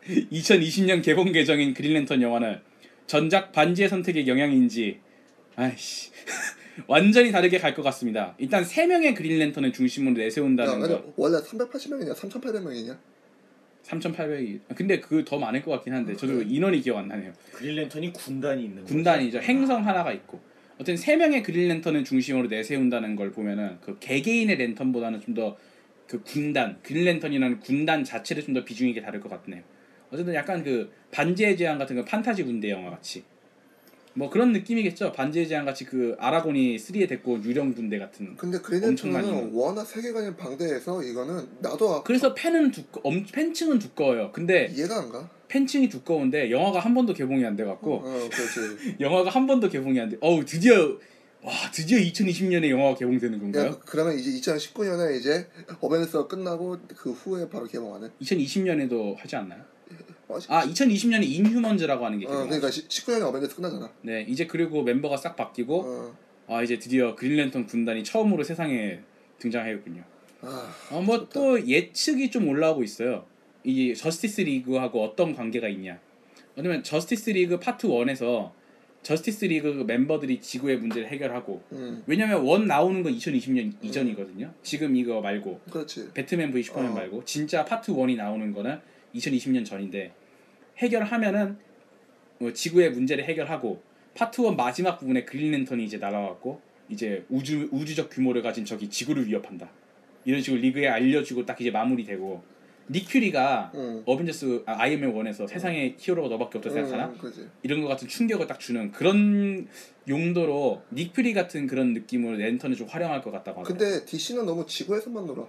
2020년 0.32 1.02
개봉 1.02 1.34
예정인 1.34 1.74
그린랜턴 1.74 2.22
영화는 2.22 2.60
전작 3.06 3.52
반지의 3.52 3.88
선택의 3.88 4.26
영향인지 4.28 5.00
아이씨 5.56 6.10
완전히 6.86 7.30
다르게 7.32 7.58
갈 7.58 7.74
것 7.74 7.82
같습니다. 7.82 8.34
일단 8.38 8.64
세 8.64 8.86
명의 8.86 9.14
그린랜턴을 9.14 9.72
중심으로 9.72 10.20
야, 10.20 10.24
내세운다는 10.24 10.74
아니, 10.74 10.88
거 10.88 11.12
원래 11.16 11.38
380명이냐 11.38 12.14
3,800명이냐? 12.14 12.96
3,800이 13.84 14.60
근데 14.76 15.00
그 15.00 15.24
더 15.24 15.38
많을 15.38 15.62
것 15.62 15.70
같긴 15.72 15.92
한데 15.94 16.14
저도 16.16 16.42
인원이 16.42 16.80
기억 16.80 16.98
안 16.98 17.08
나네요. 17.08 17.32
그린랜턴이 17.52 18.12
군단이 18.12 18.64
있는 18.64 18.84
군단이죠. 18.84 19.38
거죠? 19.38 19.48
행성 19.52 19.86
하나가 19.86 20.12
있고 20.12 20.40
어떤 20.78 20.96
세 20.96 21.16
명의 21.16 21.42
그린랜턴을 21.42 22.04
중심으로 22.04 22.48
내세운다는 22.48 23.16
걸 23.16 23.30
보면은 23.32 23.78
그 23.80 23.98
개개인의 23.98 24.56
랜턴보다는 24.56 25.20
좀 25.20 25.34
더 25.34 25.56
그 26.10 26.20
군단 26.24 26.76
그린랜턴이라는 26.82 27.60
군단 27.60 28.02
자체를 28.02 28.42
좀 28.42 28.52
더 28.52 28.64
비중 28.64 28.88
있게 28.88 29.00
다룰 29.00 29.20
것 29.20 29.28
같네요. 29.28 29.62
어쨌든 30.10 30.34
약간 30.34 30.64
그 30.64 30.90
반지의 31.12 31.56
제왕 31.56 31.78
같은 31.78 31.94
그 31.94 32.04
판타지 32.04 32.42
군대 32.42 32.68
영화 32.70 32.90
같이 32.90 33.22
뭐 34.14 34.28
그런 34.28 34.52
느낌이겠죠. 34.52 35.12
반지의 35.12 35.46
제왕 35.48 35.64
같이 35.64 35.84
그 35.84 36.16
아라곤이 36.18 36.76
3에 36.76 37.08
됐고 37.08 37.42
유령 37.42 37.74
군대 37.74 37.98
같은. 37.98 38.36
근데 38.36 38.58
그린랜턴은 38.60 39.52
워낙 39.52 39.84
세계관이 39.84 40.36
방대해서 40.36 41.02
이거는 41.02 41.46
나도 41.60 41.94
아- 41.94 42.02
그래서 42.02 42.34
팬은 42.34 42.72
두꺼, 42.72 43.00
엄, 43.04 43.24
팬층은 43.24 43.78
두꺼워요. 43.78 44.32
근데 44.32 44.72
이해가 44.74 44.96
안 44.98 45.08
가. 45.10 45.30
팬층이 45.48 45.88
두꺼운데 45.88 46.50
영화가 46.50 46.80
한 46.80 46.94
번도 46.94 47.14
개봉이 47.14 47.44
안 47.44 47.56
돼 47.56 47.64
갖고 47.64 47.96
어, 48.04 48.28
그렇지. 48.30 48.96
영화가 49.00 49.30
한 49.30 49.46
번도 49.46 49.68
개봉이 49.68 49.98
안 50.00 50.08
돼. 50.08 50.16
어우 50.20 50.44
드디어 50.44 50.74
와 51.42 51.52
드디어 51.72 51.98
2020년에 51.98 52.68
영화가 52.68 52.96
개봉되는 52.96 53.38
건가요? 53.38 53.66
야, 53.70 53.78
그러면 53.86 54.18
이제 54.18 54.30
2019년에 54.30 55.16
이제 55.18 55.46
어벤져스가 55.80 56.26
끝나고 56.26 56.78
그 56.96 57.12
후에 57.12 57.48
바로 57.48 57.66
개봉하는. 57.66 58.10
2020년에도 58.20 59.16
하지 59.16 59.36
않나요? 59.36 59.62
어, 60.30 60.38
아 60.48 60.64
2020년에 60.66 61.24
인휴먼즈라고 61.24 62.04
하는 62.04 62.18
게 62.18 62.26
어. 62.26 62.30
그러니까 62.44 62.68
19년에 62.68 63.22
어벤져스 63.22 63.56
끝나잖아. 63.56 63.90
네 64.02 64.24
이제 64.28 64.46
그리고 64.46 64.82
멤버가 64.82 65.16
싹 65.16 65.36
바뀌고 65.36 65.82
어. 65.84 66.16
아 66.46 66.62
이제 66.62 66.78
드디어 66.78 67.14
그린랜턴 67.14 67.66
군단이 67.66 68.04
처음으로 68.04 68.44
세상에 68.44 69.00
등장하였군요. 69.38 70.04
아, 70.42 70.74
어뭐 70.90 71.28
또 71.32 71.66
예측이 71.66 72.30
좀 72.30 72.48
올라오고 72.48 72.82
있어요. 72.82 73.26
이 73.64 73.94
저스티스 73.94 74.42
리그하고 74.42 75.04
어떤 75.04 75.34
관계가 75.34 75.68
있냐? 75.68 75.98
왜냐면 76.56 76.82
저스티스 76.82 77.30
리그 77.30 77.58
파트 77.58 77.88
1에서 77.88 78.52
저스티스 79.02 79.46
리그 79.46 79.74
그 79.74 79.82
멤버들이 79.82 80.40
지구의 80.40 80.78
문제를 80.78 81.08
해결하고 81.08 81.62
음, 81.72 82.02
왜냐면 82.06 82.42
원 82.42 82.66
나오는 82.66 83.02
건 83.02 83.14
2020년 83.14 83.72
이전이거든요. 83.82 84.52
지금 84.62 84.94
이거 84.96 85.20
말고 85.20 85.60
그렇지. 85.70 86.10
배트맨 86.12 86.52
v 86.52 86.62
슈퍼맨 86.62 86.90
어. 86.90 86.94
말고 86.94 87.24
진짜 87.24 87.64
파트 87.64 87.92
1이 87.92 88.16
나오는 88.16 88.52
거는 88.52 88.78
2020년 89.14 89.64
전인데 89.64 90.12
해결하면은 90.80 91.58
뭐 92.38 92.52
지구의 92.52 92.90
문제를 92.90 93.24
해결하고 93.24 93.82
파트 94.14 94.42
1 94.42 94.56
마지막 94.56 94.98
부분에 94.98 95.24
그린 95.24 95.52
랜턴이 95.52 95.84
이제 95.84 95.98
날아왔고 95.98 96.60
이제 96.88 97.24
우주 97.28 97.68
우주적 97.70 98.10
규모를 98.10 98.42
가진 98.42 98.64
적이 98.64 98.90
지구를 98.90 99.26
위협한다. 99.26 99.70
이런 100.24 100.42
식으로 100.42 100.60
리그에 100.60 100.88
알려주고 100.88 101.46
딱 101.46 101.60
이제 101.60 101.70
마무리되고 101.70 102.42
닉 102.90 103.08
퓨리가 103.08 103.70
응. 103.74 104.02
어벤져스 104.04 104.64
아, 104.66 104.82
아이언맨 104.82 105.14
1에서 105.14 105.46
세상에 105.46 105.94
히어로가 105.96 106.28
너밖에 106.28 106.58
없다 106.58 106.70
생각하나? 106.70 107.06
응, 107.06 107.18
그렇지. 107.18 107.48
이런 107.62 107.82
것 107.82 107.88
같은 107.88 108.08
충격을 108.08 108.48
딱 108.48 108.58
주는 108.58 108.90
그런 108.90 109.68
용도로 110.08 110.82
닉 110.92 111.12
퓨리 111.12 111.32
같은 111.32 111.68
그런 111.68 111.92
느낌으로 111.92 112.36
랜턴을 112.36 112.76
좀 112.76 112.88
활용할 112.88 113.22
것 113.22 113.30
같다고 113.30 113.60
하더라고요. 113.60 113.78
근데 113.78 114.04
DC는 114.04 114.44
너무 114.44 114.66
지구에서만 114.66 115.24
놀아. 115.24 115.46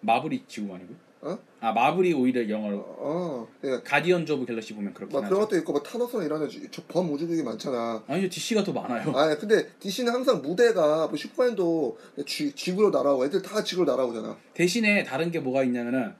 마블이 0.00 0.44
지구만이고? 0.46 0.94
어? 1.24 1.38
아 1.60 1.72
마블이 1.72 2.12
오히려 2.14 2.48
영어로 2.48 2.78
어, 2.78 3.48
그러니까 3.60 3.88
가디언즈 3.88 4.32
오브 4.32 4.44
갤럭시 4.44 4.74
보면 4.74 4.92
그렇긴 4.92 5.14
막 5.16 5.24
하죠. 5.24 5.34
그런 5.34 5.46
것도 5.46 5.56
있고 5.58 5.72
뭐 5.72 5.82
타노스나 5.82 6.24
이런 6.24 6.42
애, 6.42 6.48
저 6.70 6.82
범우주급이 6.88 7.42
많잖아. 7.44 8.02
아니요 8.08 8.28
DC가 8.28 8.64
더 8.64 8.72
많아요. 8.72 9.08
아, 9.16 9.34
근데 9.36 9.68
DC는 9.78 10.12
항상 10.12 10.42
무대가 10.42 11.06
뭐 11.06 11.16
슈퍼맨도 11.16 11.96
지, 12.26 12.52
지구로 12.54 12.90
날아오고 12.90 13.26
애들 13.26 13.40
다 13.40 13.62
지구로 13.62 13.88
날아오잖아. 13.90 14.36
대신에 14.54 15.04
다른 15.04 15.30
게 15.30 15.38
뭐가 15.38 15.62
있냐면은 15.62 16.12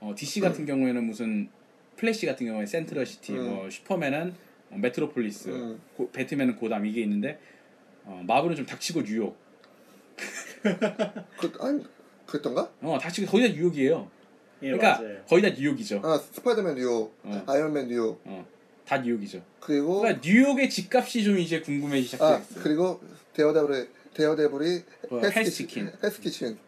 어, 0.00 0.12
DC 0.16 0.40
같은 0.40 0.66
경우에는 0.66 1.04
무슨 1.04 1.48
플래시 1.96 2.26
같은 2.26 2.44
경우에 2.46 2.66
센트럴 2.66 3.06
시티, 3.06 3.34
음. 3.34 3.48
뭐 3.48 3.70
슈퍼맨은 3.70 4.34
어, 4.70 4.76
메트로폴리스, 4.78 5.50
음. 5.50 5.80
고, 5.96 6.10
배트맨은 6.10 6.56
고담 6.56 6.84
이게 6.84 7.00
있는데 7.02 7.38
어, 8.04 8.20
마블은 8.26 8.56
좀 8.56 8.66
닥치고 8.66 9.04
뉴욕. 9.04 9.36
그 11.38 11.52
아니 11.60 11.84
그랬던가? 12.26 12.70
어 12.82 12.98
닥치고 13.00 13.26
다 13.38 13.46
뉴욕이에요. 13.46 14.10
예, 14.62 14.70
그러니까 14.72 15.00
맞아요. 15.02 15.24
거의 15.28 15.42
다 15.42 15.48
뉴욕이죠. 15.50 16.00
아 16.04 16.18
스파이더맨 16.18 16.74
뉴욕, 16.76 17.14
어. 17.24 17.42
아이언맨 17.46 17.88
뉴욕, 17.88 18.20
어, 18.24 18.46
다 18.86 18.98
뉴욕이죠. 18.98 19.42
그리고 19.60 20.00
그러니까 20.00 20.20
뉴욕의 20.24 20.70
집값이 20.70 21.24
좀 21.24 21.38
이제 21.38 21.60
궁금해지기 21.60 22.16
아 22.22 22.38
시작했어요. 22.38 22.62
그리고 22.62 23.00
데어데블이 23.34 23.86
데어데블이 24.14 24.82
어, 25.10 25.18
헬스키친. 25.20 25.90
헬스키친. 26.02 26.58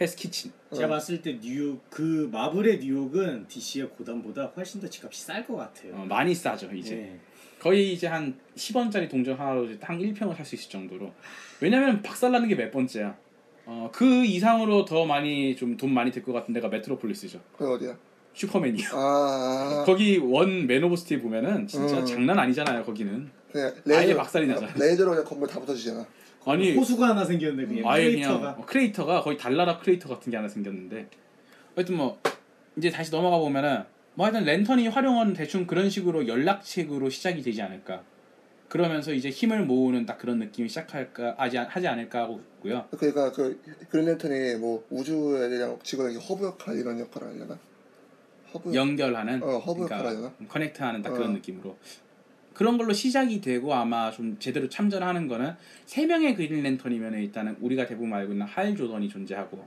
헬스키친. 0.00 0.52
제가 0.74 0.86
어. 0.86 0.88
봤을 0.90 1.20
때 1.22 1.38
뉴욕 1.40 1.80
그 1.90 2.28
마블의 2.32 2.78
뉴욕은 2.78 3.48
DC의 3.48 3.88
고담보다 3.90 4.52
훨씬 4.56 4.80
더 4.80 4.88
집값이 4.88 5.22
쌀 5.22 5.44
것 5.46 5.56
같아요. 5.56 5.94
어, 5.94 6.04
많이 6.08 6.34
싸죠 6.34 6.70
이제. 6.72 6.96
예. 6.96 7.18
거의 7.58 7.92
이제 7.92 8.06
한 8.06 8.38
10원짜리 8.54 9.10
동전 9.10 9.34
하나로 9.36 9.64
이제 9.64 9.78
한 9.82 9.98
1평을 9.98 10.36
살 10.36 10.46
수 10.46 10.54
있을 10.54 10.70
정도로 10.70 11.12
왜냐면 11.60 12.00
박살나는 12.02 12.48
게 12.48 12.54
몇 12.54 12.70
번째야 12.70 13.16
어, 13.70 13.90
그 13.92 14.24
이상으로 14.24 14.84
더 14.86 15.04
많이 15.04 15.54
좀 15.56 15.76
돈 15.76 15.92
많이 15.92 16.10
들 16.10 16.22
것 16.22 16.32
같은 16.32 16.54
데가 16.54 16.68
메트로폴리스죠 16.68 17.38
그 17.56 17.70
어디야? 17.74 17.96
슈퍼맨이요 18.32 18.88
아, 18.94 19.82
거기 19.86 20.16
원 20.18 20.66
맨 20.66 20.82
오브 20.84 20.96
스틸 20.96 21.20
보면은 21.20 21.66
진짜 21.66 21.98
음. 21.98 22.06
장난 22.06 22.38
아니잖아요 22.38 22.84
거기는 22.84 23.30
그냥 23.52 23.74
아예 23.90 24.14
박살이 24.14 24.46
나잖아. 24.46 24.72
레이저로 24.76 25.10
그냥 25.10 25.24
건물 25.24 25.48
다 25.48 25.58
부서지잖아. 25.60 26.06
아니 26.46 26.74
호수가 26.74 27.08
하나 27.08 27.24
생겼는데 27.24 27.66
그냥 27.74 27.90
아예 27.90 28.04
크레이터가 28.10 28.38
그냥 28.38 28.54
어, 28.58 28.64
크레이터가 28.66 29.20
거의 29.22 29.36
달나라 29.38 29.78
크레이터 29.78 30.08
같은 30.08 30.30
게 30.30 30.36
하나 30.36 30.48
생겼는데 30.48 31.08
하여튼 31.74 31.96
뭐 31.96 32.18
이제 32.76 32.90
다시 32.90 33.10
넘어가 33.10 33.38
보면은 33.38 33.84
뭐 34.14 34.26
하여튼 34.26 34.44
랜턴이 34.44 34.88
활용은 34.88 35.32
대충 35.34 35.66
그런 35.66 35.88
식으로 35.90 36.26
연락책으로 36.28 37.08
시작이 37.10 37.42
되지 37.42 37.60
않을까 37.62 38.02
그러면서 38.68 39.12
이제 39.12 39.30
힘을 39.30 39.64
모으는 39.64 40.04
딱 40.04 40.18
그런 40.18 40.38
느낌이 40.38 40.68
시작할까 40.68 41.36
하지, 41.38 41.56
하지 41.56 41.86
않을까 41.86 42.22
하고 42.22 42.40
있고요 42.56 42.86
그러니까 42.90 43.32
그 43.32 43.60
그린랜턴이 43.88 44.56
뭐 44.56 44.84
우주에 44.90 45.48
지구에 45.82 46.14
허브 46.16 46.44
역할 46.44 46.76
이런 46.78 46.98
역할을 47.00 47.28
하려나? 47.28 47.58
허브 48.52 48.74
연결하는 48.74 49.42
어, 49.42 49.58
허브 49.58 49.84
그러니까 49.84 49.96
역할 49.98 50.06
하려나? 50.16 50.34
connect하는 50.48 51.02
딱 51.02 51.10
어. 51.10 51.14
그런 51.14 51.32
느낌으로 51.34 51.76
그런 52.52 52.76
걸로 52.76 52.92
시작이 52.92 53.40
되고 53.40 53.72
아마 53.72 54.10
좀 54.10 54.36
제대로 54.38 54.68
참전하는 54.68 55.28
거는 55.28 55.54
세 55.86 56.06
명의 56.06 56.34
그린 56.34 56.62
랜턴이면 56.62 57.14
일단은 57.14 57.56
우리가 57.60 57.86
대부분 57.86 58.12
알고 58.12 58.32
있는 58.32 58.46
할 58.46 58.74
조던이 58.76 59.08
존재하고 59.08 59.64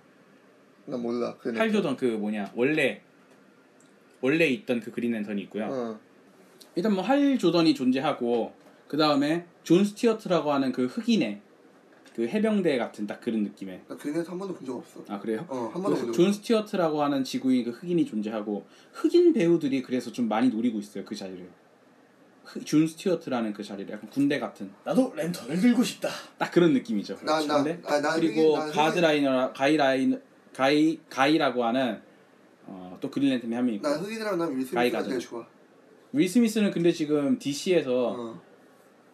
난 0.85 1.01
몰라. 1.01 1.37
할 1.55 1.71
조던 1.71 1.95
그 1.95 2.05
뭐냐 2.05 2.51
원래 2.53 3.01
원래 4.19 4.45
있던 4.47 4.81
그 4.81 4.91
그린 4.91 5.13
랜턴이 5.13 5.41
있고요. 5.43 5.67
어. 5.71 5.99
일단 6.75 6.93
뭐 6.93 7.01
할 7.03 7.37
조던이 7.37 7.73
존재하고 7.73 8.53
그 8.91 8.97
다음에 8.97 9.45
존 9.63 9.85
스티어트라고 9.85 10.51
하는 10.51 10.73
그 10.73 10.85
흑인의 10.85 11.39
그 12.13 12.27
해병대 12.27 12.77
같은 12.77 13.07
딱 13.07 13.21
그런 13.21 13.41
느낌의 13.43 13.83
나 13.87 13.95
그린랜턴 13.95 14.33
한 14.33 14.37
번도 14.39 14.53
본 14.53 14.67
적 14.67 14.75
없어. 14.75 15.01
아 15.07 15.17
그래요? 15.17 15.45
어, 15.47 15.71
한 15.73 15.81
번도 15.81 15.91
그본적존 15.95 16.25
없어. 16.27 16.37
스티어트라고 16.37 17.01
하는 17.01 17.23
지구인 17.23 17.63
그 17.63 17.69
흑인이 17.71 18.05
존재하고 18.05 18.65
흑인 18.91 19.31
배우들이 19.31 19.81
그래서 19.81 20.11
좀 20.11 20.27
많이 20.27 20.49
노리고 20.49 20.77
있어요 20.79 21.05
그 21.05 21.15
자리를 21.15 21.47
흑- 22.43 22.65
존 22.65 22.85
스티어트라는 22.85 23.53
그 23.53 23.63
자리를 23.63 23.89
약간 23.93 24.09
군대 24.09 24.37
같은 24.39 24.69
나도 24.83 25.13
랜턴을 25.15 25.57
들고 25.57 25.81
싶다. 25.85 26.09
딱 26.37 26.51
그런 26.51 26.73
느낌이죠. 26.73 27.15
나- 27.23 27.39
나- 27.45 27.63
아, 27.85 28.01
나 28.01 28.13
그리고 28.15 28.57
나 28.57 28.65
가드라이너 28.69 29.53
가이라인 29.53 30.21
가이 30.53 30.99
가이라고 31.09 31.63
하는 31.63 32.01
어, 32.65 32.97
또 32.99 33.09
그린랜턴이 33.09 33.55
한명 33.55 33.75
있고 33.75 33.87
나 33.87 33.95
흑인이랑 33.95 34.37
난 34.37 34.49
윌스미스가. 34.57 35.03
제일 35.03 35.17
좋아. 35.17 35.47
윌 36.11 36.27
스미스는 36.27 36.71
근데 36.71 36.91
지금 36.91 37.39
DC에서 37.39 38.09
어. 38.19 38.50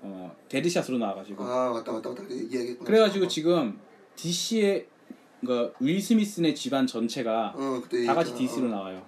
어, 0.01 0.35
데드샷으로 0.49 0.97
나와가지고 0.97 1.43
아 1.43 1.71
맞다 1.71 1.91
맞다 1.91 2.09
맞다 2.09 2.23
이 2.29 2.43
얘기했구나. 2.43 2.85
그래가지고 2.87 3.25
어. 3.25 3.27
지금 3.27 3.79
DC의 4.15 4.87
그러니까 5.41 5.73
윌 5.79 6.01
스미스네 6.01 6.53
집안 6.53 6.85
전체가 6.87 7.53
어 7.55 7.81
다 8.05 8.13
같이. 8.15 8.33
DC로 8.35 8.67
나와요. 8.69 9.05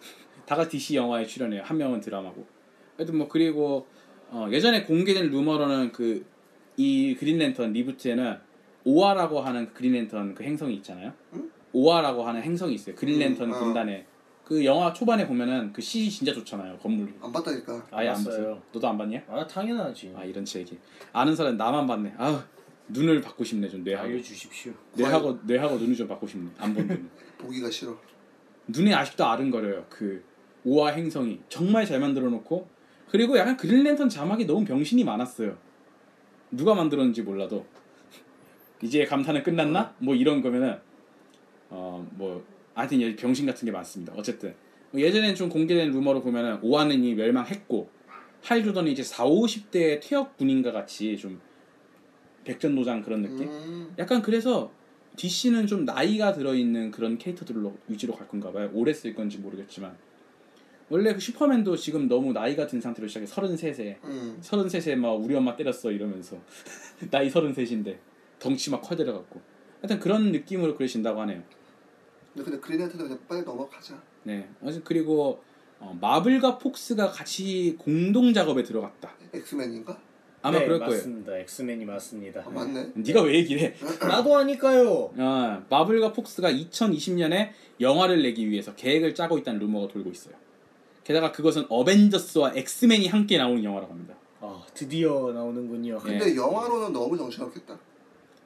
다 0.46 0.56
같이 0.56 0.70
DC 0.78 0.96
영화에 0.96 1.26
출연해요. 1.26 1.62
한 1.62 1.76
명은 1.76 2.00
드라마고. 2.00 2.46
하여튼 2.96 3.18
뭐 3.18 3.28
그리고 3.28 3.86
어, 4.30 4.46
예전에 4.50 4.84
공개된 4.84 5.30
루머로는 5.30 5.92
그 5.92 6.24
이 6.80 7.16
그린랜턴 7.18 7.72
reboot에는 7.72 8.38
오아라고 8.84 9.40
하는 9.40 9.74
그린랜턴 9.74 10.36
그 10.36 10.44
행성이 10.44 10.76
있잖아요. 10.76 11.12
응? 11.34 11.50
오아라고 11.72 12.22
하는 12.22 12.40
행성이 12.40 12.74
있어요. 12.74 12.94
그린랜턴 12.94 13.48
음, 13.48 13.52
어. 13.52 13.58
군단의 13.58 14.06
그 14.48 14.64
영화 14.64 14.90
초반에 14.94 15.26
보면은 15.26 15.70
그 15.74 15.82
CG 15.82 16.10
진짜 16.10 16.32
좋잖아요 16.32 16.78
건물. 16.78 17.12
안 17.20 17.30
봤다니까. 17.30 17.86
아예 17.90 18.08
안 18.08 18.14
봤어요. 18.14 18.32
봤어요. 18.32 18.62
너도 18.72 18.88
안 18.88 18.96
봤냐? 18.96 19.22
아 19.28 19.46
당연하지. 19.46 20.14
아 20.16 20.24
이런 20.24 20.42
얘기. 20.56 20.78
아는 21.12 21.36
사람 21.36 21.58
나만 21.58 21.86
봤네. 21.86 22.14
아 22.16 22.42
눈을 22.88 23.20
받고 23.20 23.44
싶네 23.44 23.68
좀 23.68 23.84
뇌하고. 23.84 24.08
알려주십시오. 24.08 24.72
뇌하고 24.94 25.40
뇌하고 25.44 25.76
눈을 25.76 25.94
좀 25.94 26.08
받고 26.08 26.26
싶네. 26.26 26.50
안 26.56 26.72
본 26.72 26.86
눈. 26.88 27.10
보기가 27.36 27.68
싫어. 27.70 27.94
눈에 28.68 28.94
아직도 28.94 29.22
아른거려요. 29.26 29.84
그 29.90 30.24
오화 30.64 30.92
행성이 30.92 31.40
정말 31.50 31.84
잘 31.84 32.00
만들어 32.00 32.30
놓고 32.30 32.66
그리고 33.10 33.36
약간 33.36 33.54
그린랜턴 33.58 34.08
자막이 34.08 34.46
너무 34.46 34.64
병신이 34.64 35.04
많았어요. 35.04 35.58
누가 36.50 36.74
만들었는지 36.74 37.20
몰라도 37.20 37.66
이제 38.82 39.04
감탄은 39.04 39.42
끝났나? 39.42 39.94
뭐 39.98 40.14
이런 40.14 40.40
거면은 40.40 40.78
어뭐 41.68 42.42
하여튼 42.78 43.00
얘 43.00 43.16
병신 43.16 43.44
같은 43.44 43.66
게 43.66 43.72
많습니다. 43.72 44.12
어쨌든 44.16 44.54
뭐 44.92 45.00
예전엔 45.00 45.34
좀 45.34 45.48
공개된 45.48 45.90
루머로 45.90 46.22
보면은 46.22 46.60
오하는 46.62 47.02
이 47.02 47.12
멸망했고 47.14 47.90
할조던이 48.42 48.92
이제 48.92 49.02
4, 49.02 49.24
50대 49.24 50.00
퇴역 50.00 50.36
군인과 50.36 50.70
같이 50.70 51.16
좀 51.16 51.40
백전노장 52.44 53.02
그런 53.02 53.22
느낌? 53.22 53.48
음, 53.48 53.94
약간 53.98 54.22
그래서 54.22 54.70
DC는 55.16 55.66
좀 55.66 55.84
나이가 55.84 56.32
들어있는 56.32 56.92
그런 56.92 57.18
캐릭터들로 57.18 57.76
위주로 57.88 58.14
갈 58.14 58.28
건가 58.28 58.52
봐요. 58.52 58.70
오래 58.72 58.92
쓸 58.92 59.12
건지 59.12 59.38
모르겠지만 59.38 59.96
원래 60.88 61.12
그 61.12 61.18
슈퍼맨도 61.18 61.76
지금 61.76 62.06
너무 62.06 62.32
나이가 62.32 62.68
든 62.68 62.80
상태로 62.80 63.08
시작해 63.08 63.26
33세 63.26 63.96
음. 64.04 64.38
33세 64.40 64.94
막 64.94 65.14
우리 65.14 65.34
엄마 65.34 65.56
때렸어 65.56 65.90
이러면서 65.90 66.38
나이 67.10 67.28
33인데 67.28 67.98
덩치 68.38 68.70
막 68.70 68.80
커들어갖고 68.82 69.40
하여튼 69.80 69.98
그런 69.98 70.30
느낌으로 70.30 70.76
그리신다고 70.76 71.20
하네요. 71.22 71.42
근데 72.38 72.50
근데 72.50 72.60
그린랜턴은 72.60 73.04
그냥 73.06 73.20
빨리 73.28 73.42
넘어가자. 73.42 74.00
네. 74.24 74.48
어쨌든 74.62 74.84
그리고 74.84 75.42
어, 75.80 75.96
마블과 76.00 76.58
폭스가 76.58 77.10
같이 77.10 77.76
공동 77.78 78.32
작업에 78.32 78.62
들어갔다. 78.62 79.12
엑스맨인가? 79.32 79.98
아마 80.42 80.58
네, 80.58 80.64
그럴 80.64 80.78
거예요. 80.78 80.92
맞습니다. 80.92 81.38
엑스맨이 81.38 81.84
맞습니다. 81.84 82.44
아, 82.46 82.50
맞네. 82.50 82.92
네가 82.94 83.22
왜 83.22 83.34
얘기를 83.34 83.60
해? 83.60 83.74
나도 84.00 84.36
하니까요. 84.36 85.12
어, 85.16 85.66
마블과 85.68 86.12
폭스가 86.12 86.52
2020년에 86.52 87.50
영화를 87.80 88.22
내기 88.22 88.48
위해서 88.48 88.74
계획을 88.74 89.14
짜고 89.14 89.38
있다는 89.38 89.58
루머가 89.60 89.88
돌고 89.92 90.10
있어요. 90.10 90.34
게다가 91.02 91.32
그것은 91.32 91.64
어벤져스와 91.68 92.52
엑스맨이 92.54 93.08
함께 93.08 93.38
나오는 93.38 93.64
영화라고 93.64 93.92
합니다. 93.92 94.14
아 94.40 94.62
드디어 94.74 95.32
나오는군요. 95.32 95.98
예. 96.06 96.08
근데 96.08 96.36
영화로는 96.36 96.92
너무 96.92 97.16
정신없겠다. 97.16 97.78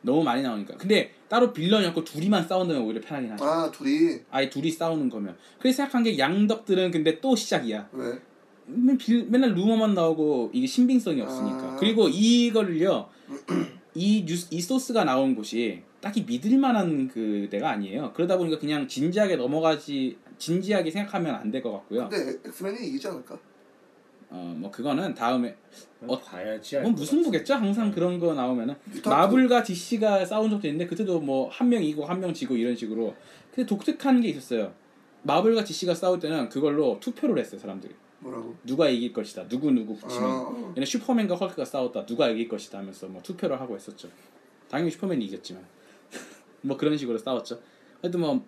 너무 0.00 0.22
많이 0.22 0.42
나오니까. 0.42 0.76
근데 0.76 1.12
따로 1.32 1.50
빌런이 1.50 1.86
없고 1.86 2.04
둘이만 2.04 2.46
싸운다면 2.46 2.82
오히려 2.82 3.00
편하긴 3.00 3.32
하죠. 3.32 3.42
아 3.42 3.70
둘이 3.70 4.20
아예 4.30 4.50
둘이 4.50 4.70
싸우는 4.70 5.08
거면. 5.08 5.34
그래서 5.58 5.78
생각한 5.78 6.02
게 6.02 6.18
양덕들은 6.18 6.90
근데 6.90 7.18
또 7.22 7.34
시작이야. 7.34 7.88
왜? 7.92 8.18
맨 8.66 8.98
빌- 8.98 9.24
맨날 9.30 9.54
루머만 9.54 9.94
나오고 9.94 10.50
이게 10.52 10.66
신빙성이 10.66 11.22
없으니까. 11.22 11.72
아. 11.72 11.76
그리고 11.76 12.06
이거를요. 12.10 13.08
이 13.94 14.24
뉴스 14.26 14.48
이 14.50 14.60
소스가 14.60 15.04
나온 15.04 15.34
곳이 15.34 15.80
딱히 16.02 16.22
믿을 16.24 16.58
만한 16.58 17.08
그 17.08 17.48
데가 17.50 17.70
아니에요. 17.70 18.12
그러다 18.14 18.36
보니까 18.36 18.58
그냥 18.58 18.86
진지하게 18.86 19.36
넘어가지 19.36 20.18
진지하게 20.36 20.90
생각하면 20.90 21.34
안 21.36 21.50
될 21.50 21.62
것 21.62 21.72
같고요. 21.72 22.10
근데 22.10 22.38
엑스맨이 22.46 22.88
이기지 22.88 23.08
않을까? 23.08 23.38
어 24.32 24.54
뭐 24.56 24.70
그거는 24.70 25.14
다음에 25.14 25.54
어, 26.06 26.18
봐야지. 26.18 26.76
알뭐것 26.78 26.98
무슨. 26.98 27.22
부겠죠? 27.22 27.54
항상 27.54 27.90
그런 27.90 28.18
거 28.18 28.32
나오면은 28.34 28.74
뮤턴트. 28.86 29.08
마블과 29.08 29.62
DC가 29.62 30.24
싸운 30.24 30.50
적도 30.50 30.66
있는데 30.68 30.86
그때도 30.86 31.20
뭐 31.20 31.48
한 31.50 31.68
명 31.68 31.82
이고 31.82 32.04
한 32.04 32.20
명 32.20 32.32
지고 32.32 32.56
이런 32.56 32.74
식으로 32.76 33.14
근데 33.54 33.66
독특한 33.66 34.20
게 34.20 34.28
있었어요. 34.30 34.72
마블과 35.24 35.64
DC가 35.64 35.94
싸울 35.94 36.18
때는 36.18 36.48
그걸로 36.48 36.98
투표를 37.00 37.38
했어요 37.38 37.60
사람들이 37.60 37.94
뭐라고? 38.20 38.56
누가 38.64 38.88
이길 38.88 39.12
것이다 39.12 39.46
누구 39.48 39.70
누구 39.70 39.96
붙이면 39.96 40.24
아, 40.30 40.72
얘네 40.76 40.84
슈퍼맨과 40.86 41.34
헐크가 41.36 41.64
싸웠다 41.64 42.06
누가 42.06 42.28
이길 42.28 42.48
것이다 42.48 42.78
하면서 42.78 43.06
뭐 43.08 43.20
투표를 43.22 43.60
하고 43.60 43.74
했었죠. 43.76 44.08
당연히 44.68 44.90
슈퍼맨이 44.90 45.24
이겼지만 45.26 45.64
뭐 46.62 46.76
그런 46.76 46.96
식으로 46.96 47.18
싸웠죠. 47.18 47.60
하여튼 48.00 48.20
뭐 48.20 48.44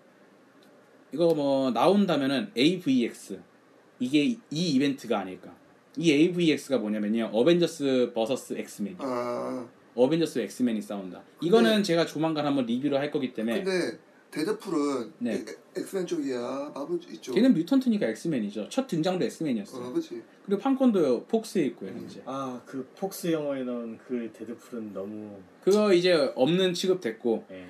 이거 1.12 1.32
뭐 1.34 1.70
나온다면은 1.70 2.50
AVX 2.56 3.40
이게 4.00 4.24
이 4.24 4.38
이벤트가 4.50 5.20
아닐까. 5.20 5.53
이 5.96 6.12
AVX가 6.12 6.78
뭐냐면요 6.78 7.30
어벤져스 7.32 8.12
vs 8.14 8.54
엑스맨. 8.58 8.96
아 8.98 9.66
어벤져스 9.94 10.40
엑스맨이 10.40 10.82
싸운다. 10.82 11.22
이거는 11.40 11.82
제가 11.82 12.04
조만간 12.06 12.44
한번 12.46 12.66
리뷰를 12.66 12.98
할 12.98 13.10
거기 13.10 13.32
때문에 13.32 13.62
근데 13.62 13.98
데드풀은 14.32 15.12
네. 15.20 15.34
엑- 15.34 15.58
엑스맨 15.76 16.06
쪽이야. 16.06 16.72
마블 16.74 16.98
이쪽. 17.12 17.34
걔는 17.34 17.54
mutant니까 17.54 18.08
엑스맨이죠. 18.08 18.68
첫 18.68 18.88
등장도 18.88 19.24
엑스맨이었어요. 19.24 19.84
어 19.86 19.90
그렇지. 19.92 20.20
그리고 20.44 20.60
판권도 20.60 21.26
폭스에 21.26 21.66
있고요 21.66 21.90
현재. 21.90 22.20
아 22.26 22.60
그 22.66 22.84
폭스 22.98 23.30
영화에 23.30 23.62
나온 23.62 23.96
그 24.08 24.28
데드풀은 24.36 24.92
너무 24.92 25.38
그거 25.62 25.92
이제 25.92 26.32
없는 26.34 26.74
취급됐고 26.74 27.44
예. 27.52 27.66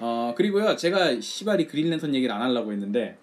어 0.00 0.32
그리고요 0.36 0.76
제가 0.76 1.20
시발이 1.20 1.66
그린랜턴 1.66 2.14
얘기를 2.14 2.34
안 2.34 2.40
하려고 2.40 2.72
했는데 2.72 3.18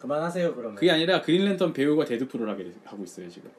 그만하세요 0.00 0.54
그러면. 0.56 0.74
그게 0.74 0.90
아니라 0.90 1.20
그린랜턴 1.22 1.72
배우가 1.72 2.04
데드풀을 2.04 2.48
하게 2.48 2.64
돼- 2.64 2.72
하고 2.84 3.04
있어요 3.04 3.28
지금. 3.28 3.50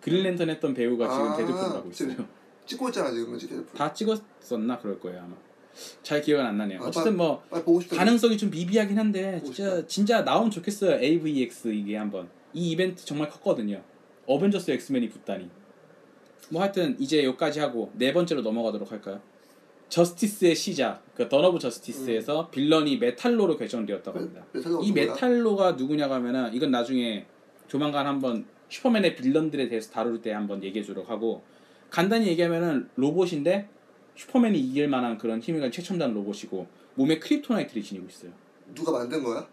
어? 0.00 0.02
그린랜턴 0.02 0.48
했던 0.50 0.74
배우가 0.74 1.08
지금 1.10 1.26
아, 1.28 1.36
데드풀을 1.36 1.62
하고 1.62 1.90
있어요. 1.90 2.08
지금 2.10 2.26
찍고 2.66 2.88
있잖아 2.88 3.10
지금 3.10 3.38
데드풀. 3.38 3.66
다 3.76 3.92
찍었었나 3.92 4.78
그럴 4.78 4.98
거예요 4.98 5.20
아마. 5.20 5.36
잘 6.02 6.20
기억은 6.20 6.44
안 6.44 6.56
나네요. 6.58 6.82
아, 6.82 6.86
어쨌든 6.88 7.16
뭐 7.16 7.42
싶다. 7.80 7.96
가능성이 7.96 8.36
좀 8.36 8.50
미비하긴 8.50 8.98
한데 8.98 9.40
진짜. 9.44 9.86
진짜 9.86 10.22
나오면 10.22 10.50
좋겠어요. 10.50 11.00
AVX 11.00 11.68
이게 11.68 11.96
한번 11.96 12.28
이 12.52 12.70
이벤트 12.72 13.04
정말 13.04 13.28
컸거든요. 13.28 13.82
어벤져스 14.26 14.70
엑스맨이 14.72 15.08
붙다니. 15.10 15.48
뭐 16.50 16.62
하여튼 16.62 16.96
이제 16.98 17.24
여기까지 17.24 17.60
하고 17.60 17.92
네 17.94 18.12
번째로 18.12 18.42
넘어가도록 18.42 18.90
할까요? 18.90 19.20
저스티스의 19.88 20.54
시작, 20.54 21.02
그 21.14 21.28
던 21.28 21.43
오브 21.43 21.58
저스티스에서 21.58 22.48
빌런이 22.50 22.98
메탈로로 22.98 23.56
결정되었다고 23.56 24.18
합니다. 24.18 24.44
메탈로가 24.52 24.84
이? 24.84 24.92
메탈로가 24.92 25.72
누구냐고 25.72 26.14
하면은 26.14 26.52
이건 26.54 26.70
나중에 26.70 27.26
조만간 27.66 28.06
한번 28.06 28.46
슈퍼맨의 28.70 29.16
빌런들에 29.16 29.68
대해서 29.68 29.90
다룰 29.90 30.22
때 30.22 30.32
한번 30.32 30.62
얘기해 30.64 30.84
주도록 30.84 31.10
하고 31.10 31.42
간단히 31.90 32.28
얘기하면은 32.28 32.88
로봇인데 32.96 33.68
슈퍼맨이 34.16 34.58
이길 34.58 34.88
만한 34.88 35.18
그런 35.18 35.40
힘을 35.40 35.60
가진 35.60 35.72
최첨단 35.72 36.14
로봇이고 36.14 36.66
몸에 36.94 37.18
크립토나이트를 37.18 37.82
지니고 37.82 38.06
있어요. 38.08 38.32
누가 38.74 38.92
만든 38.92 39.22
거야? 39.22 39.46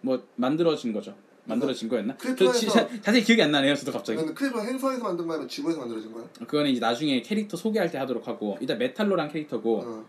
뭐 0.00 0.22
만들어진 0.36 0.92
거죠. 0.92 1.14
만들어진 1.44 1.88
거였나? 1.88 2.16
진짜 2.18 2.88
자세히 3.00 3.22
기억이 3.22 3.40
안 3.40 3.52
나네요. 3.52 3.76
저도 3.76 3.92
갑자기. 3.92 4.20
크립톤 4.34 4.66
행성에서 4.66 5.02
만든 5.02 5.26
거야? 5.26 5.36
아니면 5.36 5.48
지구에서 5.48 5.78
만들어진 5.78 6.12
거야? 6.12 6.28
그거는 6.40 6.70
이제 6.70 6.80
나중에 6.80 7.22
캐릭터 7.22 7.56
소개할 7.56 7.90
때 7.90 7.98
하도록 7.98 8.26
하고 8.26 8.58
일단 8.60 8.78
메탈로란 8.78 9.30
캐릭터고 9.30 9.78
어. 9.78 10.06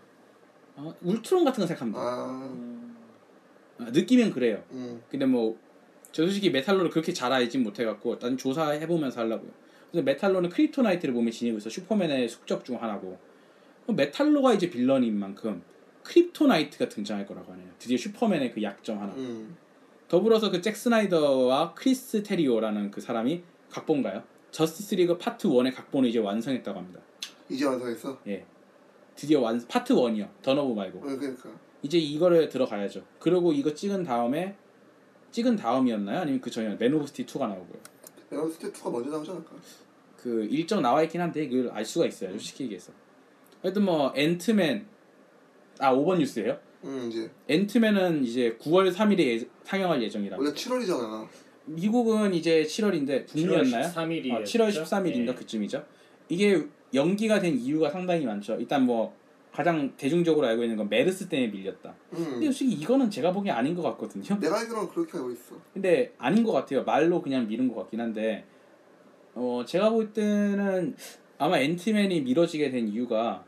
어, 0.76 0.94
울트론 1.02 1.44
같은 1.44 1.60
거 1.60 1.66
생각합니다. 1.66 2.00
아, 2.00 2.50
음, 2.54 2.96
어, 3.80 3.84
느낌은 3.90 4.32
그래요. 4.32 4.62
음. 4.72 5.02
근데 5.10 5.26
뭐 5.26 5.58
저 6.18 6.24
솔직히 6.24 6.50
메탈로를 6.50 6.90
그렇게 6.90 7.12
잘 7.12 7.32
알진 7.32 7.62
못해갖고 7.62 8.18
난 8.18 8.36
조사해보면서 8.36 9.20
하려고요. 9.20 9.52
그래서 9.88 10.04
메탈로는 10.04 10.50
크립토나이트를 10.50 11.14
몸에 11.14 11.30
지니고 11.30 11.58
있어 11.58 11.70
슈퍼맨의 11.70 12.28
숙적 12.28 12.64
중 12.64 12.82
하나고 12.82 13.16
메탈로가 13.86 14.54
이제 14.54 14.68
빌런인 14.68 15.16
만큼 15.16 15.62
크립토나이트가 16.02 16.88
등장할 16.88 17.24
거라고 17.24 17.52
하네요. 17.52 17.68
드디어 17.78 17.96
슈퍼맨의 17.96 18.50
그 18.52 18.60
약점 18.64 18.98
하나. 19.00 19.12
음. 19.14 19.56
더불어서 20.08 20.50
그 20.50 20.60
잭 20.60 20.74
스나이더와 20.74 21.74
크리스 21.74 22.24
테리오라는 22.24 22.90
그 22.90 23.00
사람이 23.00 23.44
각본가요? 23.70 24.24
저스티스 24.50 24.96
리그 24.96 25.18
파트 25.18 25.46
1의 25.46 25.72
각본을 25.72 26.08
이제 26.08 26.18
완성했다고 26.18 26.76
합니다. 26.80 27.00
이제 27.48 27.64
완성했어? 27.64 28.18
예. 28.26 28.44
드디어 29.14 29.40
완 29.40 29.64
파트 29.68 29.94
1이요. 29.94 30.28
던 30.42 30.58
오브 30.58 30.74
말고. 30.74 30.98
어, 30.98 31.02
그러니까. 31.16 31.48
이제 31.84 31.96
이거를 31.96 32.48
들어가야죠. 32.48 33.04
그리고 33.20 33.52
이거 33.52 33.72
찍은 33.72 34.02
다음에 34.02 34.56
찍은 35.30 35.56
다음이었나요? 35.56 36.20
아니면 36.20 36.40
그 36.40 36.50
전에 36.50 36.76
맨 36.78 36.92
오브 36.94 37.06
스틸 37.06 37.26
2가 37.26 37.40
나오고요. 37.48 37.78
내가 38.30 38.48
스틸 38.48 38.70
2가 38.70 38.90
먼저 38.90 39.10
나오지 39.10 39.30
않을까? 39.30 39.50
그 40.16 40.44
일정 40.50 40.82
나와 40.82 41.02
있긴 41.02 41.20
한데 41.20 41.44
이걸 41.44 41.70
알 41.70 41.84
수가 41.84 42.06
있어요. 42.06 42.30
솔직히 42.30 42.64
얘기해서. 42.64 42.92
하여튼 43.62 43.84
뭐 43.84 44.12
앤트맨 44.16 44.86
아 45.78 45.94
5번 45.94 46.18
뉴스예요. 46.18 46.58
음, 46.84 47.08
이제. 47.10 47.30
앤트맨은 47.48 48.24
이제 48.24 48.56
9월 48.60 48.92
3일에 48.92 49.20
예, 49.20 49.48
상영할 49.64 50.02
예정이라고. 50.02 50.42
원래 50.42 50.54
7월이잖아. 50.54 51.26
미국은 51.66 52.34
이제 52.34 52.62
7월인데 52.62 53.26
북미였나요? 53.26 53.86
13일이 53.88 54.32
아, 54.32 54.40
7월 54.40 54.70
13일인가 54.70 55.36
그쯤이죠. 55.36 55.84
이게 56.28 56.64
연기가 56.94 57.40
된 57.40 57.56
이유가 57.58 57.90
상당히 57.90 58.24
많죠. 58.24 58.54
일단 58.56 58.84
뭐 58.86 59.14
가장 59.58 59.92
대중적으로 59.96 60.46
알고 60.46 60.62
있는 60.62 60.76
건 60.76 60.88
메르스 60.88 61.28
때문에 61.28 61.50
밀렸다. 61.50 61.92
근데 62.10 62.36
음. 62.36 62.42
솔직히 62.44 62.74
이거는 62.74 63.10
제가 63.10 63.32
보기엔 63.32 63.56
아닌 63.56 63.74
것 63.74 63.82
같거든요. 63.82 64.38
내가 64.38 64.60
알기로는 64.60 64.88
그렇게 64.88 65.18
알고 65.18 65.32
있어. 65.32 65.56
근데 65.74 66.12
아닌 66.16 66.44
것 66.44 66.52
같아요. 66.52 66.84
말로 66.84 67.20
그냥 67.20 67.48
미룬 67.48 67.66
것 67.66 67.74
같긴 67.74 68.00
한데 68.00 68.44
어 69.34 69.64
제가 69.66 69.90
볼 69.90 70.12
때는 70.12 70.94
아마 71.38 71.58
앤트맨이 71.58 72.20
미뤄지게 72.20 72.70
된 72.70 72.86
이유가 72.86 73.44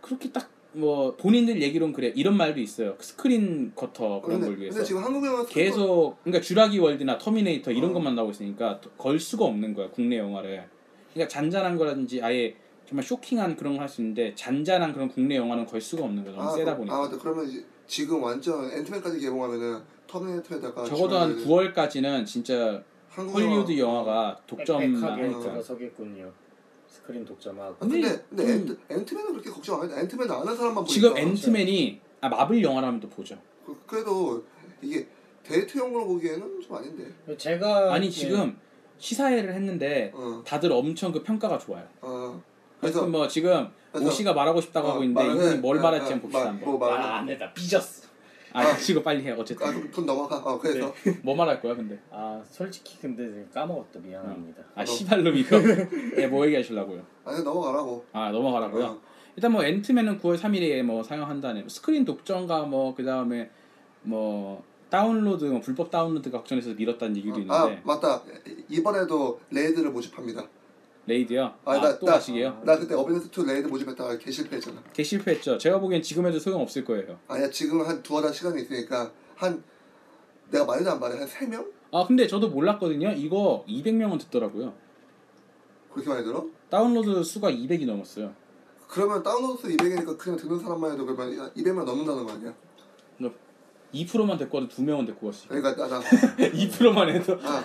그렇게 0.00 0.32
딱 0.32 0.58
뭐 0.72 1.16
본인들 1.16 1.62
얘기론 1.62 1.92
그래 1.92 2.12
이런 2.14 2.36
말도 2.36 2.60
있어요. 2.60 2.94
스크린 3.00 3.72
쿼터 3.74 4.20
그런 4.20 4.40
근데, 4.40 4.46
걸 4.46 4.60
위해서 4.60 4.74
근데 4.74 4.86
지금 4.86 5.02
한국 5.02 5.26
영화 5.26 5.44
계속 5.46 6.16
그러니까 6.22 6.42
쥬라기 6.42 6.78
월드나 6.78 7.18
터미네이터 7.18 7.72
이런 7.72 7.90
어. 7.90 7.94
것만 7.94 8.14
나오고 8.14 8.32
있으니까 8.32 8.80
걸 8.96 9.18
수가 9.18 9.44
없는 9.46 9.74
거야 9.74 9.90
국내 9.90 10.18
영화를. 10.18 10.68
그러니까 11.12 11.28
잔잔한 11.28 11.76
거라든지 11.76 12.22
아예 12.22 12.54
정말 12.88 13.04
쇼킹한 13.04 13.56
그런 13.56 13.74
걸 13.74 13.82
할 13.82 13.88
수 13.88 14.00
있는데 14.00 14.34
잔잔한 14.34 14.92
그런 14.94 15.08
국내 15.08 15.36
영화는 15.36 15.66
걸 15.66 15.80
수가 15.80 16.04
없는 16.04 16.24
거야. 16.24 16.34
너무 16.36 16.56
세다 16.56 16.72
그- 16.72 16.78
보니까. 16.78 16.96
아 16.96 17.00
맞다. 17.02 17.18
그러면 17.18 17.46
이제 17.48 17.64
지금 17.86 18.22
완전 18.22 18.70
앤트맨까지 18.72 19.20
개봉하면은 19.20 19.80
터미네이터에다가 20.06 20.84
적어도 20.84 21.18
한 21.18 21.36
지원하는 21.38 21.72
9월까지는 21.74 22.24
진짜 22.26 22.82
헐리우드 23.14 23.76
영화- 23.78 23.98
영화가 24.00 24.40
독점만 24.46 24.92
빽빽하게 25.00 25.22
하니까. 25.22 25.40
들어서겠군요. 25.40 26.32
스크린 26.86 27.24
독점하고. 27.26 27.74
아, 27.74 27.76
근데 27.78 28.00
근데 28.00 28.24
근데 28.30 28.42
좀- 28.46 28.52
앤트, 28.52 28.78
앤트맨은 28.90 29.32
그렇게 29.32 29.50
걱정 29.50 29.82
안 29.82 29.90
해. 29.90 30.00
앤트맨 30.00 30.30
아는 30.30 30.46
사람만 30.56 30.74
보니까 30.76 30.86
지금 30.92 31.16
앤트맨이 31.16 32.00
아 32.22 32.28
마블 32.30 32.62
영화라면 32.62 33.00
또 33.00 33.08
보죠. 33.10 33.38
그- 33.66 33.76
그래도 33.86 34.42
이게 34.80 35.06
데이트용으로 35.42 36.06
보기에는 36.06 36.60
좀 36.62 36.76
아닌데. 36.76 37.06
제가 37.36 37.92
아니 37.92 38.06
예, 38.06 38.10
지금 38.10 38.56
시사회를 38.98 39.52
했는데 39.54 40.10
어. 40.14 40.42
다들 40.46 40.72
엄청 40.72 41.12
그 41.12 41.22
평가가 41.22 41.58
좋아요. 41.58 41.86
어. 42.00 42.42
그래서 42.80 43.06
뭐 43.06 43.26
지금 43.28 43.68
그래서- 43.92 44.08
오씨가 44.08 44.32
말하고 44.32 44.60
싶다고 44.60 44.88
어, 44.88 44.90
하고 44.92 45.02
있는데 45.04 45.22
말을 45.22 45.40
해. 45.40 45.44
이분이 45.46 45.60
뭘 45.60 45.78
어, 45.78 45.82
말할지 45.82 46.06
어, 46.06 46.10
한번 46.14 46.30
봅시다 46.30 46.52
말-. 46.52 46.60
뭐 46.62 46.78
말. 46.78 46.92
아, 46.92 47.16
안 47.18 47.26
된다. 47.26 47.52
삐졌어. 47.54 48.08
아 48.52 48.74
지금 48.76 49.02
빨리 49.02 49.22
해 49.24 49.30
어쨌든 49.32 49.66
아, 49.66 49.90
돈 49.92 50.06
넘어가. 50.06 50.36
어, 50.36 50.58
그래서 50.58 50.92
뭐 51.22 51.34
말할 51.36 51.60
거야 51.60 51.74
근데 51.76 51.98
아, 52.10 52.42
솔직히 52.48 52.98
근데 53.00 53.46
까먹었다. 53.52 54.00
미안합니다. 54.00 54.62
아 54.74 54.84
씨발놈 54.84 55.36
이거 55.36 55.56
예뭐 56.18 56.46
얘기하시려고요 56.46 57.02
아니 57.24 57.44
넘어가라고. 57.44 58.04
아 58.12 58.30
넘어가라고요 58.30 58.84
어. 58.84 59.00
일단 59.36 59.52
뭐 59.52 59.62
앤트맨은 59.64 60.18
9월 60.20 60.36
3일에 60.38 60.82
뭐 60.82 61.02
상영한다네 61.02 61.66
스크린 61.68 62.04
독점과 62.04 62.62
뭐 62.62 62.94
그다음에 62.94 63.50
뭐 64.02 64.64
다운로드 64.90 65.44
뭐 65.44 65.60
불법 65.60 65.90
다운로드 65.90 66.30
걱정해서 66.30 66.70
미뤘다는 66.72 67.16
얘기도 67.18 67.36
아 67.52 67.64
있는데 67.64 67.82
맞다. 67.84 68.22
이번에도 68.70 69.38
레이드를 69.50 69.90
모집합니다. 69.90 70.42
레이드요? 71.08 71.54
아, 71.64 71.72
아, 71.72 71.80
나- 71.80 71.98
또 71.98 72.06
나- 72.06 72.12
가시게요? 72.12 72.62
나 72.64 72.78
그때 72.78 72.94
어벤져스 72.94 73.30
2 73.32 73.44
레이드 73.46 73.66
모집했다가 73.66 74.18
개 74.18 74.30
실패했잖아. 74.30 74.82
개 74.92 75.02
실패했죠. 75.02 75.58
제가 75.58 75.80
보기엔 75.80 76.02
지금 76.02 76.26
해도 76.26 76.38
소용 76.38 76.60
없을 76.62 76.84
거예요. 76.84 77.18
아니야 77.26 77.50
지금 77.50 77.80
한 77.84 78.02
두어 78.02 78.20
달 78.22 78.32
시간이 78.32 78.62
있으니까 78.62 79.10
한 79.34 79.62
내가 80.50 80.64
말도 80.64 80.90
안 80.90 81.00
말해 81.00 81.18
한세 81.18 81.46
명? 81.46 81.66
아 81.90 82.04
근데 82.06 82.26
저도 82.26 82.48
몰랐거든요. 82.50 83.10
이거 83.12 83.64
200명은 83.68 84.20
듣더라고요. 84.20 84.74
그렇게 85.92 86.08
많이 86.10 86.24
들어? 86.24 86.46
다운로드 86.70 87.24
수가 87.24 87.50
200이 87.50 87.86
넘었어요. 87.86 88.32
그러면 88.86 89.22
다운로드 89.22 89.62
수 89.62 89.68
200이니까 89.76 90.16
그냥 90.18 90.38
듣는 90.38 90.58
사람만 90.58 90.92
해도 90.92 91.04
그러면 91.06 91.52
200명 91.54 91.84
넘는다는 91.84 92.26
거 92.26 92.32
아니야? 92.32 92.54
2%만 93.94 94.36
데리고 94.36 94.58
와도 94.58 94.68
2명은 94.68 95.06
데리고 95.06 95.28
왔어요 95.28 95.48
그러니까 95.48 95.74
나 95.88 95.98
나. 95.98 96.00
2%만 96.36 97.08
해도. 97.14 97.38
아, 97.42 97.64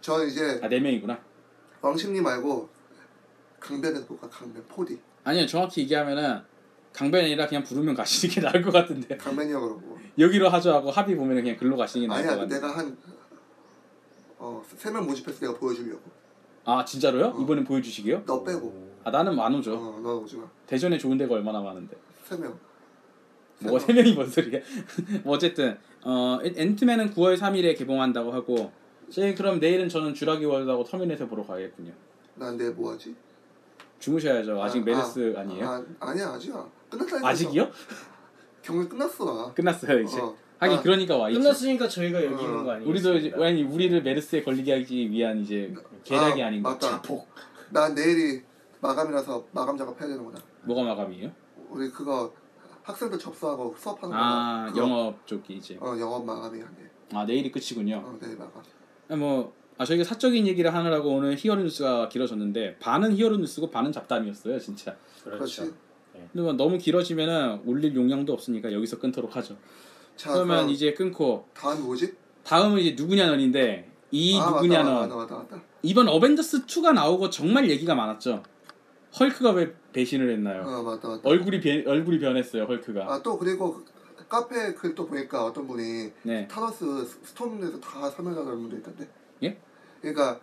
저는 0.00 0.28
이제 0.28 0.60
아 0.62 0.68
4명이구나 0.68 1.18
왕십리 1.80 2.20
말고 2.20 2.68
강변에서 3.60 4.06
볼까? 4.06 4.28
강변 4.28 4.64
포디. 4.68 4.98
아니요 5.24 5.46
정확히 5.46 5.82
얘기하면은 5.82 6.40
강변이 6.92 7.26
아니라 7.26 7.46
그냥 7.46 7.62
부르면 7.62 7.94
가시는 7.94 8.34
게 8.34 8.40
나을 8.40 8.62
것 8.62 8.70
같은데. 8.72 9.16
강변이 9.16 9.52
형으로 9.52 9.78
보고. 9.78 9.98
여기로 10.18 10.48
하죠 10.48 10.72
하고 10.72 10.90
합의 10.90 11.16
보면 11.16 11.36
그냥 11.36 11.56
글로 11.56 11.76
가시는 11.76 12.06
게 12.08 12.08
나을 12.12 12.22
것 12.24 12.28
아니야 12.30 12.40
같은데. 12.42 12.54
내가 12.66 12.76
한 12.78 12.96
어, 14.38 14.62
세명 14.76 15.06
모집해서 15.06 15.40
내가 15.40 15.54
보여주려고. 15.58 16.02
아 16.64 16.84
진짜로요? 16.84 17.26
어. 17.36 17.42
이번엔 17.42 17.64
보여주시게요? 17.64 18.24
너 18.26 18.42
빼고. 18.42 18.88
아 19.04 19.10
나는 19.10 19.38
안 19.38 19.54
오죠. 19.54 19.74
어, 19.74 20.00
너 20.02 20.16
오지 20.18 20.36
마. 20.36 20.44
대전에 20.66 20.98
좋은 20.98 21.16
데가 21.18 21.34
얼마나 21.34 21.60
많은데. 21.60 21.96
세 22.24 22.36
명. 22.36 22.58
뭐가 23.60 23.78
세 23.80 23.92
명이 23.92 24.12
뭔 24.12 24.28
소리야? 24.28 24.60
뭐 25.24 25.34
어쨌든 25.34 25.76
어 26.04 26.38
앤- 26.44 26.54
앤트맨은 26.56 27.10
9월 27.14 27.36
3일에 27.36 27.76
개봉한다고 27.76 28.32
하고 28.32 28.70
저희 29.10 29.34
그럼 29.34 29.58
내일은 29.58 29.88
저는 29.88 30.14
쥬라기 30.14 30.44
월드하고 30.44 30.84
터미네이터 30.84 31.26
보러 31.26 31.44
가야겠군요 31.46 31.92
난 32.34 32.56
내일 32.56 32.72
뭐 32.72 32.92
하지? 32.92 33.14
주무셔야죠 33.98 34.62
아직 34.62 34.80
아, 34.80 34.84
메르스 34.84 35.34
아, 35.36 35.42
니에요 35.44 35.66
아, 35.66 35.84
아 36.00 36.14
니야 36.14 36.28
아직이야. 36.30 36.66
끝났다니까. 36.90 37.28
아직이요? 37.28 37.70
경기 38.62 38.88
끝났어 38.88 39.24
나. 39.24 39.52
끝났어요 39.54 40.00
이제 40.00 40.20
어. 40.20 40.34
하긴 40.58 40.78
아, 40.78 40.82
그러니까 40.82 41.16
와 41.16 41.28
끝났으니까 41.30 41.88
저희가 41.88 42.24
여기 42.24 42.34
어. 42.34 42.40
있는 42.40 42.64
거 42.64 42.70
아니에요? 42.72 42.88
우리도 42.90 43.14
이제 43.16 43.32
아니 43.36 43.62
우리를 43.62 44.02
메르스에 44.02 44.42
걸리게 44.42 44.72
하기 44.80 45.10
위한 45.10 45.40
이제 45.40 45.74
계략이 46.04 46.42
아, 46.42 46.46
아닌가. 46.46 46.78
자폭. 46.78 47.28
난 47.70 47.94
내일이 47.94 48.42
마감이라서 48.80 49.46
마감 49.52 49.76
작업해야 49.76 50.08
되는구나. 50.08 50.38
뭐가 50.62 50.82
마감이에요? 50.84 51.30
우리 51.70 51.90
그거 51.90 52.32
학생들 52.82 53.18
접수하고 53.18 53.74
수업하는 53.78 54.10
거. 54.10 54.16
아 54.20 54.72
영업 54.76 55.26
쪽이 55.26 55.54
이제 55.54 55.76
어 55.80 55.96
영업 55.98 56.24
마감이 56.24 56.60
안 56.62 56.74
돼. 56.76 56.90
아 57.14 57.24
내일이 57.24 57.50
끝이군요 57.50 57.96
어 58.04 58.18
내일 58.20 58.36
마감. 58.36 58.62
아, 59.08 59.16
뭐 59.16 59.52
아, 59.78 59.84
저희가 59.84 60.04
사적인 60.04 60.46
얘기를 60.46 60.72
하느라고 60.74 61.10
오늘 61.10 61.36
히어로 61.38 61.62
뉴스가 61.62 62.08
길어졌는데 62.08 62.76
반은 62.78 63.16
히어로 63.16 63.36
뉴스고 63.38 63.70
반은 63.70 63.92
잡담이었어요 63.92 64.58
진짜 64.58 64.96
그렇죠. 65.22 65.62
그렇지. 65.62 65.74
근데 66.12 66.42
뭐 66.42 66.52
너무 66.52 66.78
길어지면은 66.78 67.60
올릴 67.64 67.94
용량도 67.94 68.32
없으니까 68.32 68.72
여기서 68.72 68.98
끊도록 68.98 69.36
하죠 69.36 69.56
자 70.16 70.32
그러면 70.32 70.68
이제 70.68 70.92
끊고 70.92 71.46
다음 71.54 71.82
뭐지? 71.84 72.12
다음은 72.42 72.78
이제 72.80 73.00
누구냐넌인데 73.00 73.88
이 74.10 74.36
아, 74.40 74.50
누구냐넌 74.50 74.94
맞다, 74.94 75.14
맞다, 75.14 75.34
맞다, 75.36 75.54
맞다. 75.56 75.62
이번 75.82 76.08
어벤져스 76.08 76.66
2가 76.66 76.92
나오고 76.92 77.30
정말 77.30 77.70
얘기가 77.70 77.94
많았죠 77.94 78.42
헐크가 79.18 79.52
왜 79.52 79.72
배신을 79.92 80.28
했나요 80.32 80.62
어 80.66 80.82
맞다 80.82 81.08
맞다. 81.08 81.20
얼굴이 81.24 81.60
변 81.60 81.84
얼굴이 81.86 82.18
변했어요 82.18 82.64
헐크가 82.64 83.12
아 83.14 83.22
또 83.22 83.38
그리고 83.38 83.74
그 83.74 83.84
카페 84.28 84.74
글 84.74 84.94
또 84.94 85.06
보니까 85.06 85.44
어떤 85.46 85.66
분이 85.66 86.12
네 86.22 86.46
타노스 86.48 87.04
스- 87.04 87.18
스톤에서 87.24 87.80
다 87.80 88.10
설명하는 88.10 88.44
분도 88.60 88.76
있던데. 88.76 89.08
예? 89.42 89.56
그러니까 90.00 90.38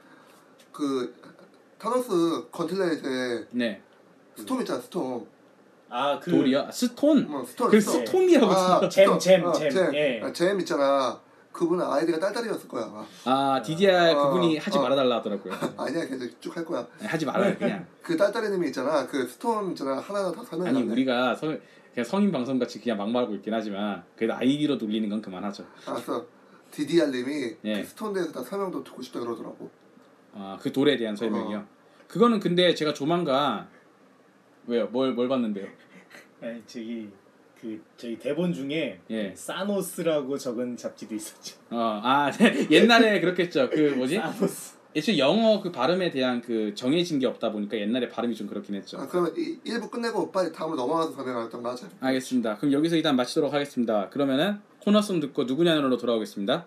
그 0.71 1.13
타노스 1.77 2.47
건틀렛에 2.51 3.45
네. 3.51 3.81
스톤 4.35 4.59
있잖아 4.61 4.79
스톤. 4.81 5.25
아 5.89 6.19
그 6.19 6.31
돌이요? 6.31 6.67
스톤? 6.71 7.27
어, 7.31 7.43
스톤. 7.45 7.69
그 7.69 7.79
스톤. 7.79 8.05
스톤이라고 8.05 8.51
아, 8.51 8.89
젬. 8.89 9.19
젬, 9.19 9.45
어, 9.45 9.51
젬. 9.53 9.93
예. 9.93 10.19
아, 10.23 10.33
젬 10.33 10.59
있잖아. 10.59 11.19
그분은 11.51 11.85
아이디가 11.85 12.19
딸딸이었을 12.19 12.67
거야 12.67 12.83
아마. 12.85 13.05
아 13.23 13.61
DDR 13.61 14.11
어, 14.13 14.27
그분이 14.27 14.57
하지 14.57 14.77
어. 14.77 14.81
말아달라 14.81 15.17
하더라고요 15.17 15.53
아니야 15.77 16.05
계속 16.05 16.41
쭉 16.41 16.57
할 16.57 16.65
거야. 16.65 16.85
아니, 16.99 17.07
하지 17.07 17.25
말아요 17.25 17.55
그냥 17.57 17.85
그 18.01 18.17
딸딸이님이 18.17 18.67
있잖아. 18.67 19.05
그 19.07 19.25
스톰 19.27 19.69
있잖아 19.71 19.99
하나하나 19.99 20.31
다 20.33 20.43
설명해. 20.43 20.69
아니 20.71 20.83
우리가 20.83 21.33
성, 21.35 21.57
그냥 21.95 22.03
성인 22.05 22.31
방송 22.31 22.59
같이 22.59 22.79
그냥 22.81 22.97
막말하고 22.97 23.33
있긴 23.35 23.53
하지만 23.53 24.03
그래도 24.17 24.33
아이디로 24.35 24.77
돌리는 24.77 25.07
건 25.09 25.21
그만하죠 25.21 25.65
알았어. 25.87 26.25
DDR님이 26.71 27.55
예. 27.63 27.81
그 27.81 27.87
스톤 27.87 28.11
대해서 28.13 28.31
다 28.33 28.43
설명도 28.43 28.83
듣고 28.83 29.01
싶다 29.01 29.21
그러더라고. 29.21 29.71
아그 30.33 30.71
돌에 30.73 30.97
대한 30.97 31.15
설명이요 31.15 31.57
어. 31.59 31.67
그거는 32.07 32.39
근데 32.41 32.75
제가 32.75 32.93
조만간 32.93 33.67
왜요 34.67 34.87
뭘 34.87 35.13
뭘 35.15 35.29
봤는데요 35.29 35.67
아니 36.41 36.61
저기 36.67 37.09
그 37.61 37.81
저희 37.95 38.19
대본 38.19 38.51
중에 38.53 38.99
예. 39.09 39.33
사노스라고 39.33 40.37
적은 40.37 40.75
잡지도 40.75 41.15
있었죠. 41.15 41.55
어아 41.71 42.29
옛날에 42.69 43.21
그렇겠죠 43.21 43.69
그 43.69 43.93
뭐지 43.95 44.17
사노스. 44.17 44.75
애초에 44.95 45.17
영어 45.17 45.61
그 45.61 45.71
발음에 45.71 46.09
대한 46.09 46.41
그 46.41 46.73
정해진 46.73 47.19
게 47.19 47.27
없다 47.27 47.51
보니까 47.51 47.77
옛날에 47.77 48.07
발음이 48.07 48.33
좀 48.33 48.47
그렇긴 48.47 48.75
했죠 48.75 48.97
아, 48.97 49.07
그러면 49.07 49.33
이 49.37 49.59
1부 49.65 49.91
끝내고 49.91 50.31
빨리 50.31 50.53
다음으로 50.53 50.77
넘어가서 50.77 51.11
설명하던 51.11 51.61
거 51.61 51.71
하자. 51.71 51.89
알겠습니다. 51.99 52.57
그럼 52.57 52.71
여기서 52.71 52.95
일단 52.95 53.15
마치도록 53.17 53.53
하겠습니다. 53.53 54.09
그러면은 54.09 54.59
코너송 54.79 55.19
듣고 55.19 55.43
누구냐로 55.43 55.97
돌아오겠습니다. 55.97 56.65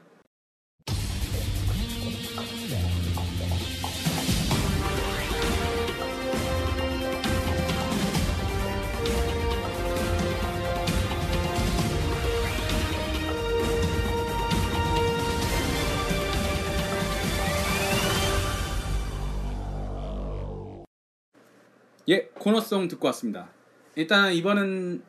코너송 22.53 22.89
듣고 22.89 23.09
왔습니다. 23.09 23.47
일단 23.95 24.33
이번은 24.33 25.03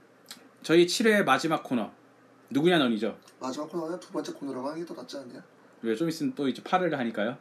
저희 0.62 0.86
7회 0.86 1.24
마지막 1.24 1.64
코너 1.64 1.90
누구냐 2.50 2.78
넌이죠. 2.80 3.18
마지막 3.40 3.70
코너는 3.70 3.98
두 4.02 4.12
번째 4.12 4.34
코너라고 4.34 4.68
하는 4.68 4.80
게 4.82 4.86
더 4.86 4.94
낫지 5.00 5.16
않냐? 5.18 5.42
왜 5.82 5.96
좀 5.96 6.10
있으면 6.10 6.34
또 6.36 6.50
이제 6.50 6.62
8회를 6.62 6.92
하니까요. 6.98 7.38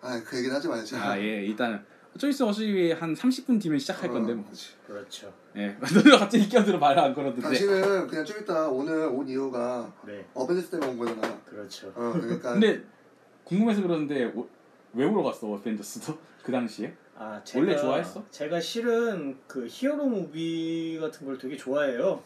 아, 0.00 0.22
그 0.24 0.36
얘기는 0.38 0.54
하지 0.54 0.68
말자. 0.68 1.02
아 1.02 1.18
예, 1.18 1.44
일단 1.44 1.84
좀 2.16 2.30
있으면 2.30 2.50
어차피 2.50 2.92
한 2.92 3.12
30분 3.12 3.60
뒤면 3.60 3.80
시작할 3.80 4.08
건데 4.10 4.34
뭐. 4.34 4.44
그렇지. 4.44 4.68
그렇죠. 4.86 5.34
예, 5.56 5.76
너도 5.82 6.16
갑자기 6.16 6.48
끼어들어 6.48 6.78
말을 6.78 7.02
안 7.02 7.12
걸었는데. 7.12 7.42
당신은 7.42 8.06
그냥 8.06 8.24
좀 8.24 8.40
이따 8.40 8.68
오늘 8.68 9.06
온 9.08 9.26
이유가 9.26 9.92
네, 10.06 10.24
어벤져스 10.32 10.70
때문에 10.70 10.92
온 10.92 10.98
거잖아. 10.98 11.40
그렇죠. 11.44 11.88
어, 11.96 12.12
그러니까 12.12 12.52
근데 12.52 12.84
궁금해서 13.42 13.82
그러는데 13.82 14.26
오- 14.26 14.48
왜 14.92 15.08
보러 15.10 15.24
갔어 15.24 15.48
어벤져스도 15.48 16.16
그 16.44 16.52
당시에? 16.52 16.94
아, 17.16 17.40
제가, 17.44 17.64
원래 17.64 17.76
좋아했어? 17.76 18.24
제가 18.30 18.60
실은 18.60 19.38
그 19.46 19.66
히어로 19.68 20.06
무비 20.06 20.98
같은 21.00 21.26
걸 21.26 21.38
되게 21.38 21.56
좋아해요. 21.56 22.22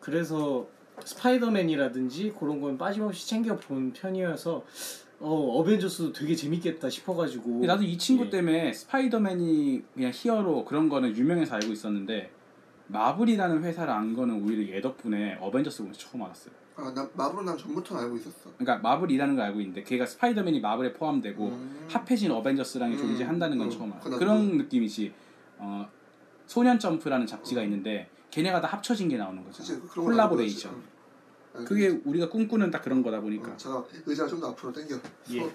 그래서 0.00 0.68
스파이더맨이라든지 1.04 2.34
그런 2.38 2.60
건 2.60 2.78
빠짐없이 2.78 3.28
챙겨 3.28 3.56
본 3.56 3.92
편이어서 3.92 4.64
어, 5.20 5.58
어벤져스도 5.58 6.12
되게 6.12 6.34
재밌겠다 6.34 6.90
싶어가지고 6.90 7.64
나도 7.64 7.84
이 7.84 7.96
친구 7.96 8.26
예. 8.26 8.30
때문에 8.30 8.72
스파이더맨이 8.72 9.82
그냥 9.94 10.10
히어로 10.12 10.64
그런 10.64 10.88
거는 10.88 11.16
유명해서 11.16 11.54
알고 11.54 11.72
있었는데 11.72 12.30
마블이라는 12.88 13.62
회사를 13.62 13.92
안 13.92 14.14
거는 14.14 14.42
오히려 14.42 14.74
얘 14.74 14.80
덕분에 14.80 15.38
어벤져스 15.40 15.78
보면서 15.78 16.00
처음 16.00 16.22
알았어요. 16.24 16.61
아나 16.76 17.08
마블은 17.14 17.44
난 17.44 17.56
전부터 17.58 17.96
알고 17.98 18.16
있었어. 18.16 18.50
그러니까 18.58 18.78
마블이라는 18.78 19.36
걸 19.36 19.44
알고 19.46 19.60
있는데 19.60 19.82
걔가 19.82 20.06
스파이더맨이 20.06 20.60
마블에 20.60 20.92
포함되고 20.92 21.44
음. 21.48 21.86
합해진 21.90 22.30
어벤져스랑이 22.30 22.94
음, 22.94 22.98
존재한다는 22.98 23.58
건 23.58 23.66
음, 23.66 23.70
처음 23.70 23.92
알았어. 23.92 24.04
그나마. 24.04 24.18
그런 24.18 24.56
느낌이지. 24.58 25.12
어, 25.58 25.88
소년 26.46 26.78
점프라는 26.78 27.26
잡지가 27.26 27.62
있는데 27.64 28.08
걔네가 28.30 28.60
다 28.60 28.68
합쳐진 28.68 29.08
게 29.08 29.16
나오는 29.18 29.44
거죠. 29.44 29.62
콜라보레이션. 29.88 30.72
있었지. 30.72 30.86
응. 31.56 31.64
그게 31.66 31.88
우리가 32.04 32.30
꿈꾸는 32.30 32.70
딱 32.70 32.82
그런 32.82 33.02
거다 33.02 33.20
보니까. 33.20 33.52
어, 33.52 33.56
자 33.56 33.84
의자 34.06 34.26
좀 34.26 34.40
더 34.40 34.50
앞으로 34.50 34.72
당겨. 34.72 34.96
예. 35.30 35.40
서- 35.40 35.50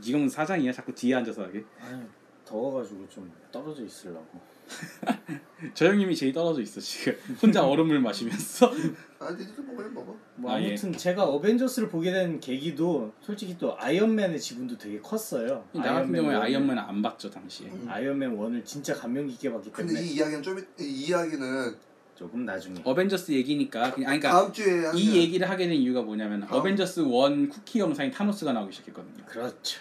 지금 0.00 0.28
사장이야. 0.28 0.72
자꾸 0.72 0.94
뒤에 0.94 1.14
앉아서 1.16 1.42
하게. 1.42 1.64
아유, 1.82 2.00
더워가지고 2.46 3.06
좀 3.08 3.30
떨어져 3.52 3.84
있으려고 3.84 4.40
저 5.74 5.86
형님이 5.86 6.14
제일 6.16 6.32
떨어져 6.32 6.60
있어 6.62 6.80
지금. 6.80 7.16
혼자 7.42 7.64
얼음물 7.66 8.00
마시면서. 8.00 8.70
아 9.18 9.30
니들도 9.30 9.62
먹으면 9.62 9.94
먹어. 9.94 10.16
뭐 10.36 10.52
아, 10.52 10.60
예. 10.60 10.68
아무튼 10.68 10.92
제가 10.92 11.24
어벤져스를 11.24 11.88
보게 11.88 12.12
된 12.12 12.38
계기도 12.40 13.12
솔직히 13.20 13.56
또 13.58 13.74
아이언맨의 13.78 14.38
지분도 14.40 14.76
되게 14.76 15.00
컸어요 15.00 15.64
나 15.72 15.94
같은 15.94 16.12
경우에 16.12 16.34
one을- 16.34 16.40
아이언맨은 16.42 16.78
안 16.82 17.00
봤죠 17.00 17.30
당시에. 17.30 17.68
음. 17.68 17.86
아이언맨 17.88 18.36
1을 18.36 18.64
진짜 18.64 18.94
감명 18.94 19.26
깊게 19.26 19.50
봤기 19.52 19.70
근데 19.70 19.94
때문에 19.94 20.06
이 20.10 20.14
이야기는 20.16 20.42
좀 20.42 20.58
이- 20.58 20.82
이 20.82 21.06
이야기는 21.06 21.76
조금 22.16 22.44
나중에 22.44 22.80
어벤져스 22.84 23.32
얘기니까 23.32 23.92
그냥 23.92 24.10
아니, 24.10 24.20
그러니까 24.20 24.30
다음 24.42 24.52
주에 24.52 24.84
하면 24.86 24.96
이 24.98 25.16
얘기를 25.16 25.48
하게 25.48 25.66
된 25.68 25.76
이유가 25.76 26.02
뭐냐면 26.02 26.40
다음- 26.40 26.52
어벤져스 26.60 27.00
1 27.00 27.48
쿠키 27.48 27.78
영상에 27.78 28.10
타노스가 28.10 28.52
나오기 28.52 28.72
시작했거든요. 28.72 29.24
그렇죠 29.26 29.80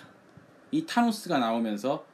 이 0.72 0.86
타노스가 0.86 1.40
나오면서 1.40 2.06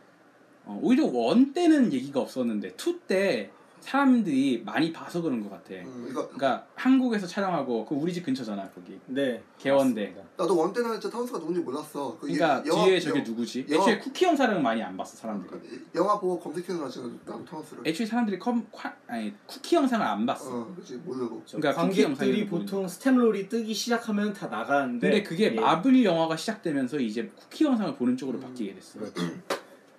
어, 0.70 0.80
오히려 0.84 1.06
one 1.08 1.52
때는 1.52 1.92
얘기가 1.92 2.20
없었는데 2.20 2.76
two 2.76 3.00
때 3.08 3.50
사람들이 3.80 4.62
많이 4.66 4.92
봐서 4.92 5.22
그런 5.22 5.42
것 5.42 5.50
같아. 5.50 5.74
음, 5.74 6.06
이거 6.10 6.28
그러니까 6.28 6.68
한국에서 6.76 7.26
촬영하고 7.26 7.86
그 7.86 7.96
우리 7.96 8.14
집 8.14 8.24
근처잖아 8.26 8.70
거기. 8.72 9.00
네 9.08 9.42
계원대. 9.58 10.08
맞습니다. 10.10 10.30
나도 10.38 10.58
one 10.58 10.74
때는 10.74 10.92
진짜 11.00 11.10
타노스가 11.10 11.40
누군지 11.40 11.62
몰랐어. 11.62 12.12
그 12.20 12.28
그러니까 12.28 12.62
영화- 12.68 12.86
뒤에 12.86 13.00
저게 13.00 13.20
영- 13.20 13.26
누구지? 13.26 13.66
영화- 13.70 13.84
애초에 13.86 14.00
쿠키 14.00 14.26
영상을 14.26 14.62
많이 14.62 14.84
안 14.84 14.98
봤어 14.98 15.16
사람들이. 15.16 15.62
영화 15.96 16.20
보고 16.20 16.38
검색해서 16.40 16.84
나도 17.26 17.46
타노스를. 17.46 17.88
애초에 17.88 18.06
사람들이 18.06 18.38
쿠, 18.38 18.68
쿠, 18.70 18.94
아니 19.08 19.34
쿠키 19.48 19.78
영상을 19.78 20.06
안 20.06 20.26
봤어. 20.26 20.54
어, 20.60 20.74
그렇지 20.76 20.98
모르고. 20.98 21.42
저 21.46 21.58
그러니까 21.58 21.82
관객들이 21.82 22.46
보통 22.48 22.86
staff 22.86 23.17
roll이 23.17 23.48
뜨기 23.48 23.74
시작하면 23.74 24.34
다 24.34 24.48
나가는데 24.48 25.10
근데 25.10 25.24
그게 25.24 25.46
예, 25.46 25.50
마블 25.52 26.04
영화가 26.04 26.36
시작되면서 26.36 27.00
이제 27.00 27.32
쿠키 27.40 27.64
영상을 27.64 27.96
보는 27.96 28.18
쪽으로 28.18 28.38
음. 28.40 28.42
바뀌게 28.42 28.76
됐어. 28.76 29.00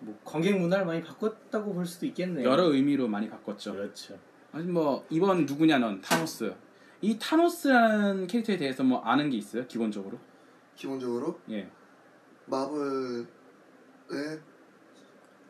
뭐 0.01 0.19
관객 0.25 0.59
문화를 0.59 0.85
많이 0.87 1.03
바꿨다고 1.03 1.75
볼 1.75 1.87
수도 1.87 2.07
있겠네요 2.07 2.49
여러 2.49 2.65
의미로 2.73 3.07
많이 3.09 3.29
바꿨죠. 3.29 3.73
그렇죠 3.73 4.19
아니 4.53 4.67
뭐 4.67 5.05
이번 5.11 5.47
누구냐 5.47 5.79
넌 5.79 6.01
타노스. 6.01 6.55
이 7.03 7.19
타노스라는 7.19 8.27
캐릭터에 8.27 8.57
대해서 8.57 8.83
뭐 8.83 9.01
아는 9.01 9.31
게 9.31 9.37
있어요? 9.39 9.67
기본적으로? 9.67 10.19
기본적으로 10.75 11.39
예. 11.51 11.71
마블의 12.47 13.27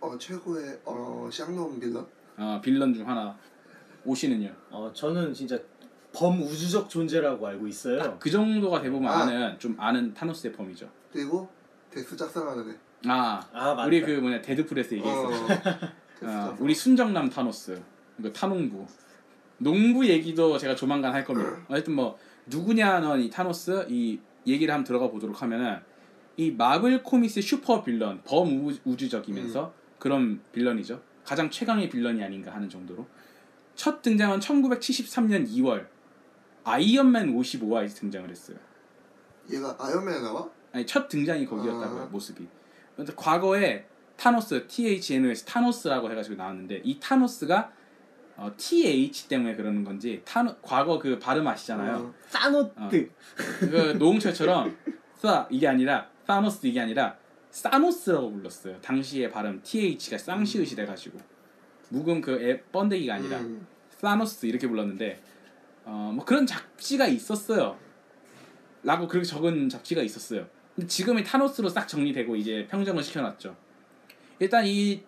어, 0.00 0.16
최고의 0.18 0.80
어, 0.84 1.28
샹놈 1.32 1.78
빌런. 1.80 2.06
어, 2.36 2.60
빌런 2.62 2.94
중 2.94 3.08
하나. 3.08 3.36
오시는요. 4.04 4.54
어 4.70 4.90
저는 4.94 5.34
진짜 5.34 5.58
범우주적 6.14 6.88
존재라고 6.88 7.46
알고 7.46 7.66
있어요 7.68 8.16
그 8.18 8.30
정도가 8.30 8.80
대부분 8.80 9.06
아. 9.08 9.18
아는 9.22 9.58
좀 9.58 9.76
아는 9.78 10.14
타노스의 10.14 10.52
범위죠. 10.54 10.88
그리고 11.12 11.48
데스 11.90 12.16
짝사랑하는 12.16 12.70
애. 12.70 12.76
아, 13.06 13.40
아 13.52 13.74
맞다 13.74 13.86
우리 13.86 14.00
그 14.00 14.10
뭐냐 14.12 14.42
데드풀에서 14.42 14.96
얘기했어. 14.96 15.26
어, 15.26 15.30
짝사랑. 16.20 16.56
우리 16.60 16.74
순정남 16.74 17.30
타노스. 17.30 17.80
그 18.22 18.32
타농부. 18.32 18.86
농부 19.58 20.06
얘기도 20.06 20.58
제가 20.58 20.74
조만간 20.74 21.12
할 21.12 21.24
겁니다. 21.24 21.64
어쨌든 21.68 21.94
뭐 21.94 22.18
누구냐 22.46 23.00
넌 23.00 23.24
이 23.24 23.30
타노스 23.30 23.86
이 23.88 24.18
얘기를 24.46 24.72
한번 24.72 24.84
들어가 24.84 25.08
보도록 25.10 25.42
하면은 25.42 25.80
이 26.36 26.50
마블 26.50 27.02
코믹스의 27.02 27.42
super 27.42 27.82
villain 27.82 28.22
범우주적이면서 28.24 29.72
그런 29.98 30.40
villain이죠. 30.52 31.02
가장 31.24 31.50
최강의 31.50 31.90
villain이 31.90 32.22
아닌가 32.24 32.52
하는 32.54 32.68
정도로 32.68 33.06
첫 33.74 34.02
등장은 34.02 34.40
1973년 34.40 35.46
2월 35.48 35.86
아이언맨 36.64 37.36
55화에서 37.36 37.96
등장을 37.96 38.28
했어요. 38.30 38.56
얘가 39.50 39.76
아이언맨에 39.78 40.20
나와? 40.20 40.48
아니 40.72 40.86
첫 40.86 41.08
등장이 41.08 41.46
거기였다고요 41.46 42.02
아. 42.02 42.06
모습이. 42.06 42.46
과거에 43.16 43.86
타노스 44.16 44.66
THANOS 44.66 45.44
타노스라고 45.44 46.10
해가지고 46.10 46.36
나왔는데 46.36 46.82
이 46.84 46.98
타노스가 47.00 47.72
어, 48.36 48.50
TH 48.56 49.28
때문에 49.28 49.54
그러는 49.56 49.84
건지 49.84 50.22
타노 50.24 50.56
과거 50.62 50.98
그 50.98 51.18
발음 51.18 51.46
아시잖아요. 51.46 51.96
어, 51.96 52.14
사노트 52.28 53.10
그 53.60 53.96
노홍철처럼 53.98 54.76
사 55.16 55.46
이게 55.50 55.66
아니라 55.68 56.08
사노스 56.26 56.66
이게 56.66 56.80
아니라 56.80 57.16
사노스라고 57.50 58.30
불렀어요. 58.32 58.80
당시의 58.80 59.30
발음 59.30 59.60
TH가 59.62 60.16
쌍시옷이 60.18 60.76
돼가지고 60.76 61.18
묵은 61.90 62.20
그 62.20 62.40
애, 62.42 62.62
번데기가 62.62 63.14
아니라 63.14 63.38
음, 63.38 63.66
사노스 63.98 64.46
이렇게 64.46 64.68
불렀는데 64.68 65.20
어 65.84 66.12
뭐 66.14 66.24
그런 66.24 66.46
잡지가 66.46 67.06
있었어요. 67.08 67.76
라고 68.82 69.06
그렇게 69.08 69.26
적은 69.26 69.68
잡지가 69.68 70.02
있었어요. 70.02 70.46
근데 70.80 70.86
지금이 70.86 71.22
타노스로 71.24 71.68
싹 71.68 71.86
정리되고 71.86 72.36
이제 72.36 72.66
평정을 72.70 73.02
시켜놨죠. 73.02 73.54
일단 74.38 74.64
이 74.66 75.02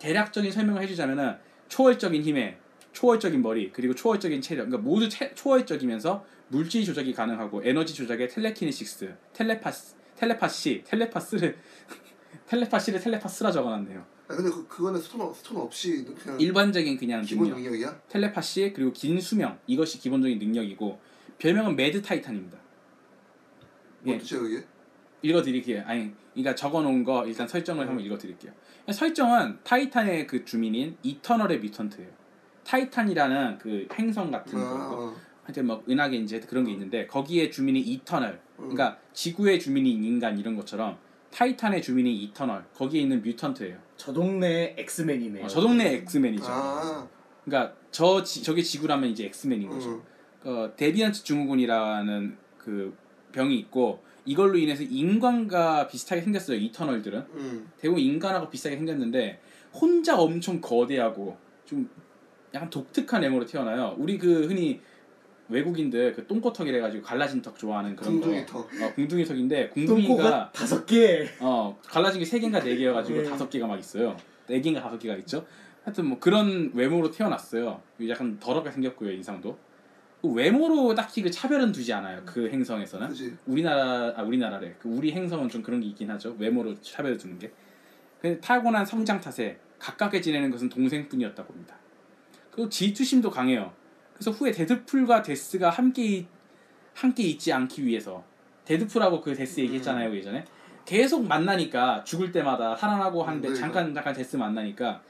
대략적인 0.00 0.50
설명을 0.50 0.82
해주자면은 0.82 1.36
초월적인 1.68 2.22
힘에 2.24 2.58
초월적인 2.92 3.40
머리 3.40 3.70
그리고 3.70 3.94
초월적인 3.94 4.40
체력 4.42 4.66
그러니까 4.66 4.78
모두 4.90 5.08
체- 5.08 5.32
초월적이면서 5.34 6.26
물질 6.48 6.84
조작이 6.84 7.12
가능하고 7.14 7.62
에너지 7.64 7.94
조작에 7.94 8.26
텔레키네식스 8.26 9.14
텔레파스 9.32 9.94
텔레파시 10.16 10.82
텔레파스를 10.84 11.56
텔레파시를 12.46 13.00
텔레파스라 13.00 13.52
적어놨네요. 13.52 14.04
아 14.26 14.34
근데 14.34 14.50
그, 14.50 14.66
그거는 14.66 15.00
스톤, 15.00 15.32
스톤 15.32 15.56
없이 15.58 16.04
그냥 16.04 16.40
일반적인 16.40 16.98
그냥 16.98 17.22
기본 17.22 17.44
능력 17.48 17.62
능력이야? 17.62 18.00
텔레파시 18.08 18.72
그리고 18.74 18.92
긴 18.92 19.20
수명 19.20 19.56
이것이 19.68 20.00
기본적인 20.00 20.40
능력이고 20.40 21.00
별명은 21.38 21.76
매드 21.76 22.02
타이탄입니다. 22.02 22.58
예. 24.06 24.10
뭐 24.10 24.18
뜻이야 24.18 24.40
그게? 24.40 24.64
읽어드릴게요. 25.22 25.82
아니, 25.86 26.12
그러니까 26.32 26.54
적어놓은 26.54 27.04
거 27.04 27.26
일단 27.26 27.46
설정을 27.48 27.86
한번 27.88 28.04
읽어드릴게요. 28.04 28.52
설정은 28.92 29.58
타이탄의 29.62 30.26
그 30.26 30.44
주민인 30.44 30.96
이터널의 31.02 31.60
mutant예요. 31.60 32.10
타이탄이라는 32.64 33.58
그 33.58 33.86
행성 33.94 34.30
같은 34.30 34.58
아, 34.58 34.88
거. 34.88 35.06
어. 35.06 35.16
하여튼 35.44 35.66
뭐 35.66 35.82
은하계인지 35.88 36.40
그런 36.40 36.64
게 36.64 36.72
있는데 36.72 37.06
거기에 37.06 37.50
주민이 37.50 37.80
이터널. 37.80 38.40
음. 38.58 38.70
그러니까 38.70 38.98
지구의 39.12 39.58
주민이 39.60 39.90
인간 39.90 40.38
이런 40.38 40.56
것처럼 40.56 40.98
타이탄의 41.32 41.82
주민이 41.82 42.14
이터널. 42.24 42.64
거기에 42.74 43.02
있는 43.02 43.22
mutant예요. 43.22 43.78
저 43.96 44.12
동네 44.12 44.74
엑스맨이네요 44.78 45.44
어, 45.44 45.48
저 45.48 45.60
동네 45.60 45.94
엑스맨이죠. 45.94 46.44
아, 46.46 47.08
그러니까 47.44 47.74
저 47.90 48.22
지, 48.22 48.42
저게 48.42 48.62
지구라면 48.62 49.10
이제 49.10 49.26
엑스맨인 49.26 49.68
거죠. 49.68 49.90
음. 49.90 50.02
어, 50.44 50.72
데비안트 50.76 51.24
증후군이라는 51.24 52.36
그 52.58 52.96
병이 53.32 53.56
있고 53.58 54.02
이걸로 54.24 54.56
인해서 54.58 54.82
인간과 54.82 55.88
비슷하게 55.88 56.22
생겼어요. 56.22 56.56
이터널들은 56.58 57.18
음. 57.34 57.70
대부분 57.78 58.02
인간하고 58.02 58.48
비슷하게 58.50 58.76
생겼는데 58.76 59.40
혼자 59.74 60.18
엄청 60.18 60.60
거대하고 60.60 61.36
좀 61.64 61.88
약간 62.54 62.70
독특한 62.70 63.22
외모로 63.22 63.46
태어나요. 63.46 63.94
우리 63.98 64.18
그 64.18 64.46
흔히 64.46 64.80
외국인들 65.48 66.12
그 66.14 66.26
똥꼬턱이래 66.26 66.80
가지고 66.80 67.02
갈라진 67.02 67.42
턱 67.42 67.58
좋아하는 67.58 67.96
그런 67.96 68.12
궁둥이 68.20 68.46
거. 68.46 68.52
턱. 68.52 68.82
어, 68.82 68.94
궁둥이 68.94 69.24
턱인데 69.24 69.68
궁둥이가 69.70 70.52
다섯 70.52 70.86
개 70.86 71.28
어 71.40 71.76
갈라진 71.86 72.20
게 72.20 72.24
세 72.24 72.38
개인가 72.38 72.60
네 72.60 72.76
개여 72.76 72.92
가지고 72.94 73.22
네. 73.22 73.28
다섯 73.28 73.50
개가 73.50 73.66
막 73.66 73.78
있어요. 73.78 74.16
네 74.46 74.60
개인가 74.60 74.80
다섯 74.80 74.98
개가 74.98 75.16
있죠. 75.16 75.44
하여튼 75.84 76.06
뭐 76.06 76.18
그런 76.20 76.70
외모로 76.74 77.10
태어났어요. 77.10 77.80
약간 78.08 78.38
더럽게 78.38 78.70
생겼고요 78.70 79.10
인상도. 79.10 79.58
그 80.22 80.28
외모로 80.32 80.94
딱히 80.94 81.20
그 81.20 81.30
차별은 81.30 81.72
두지 81.72 81.92
않아요. 81.92 82.22
그 82.24 82.48
행성에서는. 82.48 83.08
그지? 83.08 83.36
우리나라 83.46 84.14
아 84.16 84.22
우리나라래. 84.22 84.72
그 84.78 84.88
우리 84.88 85.12
행성은 85.12 85.48
좀 85.48 85.62
그런 85.62 85.80
게 85.80 85.88
있긴 85.88 86.10
하죠. 86.12 86.36
외모로 86.38 86.80
차별을 86.80 87.18
두는 87.18 87.38
게. 87.40 87.52
근데 88.20 88.40
타고난 88.40 88.86
성장 88.86 89.20
탓에 89.20 89.58
가깝게 89.80 90.20
지내는 90.20 90.50
것은 90.52 90.68
동생뿐이었다고 90.68 91.52
합니다. 91.52 91.74
그리고 92.52 92.68
질투심도 92.68 93.30
강해요. 93.30 93.72
그래서 94.14 94.30
후에 94.30 94.52
데드풀과 94.52 95.22
데스가 95.22 95.70
함께 95.70 96.04
있- 96.04 96.28
함께 96.94 97.24
있지 97.24 97.52
않기 97.52 97.84
위해서 97.84 98.22
데드풀하고 98.64 99.20
그 99.22 99.34
데스 99.34 99.58
얘기했잖아요 99.60 100.14
예전에. 100.14 100.44
계속 100.84 101.26
만나니까 101.26 102.04
죽을 102.04 102.30
때마다 102.30 102.76
살아나고 102.76 103.22
하는데 103.24 103.48
네, 103.48 103.54
잠깐 103.54 103.92
잠깐 103.94 104.12
데스 104.14 104.36
만나니까 104.36 105.00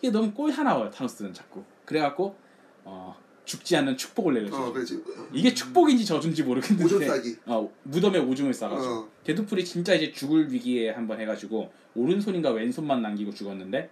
이게 0.00 0.10
너무 0.12 0.32
꼴 0.32 0.50
하나와요 0.50 0.90
타노스는 0.90 1.32
자꾸 1.32 1.64
그래갖고 1.84 2.36
어, 2.84 3.16
죽지 3.44 3.76
않는 3.76 3.96
축복을 3.96 4.34
내려주죠. 4.34 4.56
어 4.62 4.72
그렇지. 4.72 5.02
이게 5.32 5.52
축복인지 5.52 6.04
저주인지 6.06 6.42
모르겠는데 6.44 6.84
오줌 6.84 7.06
싸기. 7.06 7.36
어, 7.46 7.70
무덤에 7.82 8.18
오줌을 8.18 8.54
싸가지고. 8.54 8.94
어. 8.94 9.08
데드풀이 9.24 9.64
진짜 9.64 9.94
이제 9.94 10.10
죽을 10.12 10.50
위기에 10.50 10.90
한번 10.90 11.20
해가지고 11.20 11.70
오른손인가 11.94 12.50
왼손만 12.50 13.02
남기고 13.02 13.32
죽었는데 13.34 13.90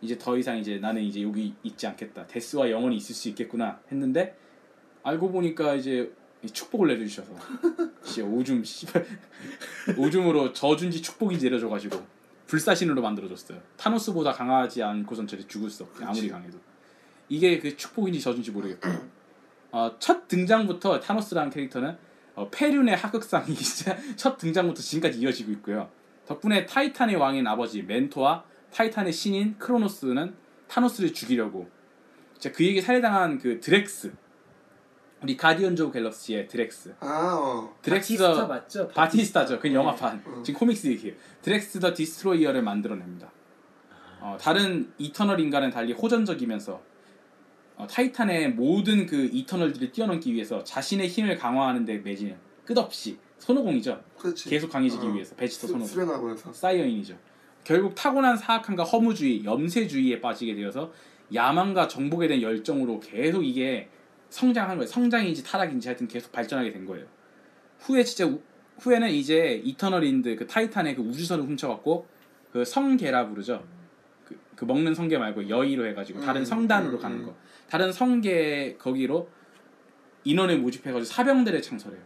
이제 0.00 0.16
더 0.18 0.36
이상 0.38 0.58
이제 0.58 0.78
나는 0.78 1.02
이제 1.02 1.22
여기 1.22 1.54
있지 1.62 1.86
않겠다. 1.86 2.26
데스와 2.26 2.70
영원히 2.70 2.96
있을 2.96 3.14
수 3.14 3.28
있겠구나 3.28 3.80
했는데 3.90 4.36
알고 5.02 5.30
보니까 5.30 5.74
이제 5.74 6.10
이 6.42 6.48
축복을 6.48 6.88
내려주셔서 6.88 7.30
씨 8.04 8.22
오줌 8.22 8.64
씨발. 8.64 9.06
오줌으로 9.98 10.52
저준지 10.52 11.02
축복인지 11.02 11.44
내려줘가지고 11.46 12.02
불사신으로 12.46 13.02
만들어줬어요. 13.02 13.60
타노스보다 13.76 14.32
강하지 14.32 14.82
않고선 14.82 15.26
저리 15.26 15.44
죽을 15.46 15.68
수 15.68 15.82
없게 15.82 16.04
아무리. 16.04 16.28
강해도 16.28 16.58
이게 17.28 17.58
그 17.58 17.76
축복인지 17.76 18.20
저준지 18.20 18.50
모르겠고 18.50 18.88
어, 19.72 19.96
첫 19.98 20.28
등장부터 20.28 21.00
타노스라는 21.00 21.50
캐릭터는 21.50 21.96
어, 22.34 22.48
페륜의 22.50 22.96
하극상이 22.96 23.54
진짜 23.56 23.96
첫 24.16 24.36
등장부터 24.38 24.80
지금까지 24.80 25.18
이어지고 25.18 25.52
있고요. 25.52 25.90
덕분에 26.26 26.66
타이탄의 26.66 27.16
왕인 27.16 27.46
아버지 27.46 27.82
멘토와 27.82 28.44
타이탄의 28.72 29.12
신인 29.12 29.56
크로노스는 29.58 30.34
타노스를 30.68 31.12
죽이려고 31.12 31.68
진짜 32.38 32.54
그에게 32.54 32.80
살해당한 32.80 33.38
그 33.38 33.60
드렉스 33.60 34.12
우리 35.22 35.36
가디언즈 35.36 35.82
오브 35.82 35.92
갤럭시의 35.92 36.46
드렉스 36.48 36.94
아어 37.00 37.74
바티스타 37.82 38.34
드렉스 38.34 38.48
맞죠? 38.48 38.88
바티스타죠. 38.88 39.60
그 39.60 39.72
영화판. 39.72 40.22
음. 40.26 40.44
지금 40.44 40.60
코믹스 40.60 40.88
얘기해요. 40.88 41.16
드렉스 41.42 41.80
더 41.80 41.94
디스트로이어를 41.94 42.62
만들어냅니다. 42.62 43.30
어, 44.20 44.36
다른 44.40 44.92
이터널 44.98 45.40
인간과는 45.40 45.70
달리 45.70 45.92
호전적이면서 45.92 46.82
어, 47.76 47.86
타이탄의 47.86 48.52
모든 48.54 49.06
그 49.06 49.28
이터널들을 49.32 49.92
뛰어넘기 49.92 50.32
위해서 50.32 50.64
자신의 50.64 51.08
힘을 51.08 51.36
강화하는 51.36 51.84
데 51.84 51.98
매진해요. 51.98 52.36
끝없이 52.64 53.18
손오공이죠. 53.38 54.02
그렇지 54.18 54.48
계속 54.48 54.70
강해지기 54.70 55.06
어. 55.06 55.10
위해서 55.10 55.36
베지터 55.36 55.66
수- 55.66 55.72
손오공. 55.72 55.86
수련하고서 55.86 56.52
사이어인이죠. 56.52 57.16
결국 57.64 57.94
타고난 57.94 58.36
사악함과 58.36 58.84
허무주의, 58.84 59.44
염세주의에 59.44 60.20
빠지게 60.20 60.54
되어서 60.54 60.92
야망과 61.34 61.88
정복에 61.88 62.28
대한 62.28 62.40
열정으로 62.42 63.00
계속 63.00 63.42
이게 63.44 63.88
성장한 64.30 64.78
거예요. 64.78 64.86
성장인지 64.86 65.44
타락인지 65.44 65.88
하여튼 65.88 66.08
계속 66.08 66.32
발전하게 66.32 66.72
된 66.72 66.86
거예요. 66.86 67.06
후에 67.80 68.02
진짜 68.04 68.26
우- 68.26 68.40
후에는 68.78 69.10
이제 69.10 69.60
이터널인드 69.64 70.36
그 70.36 70.46
타이탄의 70.46 70.96
그 70.96 71.02
우주선을 71.02 71.44
훔쳐갖고 71.44 72.06
그 72.52 72.64
성계라 72.64 73.28
부르죠. 73.28 73.64
그, 74.56 74.60
그 74.60 74.64
먹는 74.64 74.94
성계 74.94 75.18
말고 75.18 75.48
여의로 75.48 75.86
해가지고 75.86 76.20
다른 76.20 76.40
음, 76.40 76.44
성단으로 76.44 76.96
음, 76.96 77.00
가는 77.00 77.18
음. 77.18 77.26
거. 77.26 77.36
다른 77.68 77.92
성계 77.92 78.76
거기로 78.78 79.28
인원을 80.24 80.58
모집해가지고 80.58 81.04
사병대를 81.04 81.62
창설해요. 81.62 82.00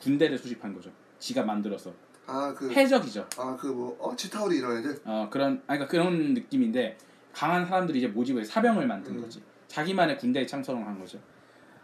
군대를 0.00 0.38
수집한 0.38 0.72
거죠. 0.72 0.90
지가 1.18 1.42
만들어서 1.44 1.92
아 2.26 2.54
그 2.56 2.70
해적이죠. 2.72 3.28
아 3.36 3.56
그 3.56 3.68
뭐 3.68 3.96
어 4.00 4.16
치타우리 4.16 4.56
이런 4.58 4.78
애들 4.78 5.00
어 5.04 5.28
그런 5.30 5.62
아니 5.66 5.78
그러니까 5.78 5.86
그런 5.88 6.34
느낌인데 6.34 6.96
강한 7.32 7.66
사람들이 7.66 7.98
이제 7.98 8.08
모집을 8.08 8.44
사병을 8.44 8.86
만든 8.86 9.16
음. 9.16 9.22
거지 9.22 9.42
자기만의 9.68 10.16
군대에 10.18 10.46
창설을 10.46 10.84
한 10.86 10.98
거죠 10.98 11.18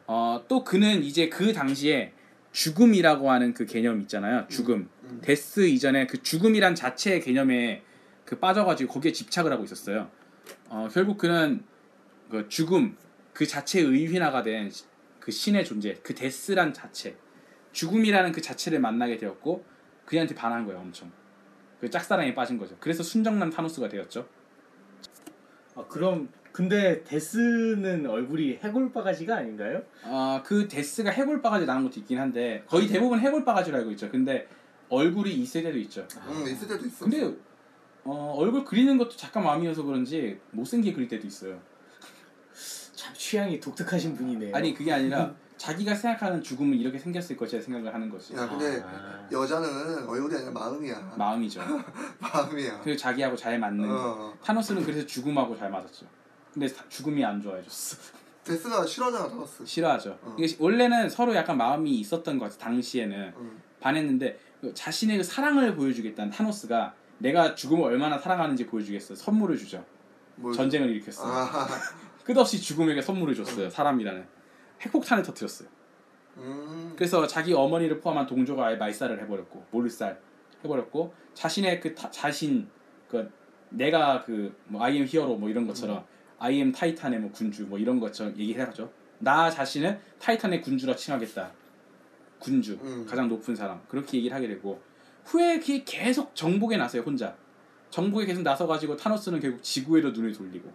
어 0.06 0.42
또 0.48 0.64
그는 0.64 1.02
이제 1.04 1.28
그 1.28 1.52
당시에 1.52 2.12
죽음이라고 2.52 3.30
하는 3.30 3.54
그 3.54 3.64
개념 3.66 4.00
있잖아요 4.02 4.46
죽음 4.48 4.88
음. 5.04 5.20
데스 5.22 5.66
이전에 5.68 6.06
그 6.06 6.22
죽음이란 6.22 6.74
자체의 6.74 7.20
개념에 7.20 7.82
그 8.32 8.38
빠져가지고 8.38 8.90
거기에 8.90 9.12
집착을 9.12 9.52
하고 9.52 9.62
있었어요 9.64 10.10
어 10.70 10.88
결국 10.90 11.18
그는 11.18 11.62
그 12.30 12.48
죽음 12.48 12.96
그 13.34 13.46
자체의 13.46 13.84
의휘나가 13.84 14.42
된 14.42 14.70
그 15.20 15.30
신의 15.30 15.64
존재 15.64 15.94
그 16.02 16.14
데스란 16.14 16.72
자체 16.72 17.14
죽음이라는 17.72 18.32
그 18.32 18.40
자체를 18.40 18.80
만나게 18.80 19.18
되었고 19.18 19.64
그한테 20.06 20.34
반한 20.34 20.64
거예요 20.64 20.80
엄청 20.80 21.12
그 21.80 21.90
짝사랑에 21.90 22.34
빠진 22.34 22.58
거죠. 22.58 22.76
그래서 22.78 23.02
순정남 23.02 23.50
타노스가 23.50 23.88
되었죠. 23.88 24.28
아, 25.74 25.84
그럼 25.88 26.28
근데 26.52 27.02
데스는 27.02 28.06
얼굴이 28.06 28.60
해골 28.62 28.92
바가지가 28.92 29.36
아닌가요? 29.36 29.82
아, 30.04 30.42
그 30.44 30.68
데스가 30.68 31.10
해골 31.10 31.42
바가지 31.42 31.66
나온 31.66 31.82
것도 31.82 31.98
있긴 32.00 32.20
한데 32.20 32.62
거의 32.68 32.86
대부분 32.86 33.18
해골 33.18 33.44
바가지로 33.44 33.76
알고 33.78 33.90
있죠. 33.92 34.10
근데 34.10 34.48
얼굴이 34.88 35.32
있을 35.34 35.64
때도 35.64 35.78
있죠. 35.78 36.06
응 36.28 36.46
있을 36.46 36.68
때도 36.68 36.86
있어 36.86 37.04
근데 37.04 37.36
어, 38.04 38.34
얼굴 38.36 38.64
그리는 38.64 38.98
것도 38.98 39.10
작가 39.16 39.40
마음이어서 39.40 39.82
그런지 39.84 40.40
못생기게 40.50 40.94
그릴 40.94 41.08
때도 41.08 41.26
있어요. 41.26 41.60
참 42.94 43.14
취향이 43.14 43.60
독특하신 43.60 44.16
분이네요. 44.16 44.54
아니 44.54 44.74
그게 44.74 44.92
아니라 44.92 45.32
자기가 45.56 45.94
생각하는 45.94 46.42
죽음은 46.42 46.76
이렇게 46.76 46.98
생겼을 46.98 47.36
것이라 47.36 47.62
생각을 47.62 47.94
하는 47.94 48.10
거지. 48.10 48.34
야 48.34 48.48
근데 48.48 48.82
아. 48.84 49.28
여자는 49.30 50.08
얼굴이 50.08 50.34
아니라 50.34 50.50
마음이야 50.50 51.14
마음이죠. 51.16 51.60
마음이야 52.18 52.80
그리고 52.80 52.96
자기하고 52.96 53.36
잘 53.36 53.58
맞는. 53.60 53.88
어 53.88 54.34
타노스는 54.42 54.82
그래서 54.82 55.06
죽음하고 55.06 55.56
잘 55.56 55.70
맞았죠. 55.70 56.06
근데 56.52 56.66
다- 56.66 56.84
죽음이 56.88 57.24
안 57.24 57.40
좋아해줬어. 57.40 57.96
데스가 58.42 58.84
싫어하잖아 58.84 59.28
타노스 59.28 59.64
싫어하죠. 59.64 60.18
어. 60.20 60.36
이게 60.36 60.56
원래는 60.58 61.08
서로 61.08 61.32
약간 61.36 61.56
마음이 61.56 61.92
있었던 62.00 62.38
것 62.40 62.46
같아. 62.50 62.64
당시에는. 62.64 63.32
응. 63.36 63.62
반했는데 63.78 64.38
그 64.60 64.72
자신의 64.74 65.18
그 65.18 65.24
사랑을 65.24 65.74
보여주겠다는 65.74 66.30
타노스가 66.32 66.94
내가 67.22 67.54
죽음을 67.54 67.84
얼마나 67.84 68.18
사랑하는지 68.18 68.66
보여주겠어 68.66 69.14
선물을 69.14 69.56
주죠. 69.56 69.84
뭘- 70.36 70.52
전쟁을 70.54 70.88
일으켰어요. 70.90 71.32
아, 71.32 71.68
끝없이 72.24 72.60
죽음에게 72.60 73.00
선물을 73.00 73.34
줬어요 73.34 73.70
사람이라는. 73.70 74.26
핵폭탄을 74.80 75.22
터뜨렸어요. 75.22 75.68
음, 76.38 76.92
그래서 76.96 77.26
자기 77.26 77.52
어머니를 77.54 78.00
포함한 78.00 78.26
동조가 78.26 78.66
아예 78.66 78.76
말살을 78.76 79.20
해버렸고 79.22 79.64
몰살 79.70 80.18
해버렸고 80.64 81.14
자신의 81.34 81.80
그 81.80 81.94
타- 81.94 82.10
자신 82.10 82.68
그 83.08 83.30
내가 83.68 84.24
그뭐 84.24 84.82
I 84.82 84.94
am 84.94 85.06
히어로 85.06 85.36
뭐 85.36 85.48
이런 85.48 85.66
것처럼 85.66 86.04
I 86.38 86.54
am 86.54 86.72
타이탄의 86.72 87.20
뭐 87.20 87.30
군주 87.30 87.66
뭐 87.66 87.78
이런 87.78 88.00
것처럼 88.00 88.36
얘기해가죠. 88.36 88.90
나 89.18 89.48
자신을 89.50 90.00
타이탄의 90.18 90.62
군주라 90.62 90.96
칭하겠다. 90.96 91.52
군주 92.40 92.78
음. 92.82 93.06
가장 93.08 93.28
높은 93.28 93.54
사람. 93.54 93.80
그렇게 93.88 94.18
얘기를 94.18 94.34
하게 94.36 94.48
되고 94.48 94.80
후에 95.24 95.58
그게 95.58 95.84
계속 95.84 96.34
정복에 96.34 96.76
나서요 96.76 97.02
혼자 97.02 97.36
정복에 97.90 98.26
계속 98.26 98.42
나서가지고 98.42 98.96
타노스는 98.96 99.40
결국 99.40 99.62
지구에도 99.62 100.10
눈을 100.10 100.32
돌리고 100.32 100.72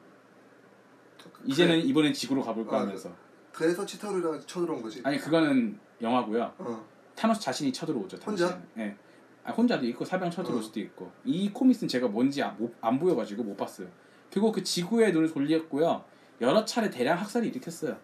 이제는 1.45 1.79
이번엔 1.79 2.13
지구로 2.13 2.41
가볼까 2.43 2.77
아, 2.77 2.81
하면서 2.81 3.11
그래서 3.51 3.85
치타우리랑 3.85 4.41
쳐들어온 4.45 4.81
거지 4.81 5.01
아니 5.03 5.17
그거는 5.17 5.79
영화고요 6.01 6.53
어. 6.59 6.85
타노스 7.15 7.41
자신이 7.41 7.73
쳐들어오죠. 7.73 8.17
혼자? 8.23 8.47
당시에는. 8.49 8.67
예. 8.91 8.95
아, 9.43 9.51
혼자도 9.51 9.85
있고 9.87 10.05
사병 10.05 10.29
쳐들어올 10.29 10.59
어. 10.59 10.61
수도 10.63 10.79
있고 10.79 11.11
이 11.25 11.49
코믹스는 11.51 11.87
제가 11.87 12.07
뭔지 12.07 12.43
안, 12.43 12.55
못- 12.57 12.75
안 12.79 12.99
보여가지고 12.99 13.43
못 13.43 13.57
봤어요. 13.57 13.87
결국 14.29 14.53
그 14.53 14.63
지구의 14.63 15.11
눈을 15.13 15.33
돌렸고요. 15.33 16.03
여러 16.41 16.63
차례 16.65 16.91
대량 16.91 17.17
학살을 17.17 17.47
일으켰어요. 17.47 17.97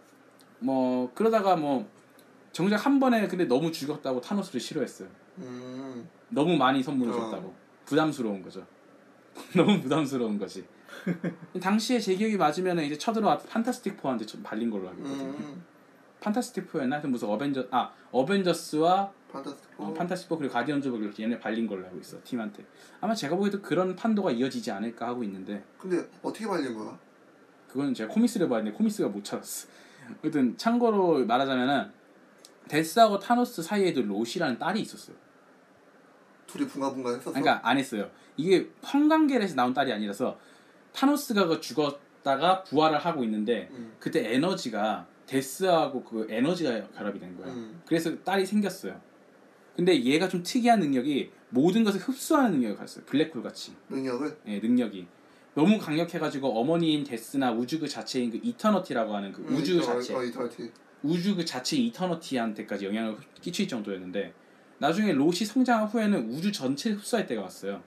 뭐 0.57 1.11
그러다가 1.13 1.55
뭐 1.55 1.87
정작 2.51 2.83
한 2.85 2.99
번에 2.99 3.27
근데 3.27 3.45
너무 3.45 3.71
죽였다고 3.71 4.21
타노스를 4.21 4.59
싫어했어요. 4.59 5.09
음, 5.39 6.07
너무 6.29 6.55
많이 6.57 6.81
선물을 6.81 7.13
어. 7.13 7.15
줬다고 7.15 7.53
부담스러운 7.85 8.41
거죠. 8.41 8.65
너무 9.55 9.81
부담스러운 9.81 10.37
거지. 10.37 10.65
당시에 11.61 11.99
제 11.99 12.15
기억이 12.15 12.37
맞으면 12.37 12.79
이제 12.79 12.97
쳐들어와 12.97 13.39
판타스틱 13.39 13.97
포한테 13.97 14.25
좀 14.25 14.43
발린 14.43 14.69
걸로 14.69 14.89
알고 14.89 15.01
있거든요. 15.03 15.29
음, 15.29 15.63
판타스틱 16.19 16.71
포였나? 16.71 16.95
하여튼 16.95 17.11
무슨 17.11 17.29
어벤져 17.29 17.67
아 17.71 17.91
어벤져스와 18.11 19.11
판타스틱 19.33 19.76
포 19.76 19.83
어, 19.83 19.93
판타스틱4 19.93 20.37
그리고 20.37 20.53
가디언즈 20.53 20.87
오브 20.89 20.99
갤럭시 20.99 21.23
얘네 21.23 21.39
발린 21.39 21.67
걸로 21.67 21.83
알고 21.85 21.99
있어 21.99 22.17
팀한테 22.23 22.63
아마 23.01 23.15
제가 23.15 23.35
보기에도 23.35 23.61
그런 23.61 23.95
판도가 23.95 24.31
이어지지 24.31 24.71
않을까 24.71 25.07
하고 25.07 25.23
있는데 25.23 25.63
근데 25.77 26.07
어떻게 26.21 26.45
발린 26.45 26.73
거야? 26.75 26.97
그거는 27.67 27.93
제가 27.93 28.13
코믹스를 28.13 28.47
봤는데 28.47 28.77
코믹스가 28.77 29.09
못 29.09 29.23
찾았어 29.23 29.67
하여튼 30.21 30.55
참고로 30.57 31.25
말하자면은 31.25 31.91
데스하고 32.67 33.19
타노스 33.19 33.61
사이에도 33.61 34.01
롯이라는 34.01 34.57
딸이 34.57 34.81
있었어요. 34.81 35.15
둘이 36.47 36.67
붕가붕가 36.67 37.11
했었어? 37.11 37.31
그러니까 37.31 37.59
안 37.67 37.77
했어요. 37.77 38.09
이게 38.37 38.69
성관계에서 38.81 39.55
나온 39.55 39.73
딸이 39.73 39.91
아니라서 39.91 40.37
타노스가 40.93 41.47
그 41.47 41.59
죽었다가 41.61 42.63
부활을 42.63 42.97
하고 42.99 43.23
있는데 43.23 43.69
음, 43.71 43.93
그때 43.99 44.33
에너지가 44.33 45.07
데스하고 45.25 46.03
그 46.03 46.27
에너지가 46.29 46.89
결합이 46.89 47.19
된 47.19 47.35
거야 47.37 47.47
음, 47.51 47.81
그래서 47.85 48.15
딸이 48.23 48.45
생겼어요. 48.45 48.99
근데 49.75 49.99
얘가 50.03 50.27
좀 50.27 50.43
특이한 50.43 50.79
능력이 50.79 51.31
모든 51.49 51.83
것을 51.83 51.99
흡수하는 51.99 52.51
능력을 52.51 52.77
가졌어요. 52.77 53.05
블랙홀 53.05 53.41
같이. 53.41 53.75
능력을? 53.89 54.37
예, 54.47 54.59
능력이. 54.59 55.07
너무 55.55 55.77
강력해가지고 55.79 56.59
어머니인 56.59 57.03
데스나 57.03 57.51
우주 57.51 57.79
그 57.79 57.87
자체인 57.87 58.29
그 58.31 58.39
이터너티라고 58.41 59.15
하는 59.15 59.31
그 59.31 59.41
음, 59.41 59.55
우주 59.55 59.79
어, 59.79 59.81
자체. 59.81 60.13
어, 60.15 60.23
이터너티 60.23 60.71
우주 61.03 61.35
그 61.35 61.45
자체 61.45 61.77
이터너티한테까지 61.77 62.85
영향을 62.85 63.17
끼칠 63.41 63.67
정도였는데 63.67 64.33
나중에 64.79 65.13
롯이 65.13 65.35
성장한 65.35 65.87
후에는 65.87 66.29
우주 66.29 66.51
전체를 66.51 66.97
흡수할 66.97 67.25
때가 67.25 67.41
왔어요. 67.41 67.83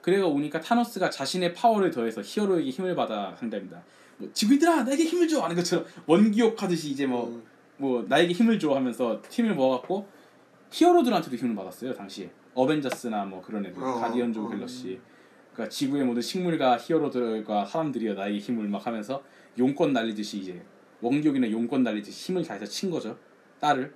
그래가 0.00 0.26
오니까 0.26 0.60
타노스가 0.60 1.10
자신의 1.10 1.54
파워를 1.54 1.90
더해서 1.90 2.22
히어로에게 2.24 2.70
힘을 2.70 2.94
받아 2.94 3.34
상대합니다. 3.36 3.82
뭐 4.18 4.28
지구인들아 4.32 4.84
나에게 4.84 5.04
힘을 5.04 5.28
줘 5.28 5.42
하는 5.42 5.56
것처럼 5.56 5.86
원기옥 6.06 6.62
하듯이 6.62 6.90
이제 6.90 7.06
뭐 7.06 7.28
음, 7.28 7.42
뭐 7.76 8.04
나에게 8.08 8.32
힘을 8.32 8.58
줘 8.58 8.74
하면서 8.74 9.20
힘을 9.30 9.54
모아갖고 9.54 10.08
히어로들한테도 10.70 11.36
힘을 11.36 11.54
받았어요 11.54 11.94
당시에 11.94 12.30
어벤져스나 12.54 13.24
뭐 13.24 13.40
그런 13.40 13.64
애들 13.64 13.82
어, 13.82 13.94
가디언즈 13.94 14.38
오브 14.38 14.48
어. 14.48 14.50
갤럭시 14.50 15.00
그러니까 15.52 15.70
지구의 15.70 16.04
모든 16.04 16.20
식물과 16.20 16.78
히어로들과 16.78 17.64
사람들이여 17.66 18.14
나에게 18.14 18.38
힘을 18.38 18.68
막 18.68 18.86
하면서 18.86 19.22
용권 19.58 19.92
날리듯이 19.92 20.38
이제 20.38 20.62
원기옥이나 21.00 21.50
용권 21.50 21.82
날리듯이 21.82 22.32
힘을 22.32 22.44
다해서 22.44 22.66
친 22.66 22.90
거죠. 22.90 23.18
딸을. 23.60 23.94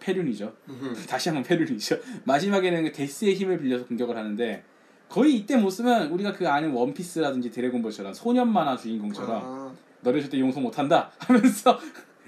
페륜이죠. 0.00 0.52
음, 0.68 0.94
다시 1.08 1.28
한번 1.28 1.44
페륜이죠. 1.44 1.96
마지막에는 2.24 2.84
그 2.84 2.92
데스의 2.92 3.34
힘을 3.34 3.60
빌려서 3.60 3.86
공격을 3.86 4.16
하는데 4.16 4.64
거의 5.08 5.36
이때 5.36 5.56
모습은 5.56 6.10
우리가 6.10 6.32
그 6.32 6.48
아는 6.48 6.72
원피스라든지 6.72 7.50
드래곤볼처럼 7.50 8.12
소년 8.14 8.52
만화 8.52 8.76
주인공처럼 8.76 9.42
아, 9.44 9.74
너를 10.00 10.20
절대 10.20 10.40
용서 10.40 10.58
못한다. 10.60 11.12
하면서 11.18 11.78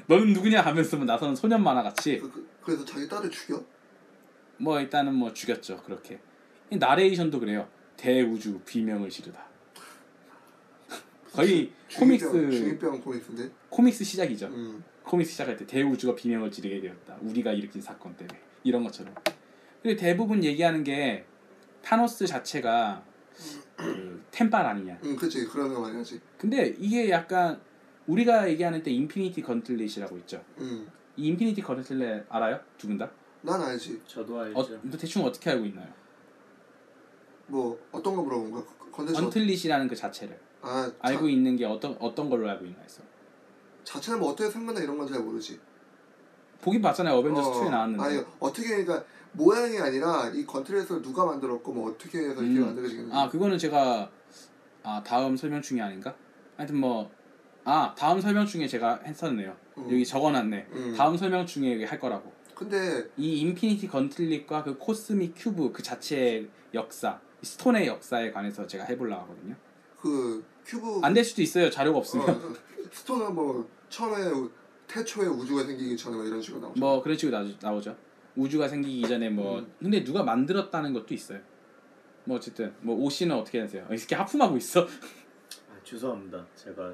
너는 0.07 0.33
누구냐? 0.35 0.61
하면서 0.61 0.97
나서는 0.99 1.35
소년 1.35 1.63
만화 1.63 1.83
같이 1.83 2.19
그, 2.19 2.31
그, 2.31 2.49
그래서 2.63 2.85
자기 2.85 3.09
딸을 3.09 3.31
죽여? 3.31 3.65
뭐 4.59 4.79
일단은 4.79 5.15
뭐 5.15 5.33
죽였죠 5.33 5.83
그렇게. 5.83 6.21
이 6.71 6.77
나레이션도 6.77 7.41
그래요. 7.41 7.67
대우주 7.97 8.61
비명을 8.67 9.09
지르다 9.09 9.47
거의 11.35 11.73
코믹스 11.99 12.31
중이병 12.51 13.01
코믹스인데. 13.01 13.51
코믹스 13.71 14.05
시작이죠 14.05 14.47
음, 14.47 14.83
코믹스 15.03 15.33
시작할 15.33 15.57
때 15.57 15.67
대우주가 15.67 16.15
비명을 16.15 16.51
지르게 16.51 16.81
되었다 16.81 17.17
우리가 17.23 17.53
일으킨 17.53 17.83
사건 17.83 18.17
때문에 18.17 18.39
이런 18.63 18.85
것처럼 18.85 19.15
그리고 19.83 20.01
대부분 20.01 20.43
얘기하는 20.45 20.85
게 20.85 21.25
타노스 21.83 22.27
자체가 22.27 23.05
그 23.77 24.23
템빨 24.31 24.65
아니냐 24.65 24.99
음, 25.05 25.17
그렇지 25.17 25.45
그런 25.47 25.75
거 25.75 25.81
많이 25.81 25.97
하지. 25.97 26.21
근데 26.39 26.75
이게 26.79 27.11
약간 27.11 27.61
우리가 28.07 28.49
얘기하는 28.49 28.83
때 28.83 28.91
인피니티 28.93 29.43
건틀릿이라고 29.43 30.17
있죠 30.19 30.43
음, 30.59 30.89
이 31.17 31.27
인피니티 31.27 31.63
건틀릿 31.63 32.25
알아요? 32.29 32.61
두 32.79 32.87
분 32.87 32.97
다? 32.99 33.11
난 33.43 33.61
알지. 33.61 34.01
저도 34.07 34.39
알죠. 34.41 34.59
어, 34.59 34.67
너 34.83 34.97
대충 34.97 35.23
어떻게 35.25 35.51
알고 35.51 35.67
있나요? 35.67 35.87
뭐 37.47 37.79
어떤 37.93 38.15
거 38.17 38.23
물어본 38.23 38.51
거야? 38.53 38.63
인피니티 38.93 39.21
건틀릿이라는 39.21 39.89
그 39.89 39.95
자체를 39.97 40.39
아 40.65 40.87
자, 40.87 40.95
알고 41.01 41.29
있는 41.29 41.57
게 41.57 41.65
어떤 41.65 41.97
어떤 42.01 42.29
걸로 42.31 42.49
알고 42.49 42.65
있나 42.65 42.79
했어. 42.83 43.03
자체는 43.85 44.19
뭐 44.21 44.31
어떻게 44.33 44.51
생겼나 44.51 44.81
이런 44.81 44.97
건 44.99 45.07
잘 45.09 45.21
모르지. 45.21 45.61
보긴 46.63 46.81
봤잖아요. 46.81 47.15
어벤져스 47.17 47.49
어, 47.49 47.53
2에 47.65 47.71
나왔는데. 47.71 48.03
아니 48.05 48.25
어떻게 48.41 48.69
그러니까 48.83 49.05
모양이 49.33 49.79
아니라 49.79 50.31
이 50.33 50.47
건틀릿을 50.47 51.03
누가 51.03 51.27
만들었고 51.27 51.73
뭐 51.73 51.91
어떻게 51.91 52.19
해서 52.19 52.43
이렇게 52.43 52.59
음. 52.61 52.67
만들어지는지. 52.67 53.15
아 53.15 53.29
그거는 53.29 53.59
제가 53.59 54.11
아 54.83 55.03
다음 55.05 55.37
설명 55.37 55.61
중에 55.61 55.81
아닌가? 55.81 56.15
하여튼 56.57 56.77
뭐 56.79 57.11
아 57.67 57.95
다음 57.97 58.21
설명 58.21 58.45
중에 58.47 58.67
제가 58.67 59.01
했었네요. 59.05 59.57
음. 59.79 59.85
여기 59.91 60.05
적어놨네. 60.05 60.67
음. 60.73 60.95
다음 60.97 61.17
설명 61.17 61.47
중에 61.47 61.85
할 61.85 61.99
거라고. 61.99 62.33
근데 62.55 63.09
이 63.17 63.41
인피니티 63.41 63.89
건틀릿과 63.89 64.63
그 64.63 64.77
코스믹 64.79 65.33
큐브 65.37 65.73
그 65.73 65.83
자체의 65.83 66.49
역사, 66.75 67.19
스톤의 67.43 67.87
역사에 67.87 68.31
관해서 68.33 68.67
제가 68.67 68.85
해보려고 68.85 69.23
하거든요. 69.23 69.57
그 70.05 70.45
큐브 70.67 71.01
안 71.03 71.15
될 71.15 71.25
수도 71.25 71.41
있어요. 71.41 71.71
자료가 71.71 71.99
없으면. 71.99 72.29
어, 72.29 72.53
스톤은 72.93 73.35
뭐 73.35 73.67
처음에 73.89 74.27
우- 74.31 74.51
태초에 74.87 75.27
우주가 75.27 75.65
생기기 75.65 75.97
전에 75.97 76.15
뭐 76.17 76.25
이런 76.27 76.41
식으로 76.43 76.61
나오죠. 76.61 76.79
뭐 76.81 77.03
그런 77.03 77.17
식으로 77.17 77.39
나오, 77.39 77.49
나오죠. 77.63 77.97
우주가 78.37 78.69
생기기 78.69 79.09
전에 79.09 79.31
뭐 79.31 79.61
음. 79.61 79.73
근데 79.81 80.05
누가 80.05 80.23
만들었다는 80.23 80.93
것도 80.93 81.15
있어요. 81.15 81.41
뭐 82.25 82.37
어쨌든 82.37 82.75
뭐 82.83 82.95
오씨는 82.97 83.35
어떻게 83.35 83.61
하세요? 83.61 83.87
이 83.91 83.97
새끼 83.97 84.15
하품하고 84.15 84.57
있어. 84.59 84.83
아, 84.83 85.77
죄송합니다. 85.85 86.45
제가 86.55 86.93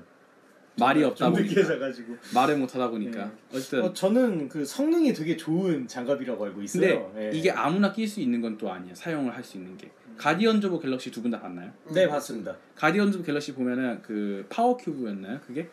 말이 0.79 1.03
없다 1.03 1.31
보니까 1.31 1.63
자가지고. 1.65 2.17
말을 2.33 2.57
못 2.59 2.73
하다 2.75 2.91
보니까 2.91 3.25
네. 3.25 3.33
어쨌든 3.53 3.83
어, 3.85 3.93
저는 3.93 4.49
그 4.49 4.65
성능이 4.65 5.13
되게 5.13 5.37
좋은 5.37 5.87
장갑이라고 5.89 6.45
알고 6.45 6.57
근데 6.59 6.65
있어요. 6.65 7.13
예. 7.19 7.31
이게 7.35 7.51
아무나 7.51 7.93
낄 7.93 8.07
수 8.07 8.21
있는 8.21 8.41
건 8.41 8.57
또 8.57 8.71
아니야. 8.71 8.95
사용을 8.95 9.35
할 9.35 9.43
수 9.43 9.57
있는 9.59 9.77
게. 9.77 9.91
가디언즈 10.25 10.67
오브 10.67 10.81
갤럭시 10.81 11.11
두 11.11 11.23
분 11.23 11.31
다 11.31 11.41
봤나요? 11.41 11.73
네 11.93 12.07
봤습니다. 12.07 12.55
가디언즈 12.77 13.19
오브 13.19 13.27
갤럭시 13.27 13.55
보면은 13.55 14.03
그 14.03 14.45
파워 14.51 14.77
큐브였나요? 14.77 15.41
그게 15.47 15.69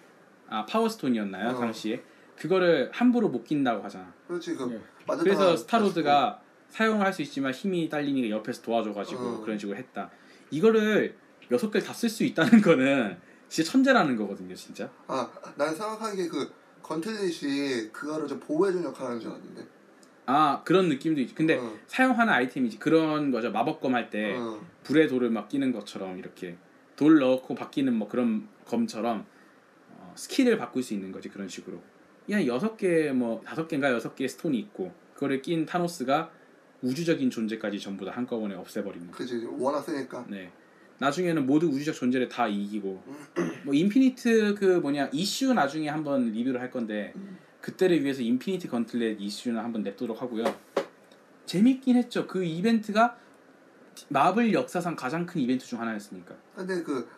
아 0.49 0.65
파워 0.65 0.87
스톤이었나요? 0.87 1.49
어. 1.49 1.59
당시에 1.59 2.01
그거를 2.37 2.89
함부로 2.93 3.27
못 3.29 3.43
낀다고 3.43 3.83
하잖아. 3.83 4.13
그렇지 4.27 4.55
그 4.55 4.63
네. 4.63 4.79
그래서 5.19 5.55
스타로드가 5.57 6.41
사용을 6.69 7.05
할수 7.05 7.21
있지만 7.23 7.51
힘이 7.51 7.89
딸리니까 7.89 8.29
옆에서 8.29 8.61
도와줘가지고 8.61 9.21
어. 9.21 9.41
그런 9.41 9.57
식으로 9.59 9.77
했다. 9.77 10.09
이거를 10.51 11.15
여섯 11.51 11.69
개를 11.71 11.85
다쓸 11.85 12.09
수 12.09 12.23
있다는 12.23 12.61
거는 12.61 13.17
진짜 13.49 13.71
천재라는 13.71 14.15
거거든요, 14.17 14.53
진짜. 14.55 14.89
아 15.07 15.29
난 15.57 15.73
생각한 15.75 16.15
게 16.15 16.27
그 16.29 16.51
건틀릿이 16.83 17.89
그거를 17.91 18.27
좀 18.27 18.39
보호해주는 18.39 18.85
역할을 18.85 19.07
하는 19.09 19.19
줄 19.19 19.29
알았는데. 19.31 19.65
아 20.27 20.61
그런 20.65 20.89
느낌도 20.89 21.21
있지. 21.21 21.33
근데 21.33 21.57
어. 21.57 21.73
사용하는 21.87 22.31
아이템이지 22.31 22.79
그런 22.79 23.31
거죠. 23.31 23.49
마법검 23.51 23.95
할때 23.95 24.35
어. 24.37 24.61
불에 24.83 25.07
돌을 25.07 25.29
막 25.29 25.47
끼는 25.49 25.71
것처럼 25.71 26.19
이렇게 26.19 26.55
돌 26.95 27.19
넣고 27.19 27.55
바뀌는 27.55 27.93
뭐 27.93 28.07
그런 28.09 28.47
검처럼 28.65 29.25
어, 29.89 30.13
스킬을 30.15 30.57
바꿀 30.57 30.83
수 30.83 30.93
있는 30.93 31.11
거지 31.11 31.29
그런 31.29 31.47
식으로. 31.47 31.81
그냥 32.25 32.45
여섯 32.45 32.75
개 32.75 33.11
뭐 33.13 33.41
다섯 33.45 33.67
개인가 33.69 33.89
여섯 33.91 34.15
개의 34.15 34.27
stone이 34.27 34.59
있고 34.59 34.91
그거를 35.13 35.41
낀 35.41 35.65
타노스가 35.65 36.29
우주적인 36.81 37.29
존재까지 37.29 37.79
전부 37.79 38.03
다 38.05 38.11
한꺼번에 38.11 38.53
없애버리는. 38.55 39.09
그지 39.11 39.45
워낙 39.57 39.81
세니까. 39.81 40.25
네. 40.29 40.51
나중에는 40.99 41.45
모두 41.45 41.67
우주적 41.67 41.95
존재를 41.95 42.27
다 42.27 42.47
이기고 42.47 43.01
뭐 43.63 43.73
infinite 43.73 44.55
그 44.55 44.65
뭐냐 44.79 45.09
이슈 45.13 45.53
나중에 45.53 45.87
한번 45.89 46.31
리뷰를 46.31 46.59
할 46.59 46.69
건데 46.71 47.13
그때를 47.61 48.03
위해서 48.03 48.21
Infinity 48.21 48.67
Gauntlet 48.67 49.17
이슈는 49.19 49.59
한번 49.61 49.83
냅도록 49.83 50.21
하고요. 50.21 50.43
재밌긴 51.45 51.95
했죠. 51.97 52.27
그 52.27 52.43
이벤트가 52.43 53.17
마블 54.09 54.53
역사상 54.53 54.95
가장 54.95 55.25
큰 55.25 55.41
이벤트 55.41 55.65
중 55.65 55.79
하나였으니까 55.81 56.35
근데 56.55 56.83
그 56.83 57.09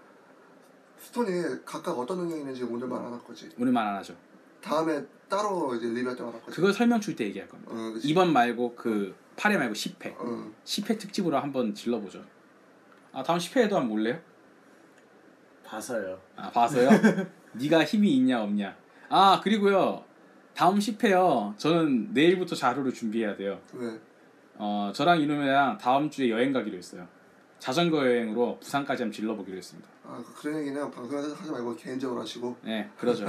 스톤이 0.98 1.66
각각 1.66 1.98
어떤 1.98 2.20
능력이 2.20 2.40
있는지 2.42 2.64
오늘 2.64 2.88
말안할 2.88 3.20
거지. 3.24 3.50
오늘만 3.60 3.88
안 3.88 3.96
하죠. 3.98 4.16
다음에 4.62 5.06
따로 5.30 5.74
이제 5.76 5.88
리뷰할 5.88 6.16
때말할 6.18 6.42
거지. 6.42 6.56
그걸 6.56 6.74
설명 6.74 7.00
줄 7.00 7.16
때 7.16 7.26
얘기할 7.26 7.48
겁니다. 7.48 7.72
어, 7.74 7.94
그치. 7.94 8.14
2번 8.14 8.30
말고 8.32 8.76
그 8.76 9.16
8회 9.36 9.58
말고 9.58 9.74
10회. 9.74 10.16
어. 10.18 10.52
10회 10.66 11.00
특집으로 11.00 11.38
한번 11.40 11.74
질러보죠. 11.74 12.24
아 13.14 13.24
다음 13.24 13.40
10회에도 13.40 13.72
한번 13.72 13.88
몰래요? 13.90 14.20
봐서요. 15.66 16.20
아 16.36 16.50
봐서요? 16.52 16.90
네가 17.54 17.84
힘이 17.86 18.16
있냐 18.18 18.42
없냐. 18.44 18.76
아 19.10 19.40
그리고요 19.44 20.04
다음 20.60 20.78
10회요. 20.78 21.57
저는 21.57 22.10
내일부터 22.12 22.53
자료를 22.53 22.93
준비해야 22.93 23.38
돼요. 23.38 23.62
왜? 23.72 23.97
어 24.57 24.91
저랑 24.93 25.22
이놈이랑 25.22 25.78
다음 25.78 26.10
주에 26.10 26.30
여행 26.30 26.51
가기로 26.51 26.76
했어요. 26.76 27.07
자전거 27.60 28.05
여행으로 28.05 28.57
부산까지 28.60 29.03
한번 29.03 29.14
질러보기로 29.14 29.55
했습니다. 29.55 29.88
아 30.03 30.22
그- 30.22 30.41
그런 30.41 30.60
얘기는 30.60 30.91
방송에서 30.91 31.34
하지 31.34 31.49
말고 31.49 31.78
개인적으로 31.78 32.20
하시고. 32.20 32.57
네, 32.66 32.89
그러죠. 32.97 33.26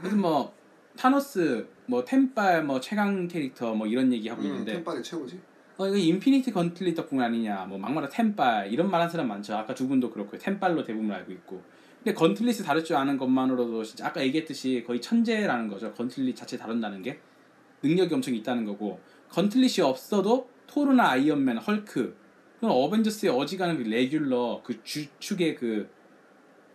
그래서 0.00 0.16
뭐 0.16 0.54
타노스, 0.98 1.66
뭐 1.86 2.04
템빨, 2.04 2.62
뭐 2.64 2.78
최강 2.78 3.26
캐릭터 3.26 3.74
뭐 3.74 3.86
이런 3.86 4.12
얘기 4.12 4.28
하고 4.28 4.42
음, 4.42 4.48
있는데 4.48 4.74
템빨이 4.74 5.02
최고지. 5.02 5.40
어 5.78 5.86
이거 5.88 5.96
Infinity 5.96 6.52
Gauntlet 6.52 6.94
덕분 6.94 7.22
아니냐, 7.22 7.64
뭐 7.70 7.78
막말로 7.78 8.06
템빨 8.10 8.70
이런 8.70 8.90
말한 8.90 9.08
사람 9.08 9.28
많죠. 9.28 9.56
아까 9.56 9.74
두 9.74 9.88
분도 9.88 10.10
그렇고 10.10 10.36
템빨로 10.36 10.84
대부분 10.84 11.10
알고 11.10 11.32
있고. 11.32 11.62
근데 12.02 12.14
gauntlet을 12.14 12.64
다룰 12.64 12.82
줄 12.82 12.96
아는 12.96 13.18
것만으로도 13.18 13.84
진짜 13.84 14.06
아까 14.06 14.22
얘기했듯이 14.22 14.84
거의 14.86 15.00
천재라는 15.00 15.68
거죠. 15.68 15.92
gauntlet 15.92 16.34
자체 16.34 16.56
다룬다는 16.56 17.02
게 17.02 17.20
능력이 17.82 18.14
엄청 18.14 18.34
있다는 18.34 18.64
거고 18.64 19.00
gauntlet이 19.28 19.82
없어도 19.82 20.48
토르나 20.66 21.10
아이언맨, 21.10 21.58
헐크, 21.58 22.16
그런 22.58 22.72
어벤져스의 22.72 23.32
어지간한 23.32 23.82
그 23.82 23.88
regular 23.88 24.62
그 24.64 24.82
주축의 24.82 25.56
그 25.56 25.88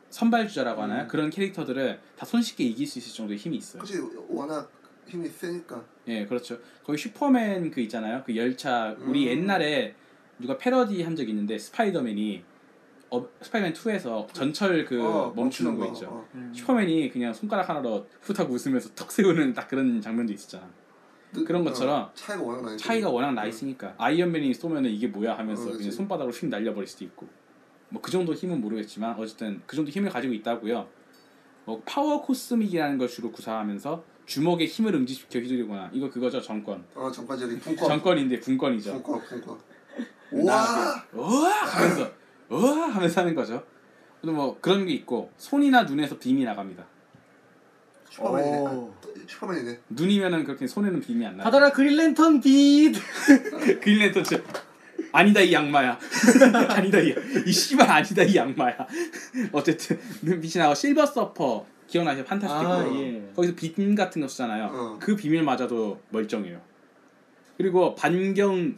선발주자라고 0.10 0.82
하나요? 0.82 1.04
음. 1.04 1.08
그런 1.08 1.30
캐릭터들을 1.30 2.00
다 2.16 2.26
손쉽게 2.26 2.64
이길 2.64 2.88
수 2.88 3.00
있을 3.00 3.14
정도의 3.14 3.38
힘이 3.38 3.58
있어요. 3.58 3.82
그치 3.82 4.00
워낙 4.30 4.72
힘이 5.08 5.28
세니까. 5.28 5.84
예, 6.08 6.26
그렇죠. 6.26 6.60
거기 6.84 6.98
슈퍼맨 6.98 7.72
그 7.72 7.82
있잖아요. 7.82 8.24
그 8.26 8.36
열차 8.36 8.96
우리 9.00 9.26
음. 9.26 9.40
옛날에 9.40 9.96
누가 10.40 10.58
패러디 10.58 11.02
한적 11.04 11.30
있는데 11.30 11.58
스파이더맨이 11.58 12.44
어, 13.12 13.28
스파이더맨 13.42 13.74
2에서 13.74 14.34
전철 14.34 14.86
그 14.86 15.02
어, 15.04 15.34
멈추는 15.36 15.78
거 15.78 15.86
거, 15.86 15.94
있죠. 15.94 16.08
어. 16.10 16.52
슈퍼맨이 16.54 17.10
그냥 17.12 17.34
손가락 17.34 17.70
하나로 17.70 18.08
후딱 18.22 18.50
웃으면서 18.52 18.90
턱 18.96 19.12
세우는 19.12 19.54
딱 19.54 19.68
그런 19.68 20.02
장면도 20.02 20.34
있었잖아. 20.34 20.68
그런 21.46 21.64
것처럼 21.66 22.04
어, 22.04 22.12
차이가 22.14 22.42
워낙 22.44 22.62
나니까. 22.64 22.78
차이가 22.78 23.10
워낙 23.10 23.32
나 23.34 23.46
있으니까 23.46 23.94
아이언맨이 23.98 24.54
쏘면은 24.54 24.90
이게 24.90 25.08
뭐야 25.08 25.38
하면서 25.38 25.70
어. 25.70 25.74
그냥 25.74 25.92
손바닥으로 25.92 26.34
휙 26.34 26.48
날려버릴 26.48 26.88
수도 26.88 27.04
있고 27.06 27.28
뭐 27.90 28.02
그 28.02 28.10
정도 28.12 28.34
힘은 28.34 28.62
모르겠지만 28.62 29.16
어쨌든 29.20 29.62
그 29.66 29.76
정도 29.76 29.92
힘을 29.92 30.10
가지고 30.10 30.34
있다고요. 30.34 30.88
뭐 31.66 31.82
Power 31.86 32.22
Cosmic이라는 32.22 32.98
걸 32.98 33.08
주로 33.08 33.32
구사하면서 33.32 34.04
주먹에 34.26 34.66
힘을 34.66 34.94
응집시켜 34.96 35.40
휘두르거나 35.40 35.90
이거 35.94 36.10
그거죠 36.10 36.42
정권. 36.42 36.84
어 36.96 37.12
전까지 37.12 37.48
분권 37.60 37.88
정권인데 37.90 38.40
군권이죠. 38.40 38.94
분권 38.94 39.22
분권 39.22 39.58
그다음에 40.30 40.44
우와 40.44 41.06
우와 41.14 41.50
하면서 41.52 42.12
우와 42.50 42.90
하면서 42.90 43.22
하는 43.22 43.36
거죠. 43.36 43.64
그리고 44.22 44.36
뭐 44.38 44.58
그런 44.62 44.86
게 44.86 44.94
있고 44.94 45.32
손이나 45.38 45.84
눈에서 45.84 46.18
빔이 46.18 46.44
나갑니다. 46.44 46.86
슈퍼맨이네 48.10 48.58
오. 48.60 48.94
아, 49.04 49.10
슈퍼맨이네 49.28 49.80
눈이면은 49.90 50.44
그렇게 50.46 50.68
손에는 50.68 51.02
빔이 51.02 51.26
안 51.26 51.38
나. 51.38 51.44
받아라 51.44 51.72
그린랜턴 51.72 52.40
빛. 52.42 52.94
그린랜턴 53.82 54.24
저 54.24 54.38
아니다 55.12 55.42
이 55.42 55.52
양마야. 55.54 56.00
아니다 56.70 57.00
이, 57.00 57.14
이 57.46 57.52
씨발 57.52 57.90
아니다 57.90 58.24
이 58.24 58.36
양마야. 58.36 58.76
어쨌든 59.52 60.00
눈빛이 60.22 60.62
나고 60.62 60.76
실버 60.76 61.06
서퍼 61.06 61.66
기억나세요? 61.88 62.24
판타스틱 62.26 62.68
아 62.68 62.84
포. 62.84 62.96
예. 63.00 63.32
거기서 63.36 63.54
빔 63.56 63.96
같은 63.96 64.22
거 64.22 64.28
쓰잖아요. 64.28 64.70
어. 64.72 64.98
그 65.00 65.16
비밀 65.16 65.44
맞아도 65.44 66.00
멀쩡해요. 66.10 66.62
그리고 67.58 67.96
반경 67.96 68.76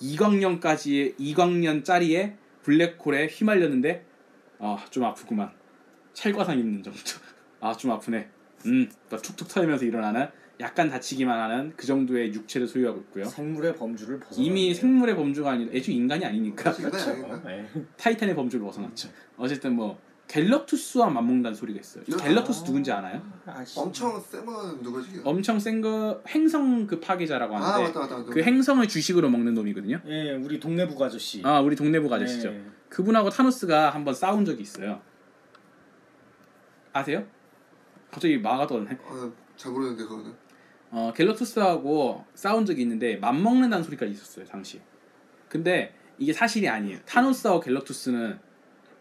2광년까지의 0.00 1.18
2광년짜리의 1.18 2.34
블랙홀에 2.66 3.28
휘말렸는데 3.28 4.04
아좀 4.58 5.04
아프구만. 5.04 5.50
찰과상 6.14 6.58
입는 6.58 6.82
정도. 6.82 6.98
아 7.60 7.72
좀 7.74 7.92
아프네. 7.92 8.28
음, 8.66 8.90
또 9.08 9.16
툭툭 9.16 9.48
터지면서 9.48 9.84
일어나는 9.84 10.26
약간 10.60 10.88
다치기만 10.88 11.38
하는 11.38 11.72
그 11.76 11.86
정도의 11.86 12.32
육체를 12.34 12.66
소유하고 12.66 13.00
있고요. 13.00 13.24
생물의 13.26 13.76
범주를 13.76 14.18
벗어. 14.18 14.40
이미 14.42 14.74
생물의 14.74 15.14
범주가 15.14 15.52
아니라 15.52 15.70
애초 15.72 15.92
인간이 15.92 16.24
아니니까. 16.24 16.72
그렇죠. 16.72 17.40
타이탄의 17.96 18.34
범주를 18.34 18.64
벗어났죠. 18.64 19.10
어쨌든 19.36 19.74
뭐 19.74 20.00
갤럭투스와 20.28 21.08
맞먹는다는 21.10 21.54
소리가 21.54 21.78
있어요. 21.80 22.02
야. 22.12 22.16
갤럭투스 22.16 22.64
누군지 22.64 22.90
아나요? 22.90 23.22
아씨. 23.46 23.78
엄청 23.78 24.20
센건 24.20 24.82
누구지? 24.82 25.20
엄청 25.24 25.58
센 25.60 25.80
거 25.80 26.20
행성 26.28 26.86
그 26.86 26.98
파괴자라고 27.00 27.56
아 27.56 27.60
하는데 27.60 27.88
맞다 27.88 28.00
맞다 28.00 28.18
맞다. 28.18 28.30
그 28.32 28.42
행성을 28.42 28.86
주식으로 28.88 29.28
먹는 29.30 29.54
놈이거든요. 29.54 30.00
예, 30.06 30.32
우리 30.32 30.58
동네 30.58 30.86
부 30.88 31.02
아저씨. 31.04 31.42
아 31.44 31.60
우리 31.60 31.76
동네부 31.76 32.12
아저씨죠. 32.12 32.50
네. 32.50 32.64
그분하고 32.88 33.30
타노스가 33.30 33.90
한번 33.90 34.14
싸운 34.14 34.44
적이 34.44 34.62
있어요. 34.62 35.00
아세요? 36.92 37.24
갑자기 38.10 38.38
마가 38.38 38.66
떠네. 38.66 38.98
어, 39.04 39.32
잘 39.56 39.72
모르는데 39.72 40.02
그거는 40.04 40.32
어 40.90 41.12
갤럭투스하고 41.14 42.24
싸운 42.34 42.64
적이 42.64 42.82
있는데 42.82 43.16
맞먹는다는 43.16 43.84
소리가 43.84 44.06
있었어요 44.06 44.44
당시. 44.46 44.80
근데 45.48 45.94
이게 46.18 46.32
사실이 46.32 46.68
아니에요. 46.68 46.98
타노스하고 47.04 47.60
갤럭투스는 47.60 48.38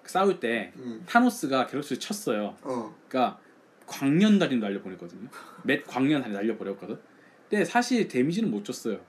싸울 0.10 0.40
때 0.40 0.72
음. 0.78 1.04
타노스가 1.06 1.68
갤럭투스 1.68 2.00
쳤어요. 2.00 2.56
어 2.62 2.96
그러니까 3.08 3.40
광년다리로 3.88 4.62
날려보냈거든요. 4.62 5.28
맷 5.64 5.86
광년다리 5.88 6.34
날려버렸거든. 6.34 6.98
근데 7.50 7.64
사실 7.66 8.08
데미지는 8.08 8.50
못 8.52 8.64
줬어요. 8.66 9.00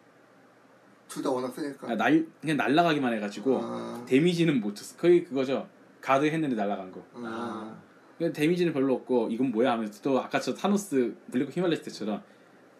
둘 1.08 1.22
다 1.22 1.30
워낙 1.30 1.54
세니까 1.54 1.90
아, 1.90 1.94
날 1.94 2.26
그냥 2.40 2.56
날아가기만 2.56 3.12
해가지고 3.14 3.60
아, 3.62 4.04
데미지는 4.08 4.60
못 4.60 4.74
줬어. 4.74 4.96
거의 4.96 5.24
그거죠. 5.24 5.68
가드 6.00 6.26
했는데 6.26 6.54
날아간 6.56 6.90
거. 6.90 7.00
아. 7.14 7.22
아. 7.24 7.82
그냥 8.18 8.32
데미지는 8.32 8.72
별로 8.72 8.94
없고 8.94 9.28
이건 9.30 9.50
뭐야 9.50 9.72
하면서 9.72 10.00
또 10.02 10.18
아까 10.20 10.40
저 10.40 10.54
타노스 10.54 11.14
블랙 11.30 11.54
히말레스 11.54 11.82
때처럼 11.82 12.22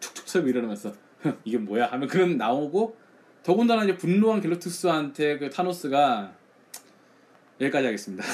툭툭 0.00 0.26
쳐고 0.26 0.48
이러면서 0.48 0.92
이게 1.44 1.58
뭐야 1.58 1.86
하면 1.92 2.08
그런 2.08 2.36
나오고 2.36 2.96
더군다나 3.42 3.84
이제 3.84 3.96
분노한 3.96 4.40
갤럭투스한테 4.40 5.38
그 5.38 5.50
타노스가 5.50 6.34
여기까지 7.60 7.86
하겠습니다. 7.86 8.24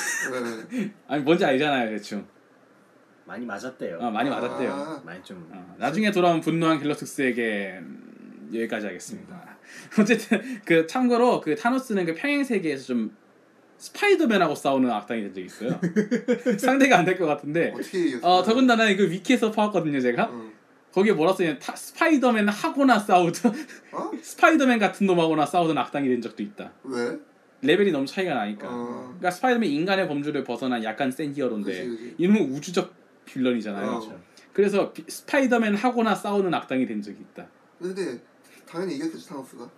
네. 0.71 0.93
아니 1.09 1.23
뭔지 1.23 1.45
알잖아요 1.45 1.91
대충. 1.91 2.27
많이 3.25 3.47
맞았대요. 3.47 3.99
어, 4.01 4.11
많이 4.11 4.29
맞았대요. 4.29 4.73
아, 4.73 5.03
많이 5.05 5.23
좀. 5.23 5.49
어, 5.53 5.75
나중에 5.79 6.11
돌아온 6.11 6.41
분노한 6.41 6.81
갤럭투스에게 6.81 7.79
음, 7.81 8.51
여기까지 8.53 8.87
하겠습니다. 8.87 9.57
어쨌든 9.99 10.61
그 10.65 10.87
참고로 10.87 11.41
그 11.41 11.55
타노스는 11.55 12.05
그 12.05 12.15
평행 12.15 12.43
세계에서 12.45 12.85
좀 12.85 13.17
스파이더맨하고 13.79 14.55
싸우는 14.55 14.91
악당이 14.91 15.23
된 15.23 15.35
적이 15.35 15.47
있어요. 15.47 15.81
상대가 16.59 16.99
안 16.99 17.05
될 17.05 17.17
것 17.19 17.27
같은데. 17.27 17.73
어떻게? 17.75 18.19
어 18.23 18.43
더군다나 18.43 18.95
그 18.97 19.09
위키에서 19.11 19.51
파왔거든요 19.53 20.01
제가. 20.01 20.25
어. 20.31 20.53
거기에 20.93 21.13
뭐라 21.13 21.33
써있냐 21.33 21.59
타, 21.59 21.75
스파이더맨 21.75 22.49
하거나 22.49 22.99
싸우던 22.99 23.53
어? 23.93 24.11
스파이더맨 24.21 24.79
같은 24.79 25.07
놈하고나 25.07 25.47
싸우던 25.47 25.79
악당이 25.79 26.09
된 26.09 26.21
적도 26.21 26.43
있다. 26.43 26.73
왜? 26.85 27.19
레벨이 27.63 27.93
너무 27.93 28.07
차이가 28.07 28.35
나니까. 28.35 28.69
어. 28.69 29.05
그러니까 29.19 29.31
스파이더맨 29.31 29.71
인간의 29.71 30.09
범주를 30.09 30.45
벗어난 30.45 30.83
약간 30.85 31.11
센 31.11 31.33
히어로인데. 31.35 32.15
이놈은 32.19 32.53
우주적 32.53 32.93
빌런이잖아요. 33.25 33.87
어. 33.91 33.99
그렇죠. 34.01 34.21
그래서 34.53 34.93
비- 34.93 35.05
스파이더맨 35.09 35.75
하거나 35.77 36.15
싸우는 36.15 36.53
악당이 36.53 36.87
된 36.87 37.01
적이 37.01 37.19
있다. 37.21 37.47
근데 37.81 38.21
당연히 38.67 38.97
이겼겠지 38.97 39.29
타노스가 39.29 39.69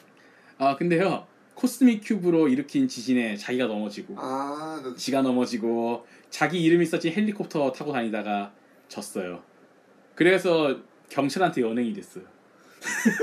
아 0.59 0.77
근데요 0.77 1.27
Cosmic 1.55 2.03
Cube로 2.05 2.49
일으킨 2.49 2.87
지진에 2.87 3.37
자기가 3.37 3.67
넘어지고 3.67 4.15
아 4.19 4.81
그, 4.83 4.95
지가 4.97 5.23
넘어지고 5.23 6.05
자기 6.31 6.63
이름이 6.63 6.85
써진 6.87 7.13
헬리콥터 7.13 7.73
타고 7.73 7.93
다니다가 7.93 8.53
졌어요. 8.89 9.43
그래서 10.15 10.81
경찰한테 11.09 11.63
연행이 11.63 11.93
됐어요. 11.93 12.25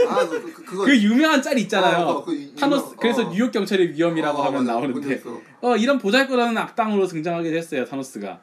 아 0.09 0.27
그, 0.27 0.41
그, 0.53 0.63
그거 0.63 0.85
그 0.85 0.97
유명한 0.97 1.41
짤 1.41 1.57
있잖아요. 1.59 2.05
어, 2.05 2.25
그 2.25 2.33
이- 2.33 2.53
타노스 2.55 2.83
유명- 2.85 2.95
그래서 2.99 3.21
어. 3.27 3.31
뉴욕 3.31 3.51
경찰의 3.51 3.93
위험이라고 3.93 4.37
어, 4.37 4.41
하면 4.47 4.65
맞아. 4.65 4.79
본 4.79 4.91
나오는데. 4.91 5.21
어 5.61 5.75
이런 5.77 5.97
보잘것없는 5.99 6.57
악당으로 6.57 7.07
등장하게 7.07 7.51
됐어요 7.51 7.85
타노스가. 7.85 8.41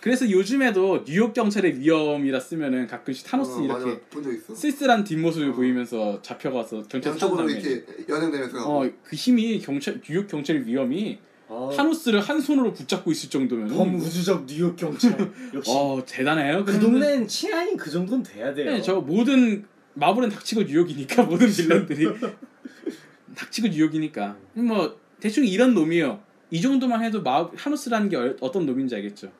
그래서 0.00 0.30
요즘에도 0.30 1.04
뉴욕 1.04 1.34
경찰의 1.34 1.78
위험이라 1.78 2.40
쓰면은 2.40 2.86
가끔씩 2.86 3.26
타노스 3.26 3.58
어, 3.58 3.62
이렇게 3.64 4.00
맞아. 4.14 4.54
쓸쓸한 4.54 5.04
뒷모습을 5.04 5.50
어. 5.50 5.52
보이면서 5.52 6.22
잡혀가서 6.22 6.84
경찰 6.88 7.18
다니면 7.18 7.50
이렇게 7.50 7.84
연행되면서 8.08 8.58
어그 8.66 9.14
힘이 9.14 9.58
경찰 9.60 10.00
뉴욕 10.02 10.26
경찰의 10.26 10.66
위험이 10.66 11.18
어, 11.52 11.68
타노스를 11.76 12.20
한 12.20 12.40
손으로 12.40 12.72
붙잡고 12.72 13.10
있을 13.10 13.28
정도면 13.28 13.68
범우주적 13.76 14.46
뉴욕 14.46 14.76
경찰. 14.76 15.10
역시 15.52 15.70
어 15.74 16.00
대단해요. 16.06 16.64
그 16.64 16.78
동네는 16.78 17.26
치안이 17.26 17.76
그 17.76 17.90
정도는 17.90 18.22
돼야 18.22 18.54
돼요. 18.54 18.70
네, 18.70 18.80
저 18.80 19.00
모든 19.00 19.66
마블은 19.94 20.28
닥치고 20.30 20.62
뉴욕이니까 20.62 21.24
모든 21.24 21.48
빌런들이 21.50 22.06
닥치고 23.36 23.68
뉴욕이니까 23.68 24.36
뭐 24.54 24.98
대충 25.20 25.44
이런 25.44 25.74
놈이에요. 25.74 26.22
이 26.50 26.60
정도만 26.60 27.02
해도 27.04 27.22
마 27.22 27.48
타노스라는 27.50 28.08
게 28.08 28.16
얼- 28.16 28.36
어떤 28.40 28.66
놈인지 28.66 28.94
알겠죠. 28.96 29.30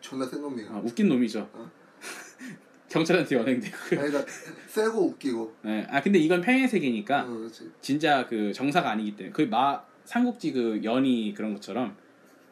존나 0.00 0.24
센 0.26 0.40
놈이야 0.40 0.66
아, 0.70 0.78
웃긴 0.84 1.08
놈이죠. 1.08 1.48
어. 1.52 1.70
경찰한테 2.88 3.36
연행되고요. 3.36 4.00
아니 4.00 4.10
그러니까 4.10 4.32
세고 4.66 5.06
웃기고 5.10 5.54
네, 5.62 5.86
아 5.88 6.00
근데 6.02 6.18
이건 6.18 6.40
평행 6.40 6.66
세계니까 6.66 7.24
어, 7.28 7.46
진짜 7.80 8.26
그 8.26 8.52
정사가 8.52 8.90
아니기 8.90 9.14
때문에 9.16 9.32
그 9.32 9.42
마 9.48 9.80
삼국지 10.04 10.52
그 10.52 10.80
연희 10.82 11.32
그런 11.34 11.54
것처럼 11.54 11.96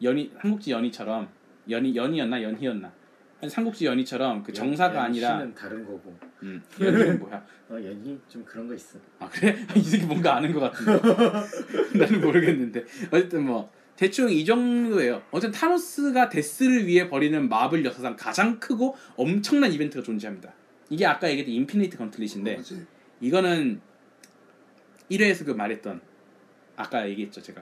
연희 0.03 0.31
삼국지 0.41 0.71
연희처럼 0.71 1.29
연희 1.69 1.97
연희였나 1.97 2.43
연희였나 2.43 2.87
한 2.87 2.98
삼국지 3.47 3.87
연희처럼 3.87 4.43
그 4.43 4.53
정사가 4.53 5.05
아니라 5.05 5.31
연희는 5.35 5.55
다른 5.55 5.85
거고. 5.87 6.17
음, 6.43 6.61
연희는 6.81 7.19
뭐야? 7.21 7.45
어, 7.69 7.75
연희 7.75 8.19
좀 8.29 8.45
그런 8.45 8.67
거 8.67 8.75
있어. 8.75 8.99
아 9.21 9.29
그래? 9.29 9.57
이 9.77 9.81
새끼 9.81 10.05
뭔가 10.07 10.37
아는 10.37 10.53
것 10.53 10.61
같은데 10.61 11.01
나는 11.97 12.21
모르겠는데 12.21 12.85
어쨌든 13.11 13.45
뭐 13.45 13.71
대충 13.95 14.31
이 14.31 14.45
정도예요 14.45 15.23
어쨌든 15.33 15.59
타노스가 15.59 16.29
데스를 16.29 16.87
위해 16.87 17.09
벌이는 17.09 17.49
마블 17.49 17.85
역사상 17.85 18.17
가장 18.17 18.61
크고 18.61 18.97
엄청난 19.17 19.73
이벤트가 19.73 20.05
존재합니다 20.05 20.55
이게 20.89 21.05
아까 21.05 21.29
얘기했던 21.29 21.53
Infinite 21.53 21.99
Gauntlet인데 21.99 22.53
그렇지 22.55 22.87
이거는 23.21 23.81
1회에서 25.11 25.45
그 25.45 25.51
말했던 25.51 26.01
아까 26.77 27.09
얘기했죠 27.09 27.43
제가 27.43 27.61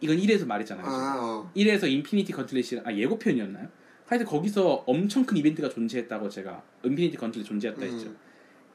이건 0.00 0.16
1회에서 0.16 0.46
말했잖아요 0.46 0.84
아 0.84 1.16
어. 1.20 1.52
1회에서 1.56 1.88
Infinity 1.88 2.32
Gauntlet이 2.32 2.80
아 2.84 2.92
예고편이었나요? 2.92 3.68
하여튼 4.08 4.26
거기서 4.26 4.84
엄청 4.86 5.24
큰 5.24 5.36
이벤트가 5.36 5.68
존재했다고 5.68 6.28
제가 6.28 6.62
Infinity 6.82 7.16
Gauntlet 7.18 7.46
존재했다 7.46 7.82
했죠 7.82 8.06
음. 8.08 8.16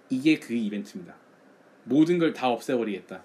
이게 0.10 0.40
그 0.40 0.54
이벤트입니다. 0.54 1.16
모든 1.86 2.20
걸 2.20 2.34
다 2.34 2.50
없애버리겠다. 2.50 3.24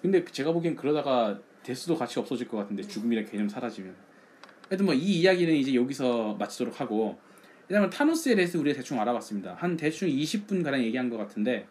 근데 0.00 0.24
제가 0.24 0.52
보기엔 0.52 0.76
그러다가 0.76 1.38
데스도 1.62 1.96
같이 1.96 2.18
없어질 2.18 2.48
것 2.48 2.56
같은데 2.56 2.82
죽음이란 2.82 3.26
개념 3.26 3.48
사라지면. 3.48 3.94
하여튼 4.68 4.86
뭐 4.86 4.94
이 4.94 5.20
이야기는 5.20 5.52
이제 5.54 5.74
여기서 5.74 6.34
마치도록 6.38 6.80
하고 6.80 7.18
왜냐면 7.68 7.90
타노스에 7.90 8.34
대해서 8.36 8.58
우리가 8.58 8.76
대충 8.76 9.00
알아봤습니다. 9.00 9.54
한 9.54 9.76
대충 9.76 10.08
20분 10.08 10.62
가량 10.62 10.82
얘기한 10.84 11.10
것 11.10 11.16
같은데 11.16 11.66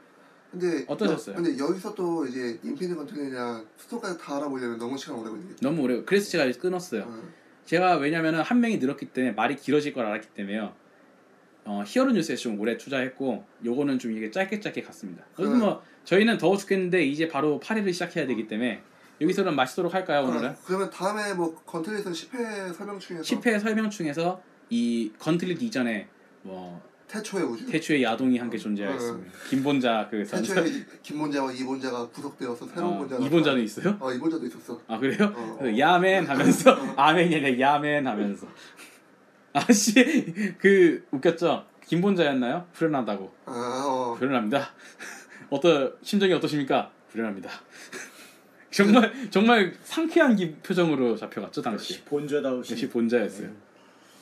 근데 0.52 0.84
어떠셨어요? 0.88 1.36
여, 1.36 1.42
근데 1.42 1.58
여기서 1.58 1.94
또 1.96 2.26
이제 2.26 2.60
Infinite 2.64 2.96
Gauntlet이랑 2.96 3.66
stone까지 3.78 4.18
다 4.18 4.38
알아보려면 4.38 4.78
너무 4.78 4.98
시간 4.98 5.16
오래 5.20 5.30
걸리겠다 5.30 5.58
너무 5.62 5.84
오래 5.84 6.02
그래서 6.04 6.30
제가 6.32 6.52
끊었어요. 6.60 7.04
어. 7.04 7.24
제가 7.70 7.98
왜냐면은 7.98 8.42
한 8.42 8.62
명이 8.62 8.80
늘었기 8.80 9.14
때문에 9.14 9.34
말이 9.34 9.56
길어질 9.56 9.94
걸 9.94 10.04
알았기 10.08 10.30
때문에요. 10.30 10.74
어, 11.66 11.84
히어로 11.86 12.14
뉴스에 12.14 12.36
좀 12.36 12.60
오래 12.60 12.76
투자했고 12.78 13.46
요거는 13.64 14.00
좀 14.00 14.12
이게 14.18 14.32
짧게 14.32 14.60
짧게 14.60 14.82
갔습니다. 14.82 15.24
그래서 15.36 15.54
음. 15.54 15.60
뭐 15.60 15.84
저희는 16.04 16.40
더워 16.40 16.58
죽겠는데 16.58 17.06
이제 17.06 17.28
바로 17.28 17.60
8회를 17.60 17.94
시작해야 17.94 18.26
되기 18.26 18.48
때문에 18.48 18.82
여기서는 19.22 19.56
마치도록 19.56 19.94
할까요 19.94 20.24
오늘은? 20.24 20.50
어, 20.50 20.56
그러면 20.66 20.90
다음에 20.90 21.32
뭐 21.36 21.54
Gauntlet에서 21.64 22.10
10회 22.10 22.74
설명 22.74 22.98
중에서 22.98 23.22
10회 23.22 23.60
설명 23.60 23.92
중에서 23.92 24.42
이 24.72 25.12
건틀릿 25.20 25.62
이전에 25.62 26.08
뭐 26.42 26.82
태초의 27.10 27.44
우주. 27.44 27.66
태초의 27.66 28.04
야동이 28.04 28.38
함께 28.38 28.58
존재하였습니다. 28.58 29.32
김본자 29.50 30.08
그. 30.12 30.24
태초의 30.24 30.86
김본자와 31.02 31.52
이본자가 31.52 32.08
구속되어서 32.10 32.68
새로운 32.68 32.94
어, 32.94 32.98
본자가. 33.00 33.26
이본자는 33.26 33.64
있어요? 33.64 33.98
어 34.00 34.14
이본자도 34.14 34.46
있었어. 34.46 34.80
아 34.88 34.98
그래요? 35.00 35.34
어. 35.36 35.58
그래서 35.60 35.78
야맨 35.78 36.28
하면서 36.28 36.72
아멘이 36.96 37.36
아니라 37.36 37.60
야맨 37.60 38.06
하면서 38.06 38.48
아씨 39.54 39.96
그 40.60 41.04
웃겼죠? 41.12 41.66
김본자였나요? 41.88 42.68
불안하다고 42.74 43.34
아 43.46 43.84
어. 43.88 44.16
불안합니다. 44.18 44.70
어떠 45.50 45.94
심정이 46.04 46.32
어떠십니까? 46.34 46.92
불안합니다. 47.12 47.50
정말 48.70 49.12
정말 49.32 49.74
상쾌한 49.84 50.36
기, 50.36 50.54
표정으로 50.58 51.18
잡혀갔죠 51.18 51.64
당시. 51.64 52.04
본좌다우시. 52.06 52.74
역시 52.74 52.88
본자였어요. 52.88 53.50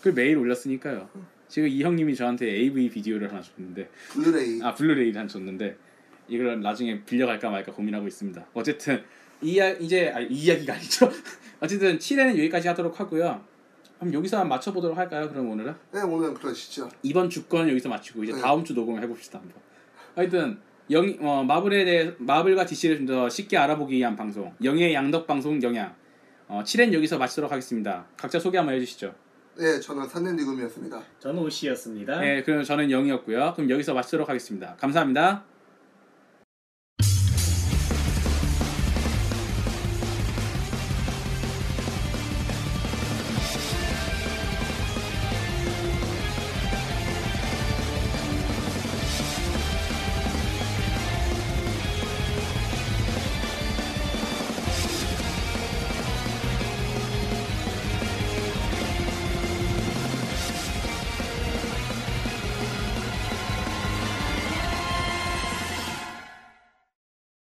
그 0.01 0.09
메일 0.09 0.37
올렸으니까요. 0.37 1.09
지금 1.47 1.67
이 1.69 1.81
형님이 1.83 2.15
저한테 2.15 2.45
AV 2.47 2.89
비디오를 2.89 3.29
하나 3.31 3.41
줬는데 3.41 3.89
블루레이. 4.09 4.61
아 4.63 4.73
Blu-ray를 4.73 5.17
하나 5.17 5.27
줬는데 5.27 5.77
이걸 6.27 6.61
나중에 6.61 7.03
빌려갈까 7.03 7.49
말까 7.49 7.71
고민하고 7.73 8.07
있습니다. 8.07 8.45
어쨌든 8.53 9.03
이야 9.41 9.69
이제 9.71 10.11
아, 10.13 10.19
이 10.19 10.27
이야기가 10.33 10.73
아니죠. 10.73 11.09
어쨌든 11.61 11.97
7회는 11.97 12.31
여기까지 12.37 12.67
하도록 12.69 12.99
하고요. 12.99 13.41
그럼 13.99 14.13
여기서 14.13 14.37
한번 14.37 14.49
마쳐보도록 14.57 14.97
할까요? 14.97 15.29
그럼 15.29 15.49
오늘은 15.49 15.73
네 15.93 16.01
오늘 16.01 16.33
그러시죠. 16.33 16.89
이번 17.03 17.29
주건 17.29 17.69
여기서 17.69 17.89
마치고 17.89 18.23
이제 18.23 18.33
네. 18.33 18.41
다음 18.41 18.63
주 18.63 18.73
녹음을 18.73 19.01
해봅시다 19.03 19.39
한번. 19.39 19.55
하여튼 20.15 20.59
영 20.91 21.15
어, 21.19 21.43
마블에 21.43 21.83
대해 21.85 22.13
마블과 22.19 22.65
DC를 22.65 22.97
좀 22.97 23.05
더 23.07 23.29
쉽게 23.29 23.57
알아보기 23.57 23.95
위한 23.95 24.15
방송 24.15 24.53
영의 24.63 24.93
양덕 24.93 25.25
방송 25.27 25.61
영양 25.63 25.95
어, 26.47 26.61
7회는 26.63 26.93
여기서 26.93 27.17
마치도록 27.17 27.51
하겠습니다. 27.51 28.05
각자 28.17 28.39
소개 28.39 28.57
한번 28.57 28.75
해주시죠. 28.75 29.13
네 29.57 29.79
저는 29.79 30.07
산넨디금이었습니다. 30.07 31.01
저는 31.19 31.41
오씨였습니다. 31.41 32.19
네, 32.19 32.43
그럼 32.43 32.63
저는 32.63 32.91
영이었고요. 32.91 33.53
그럼 33.55 33.69
여기서 33.69 33.93
마치도록 33.93 34.29
하겠습니다. 34.29 34.75
감사합니다. 34.79 35.43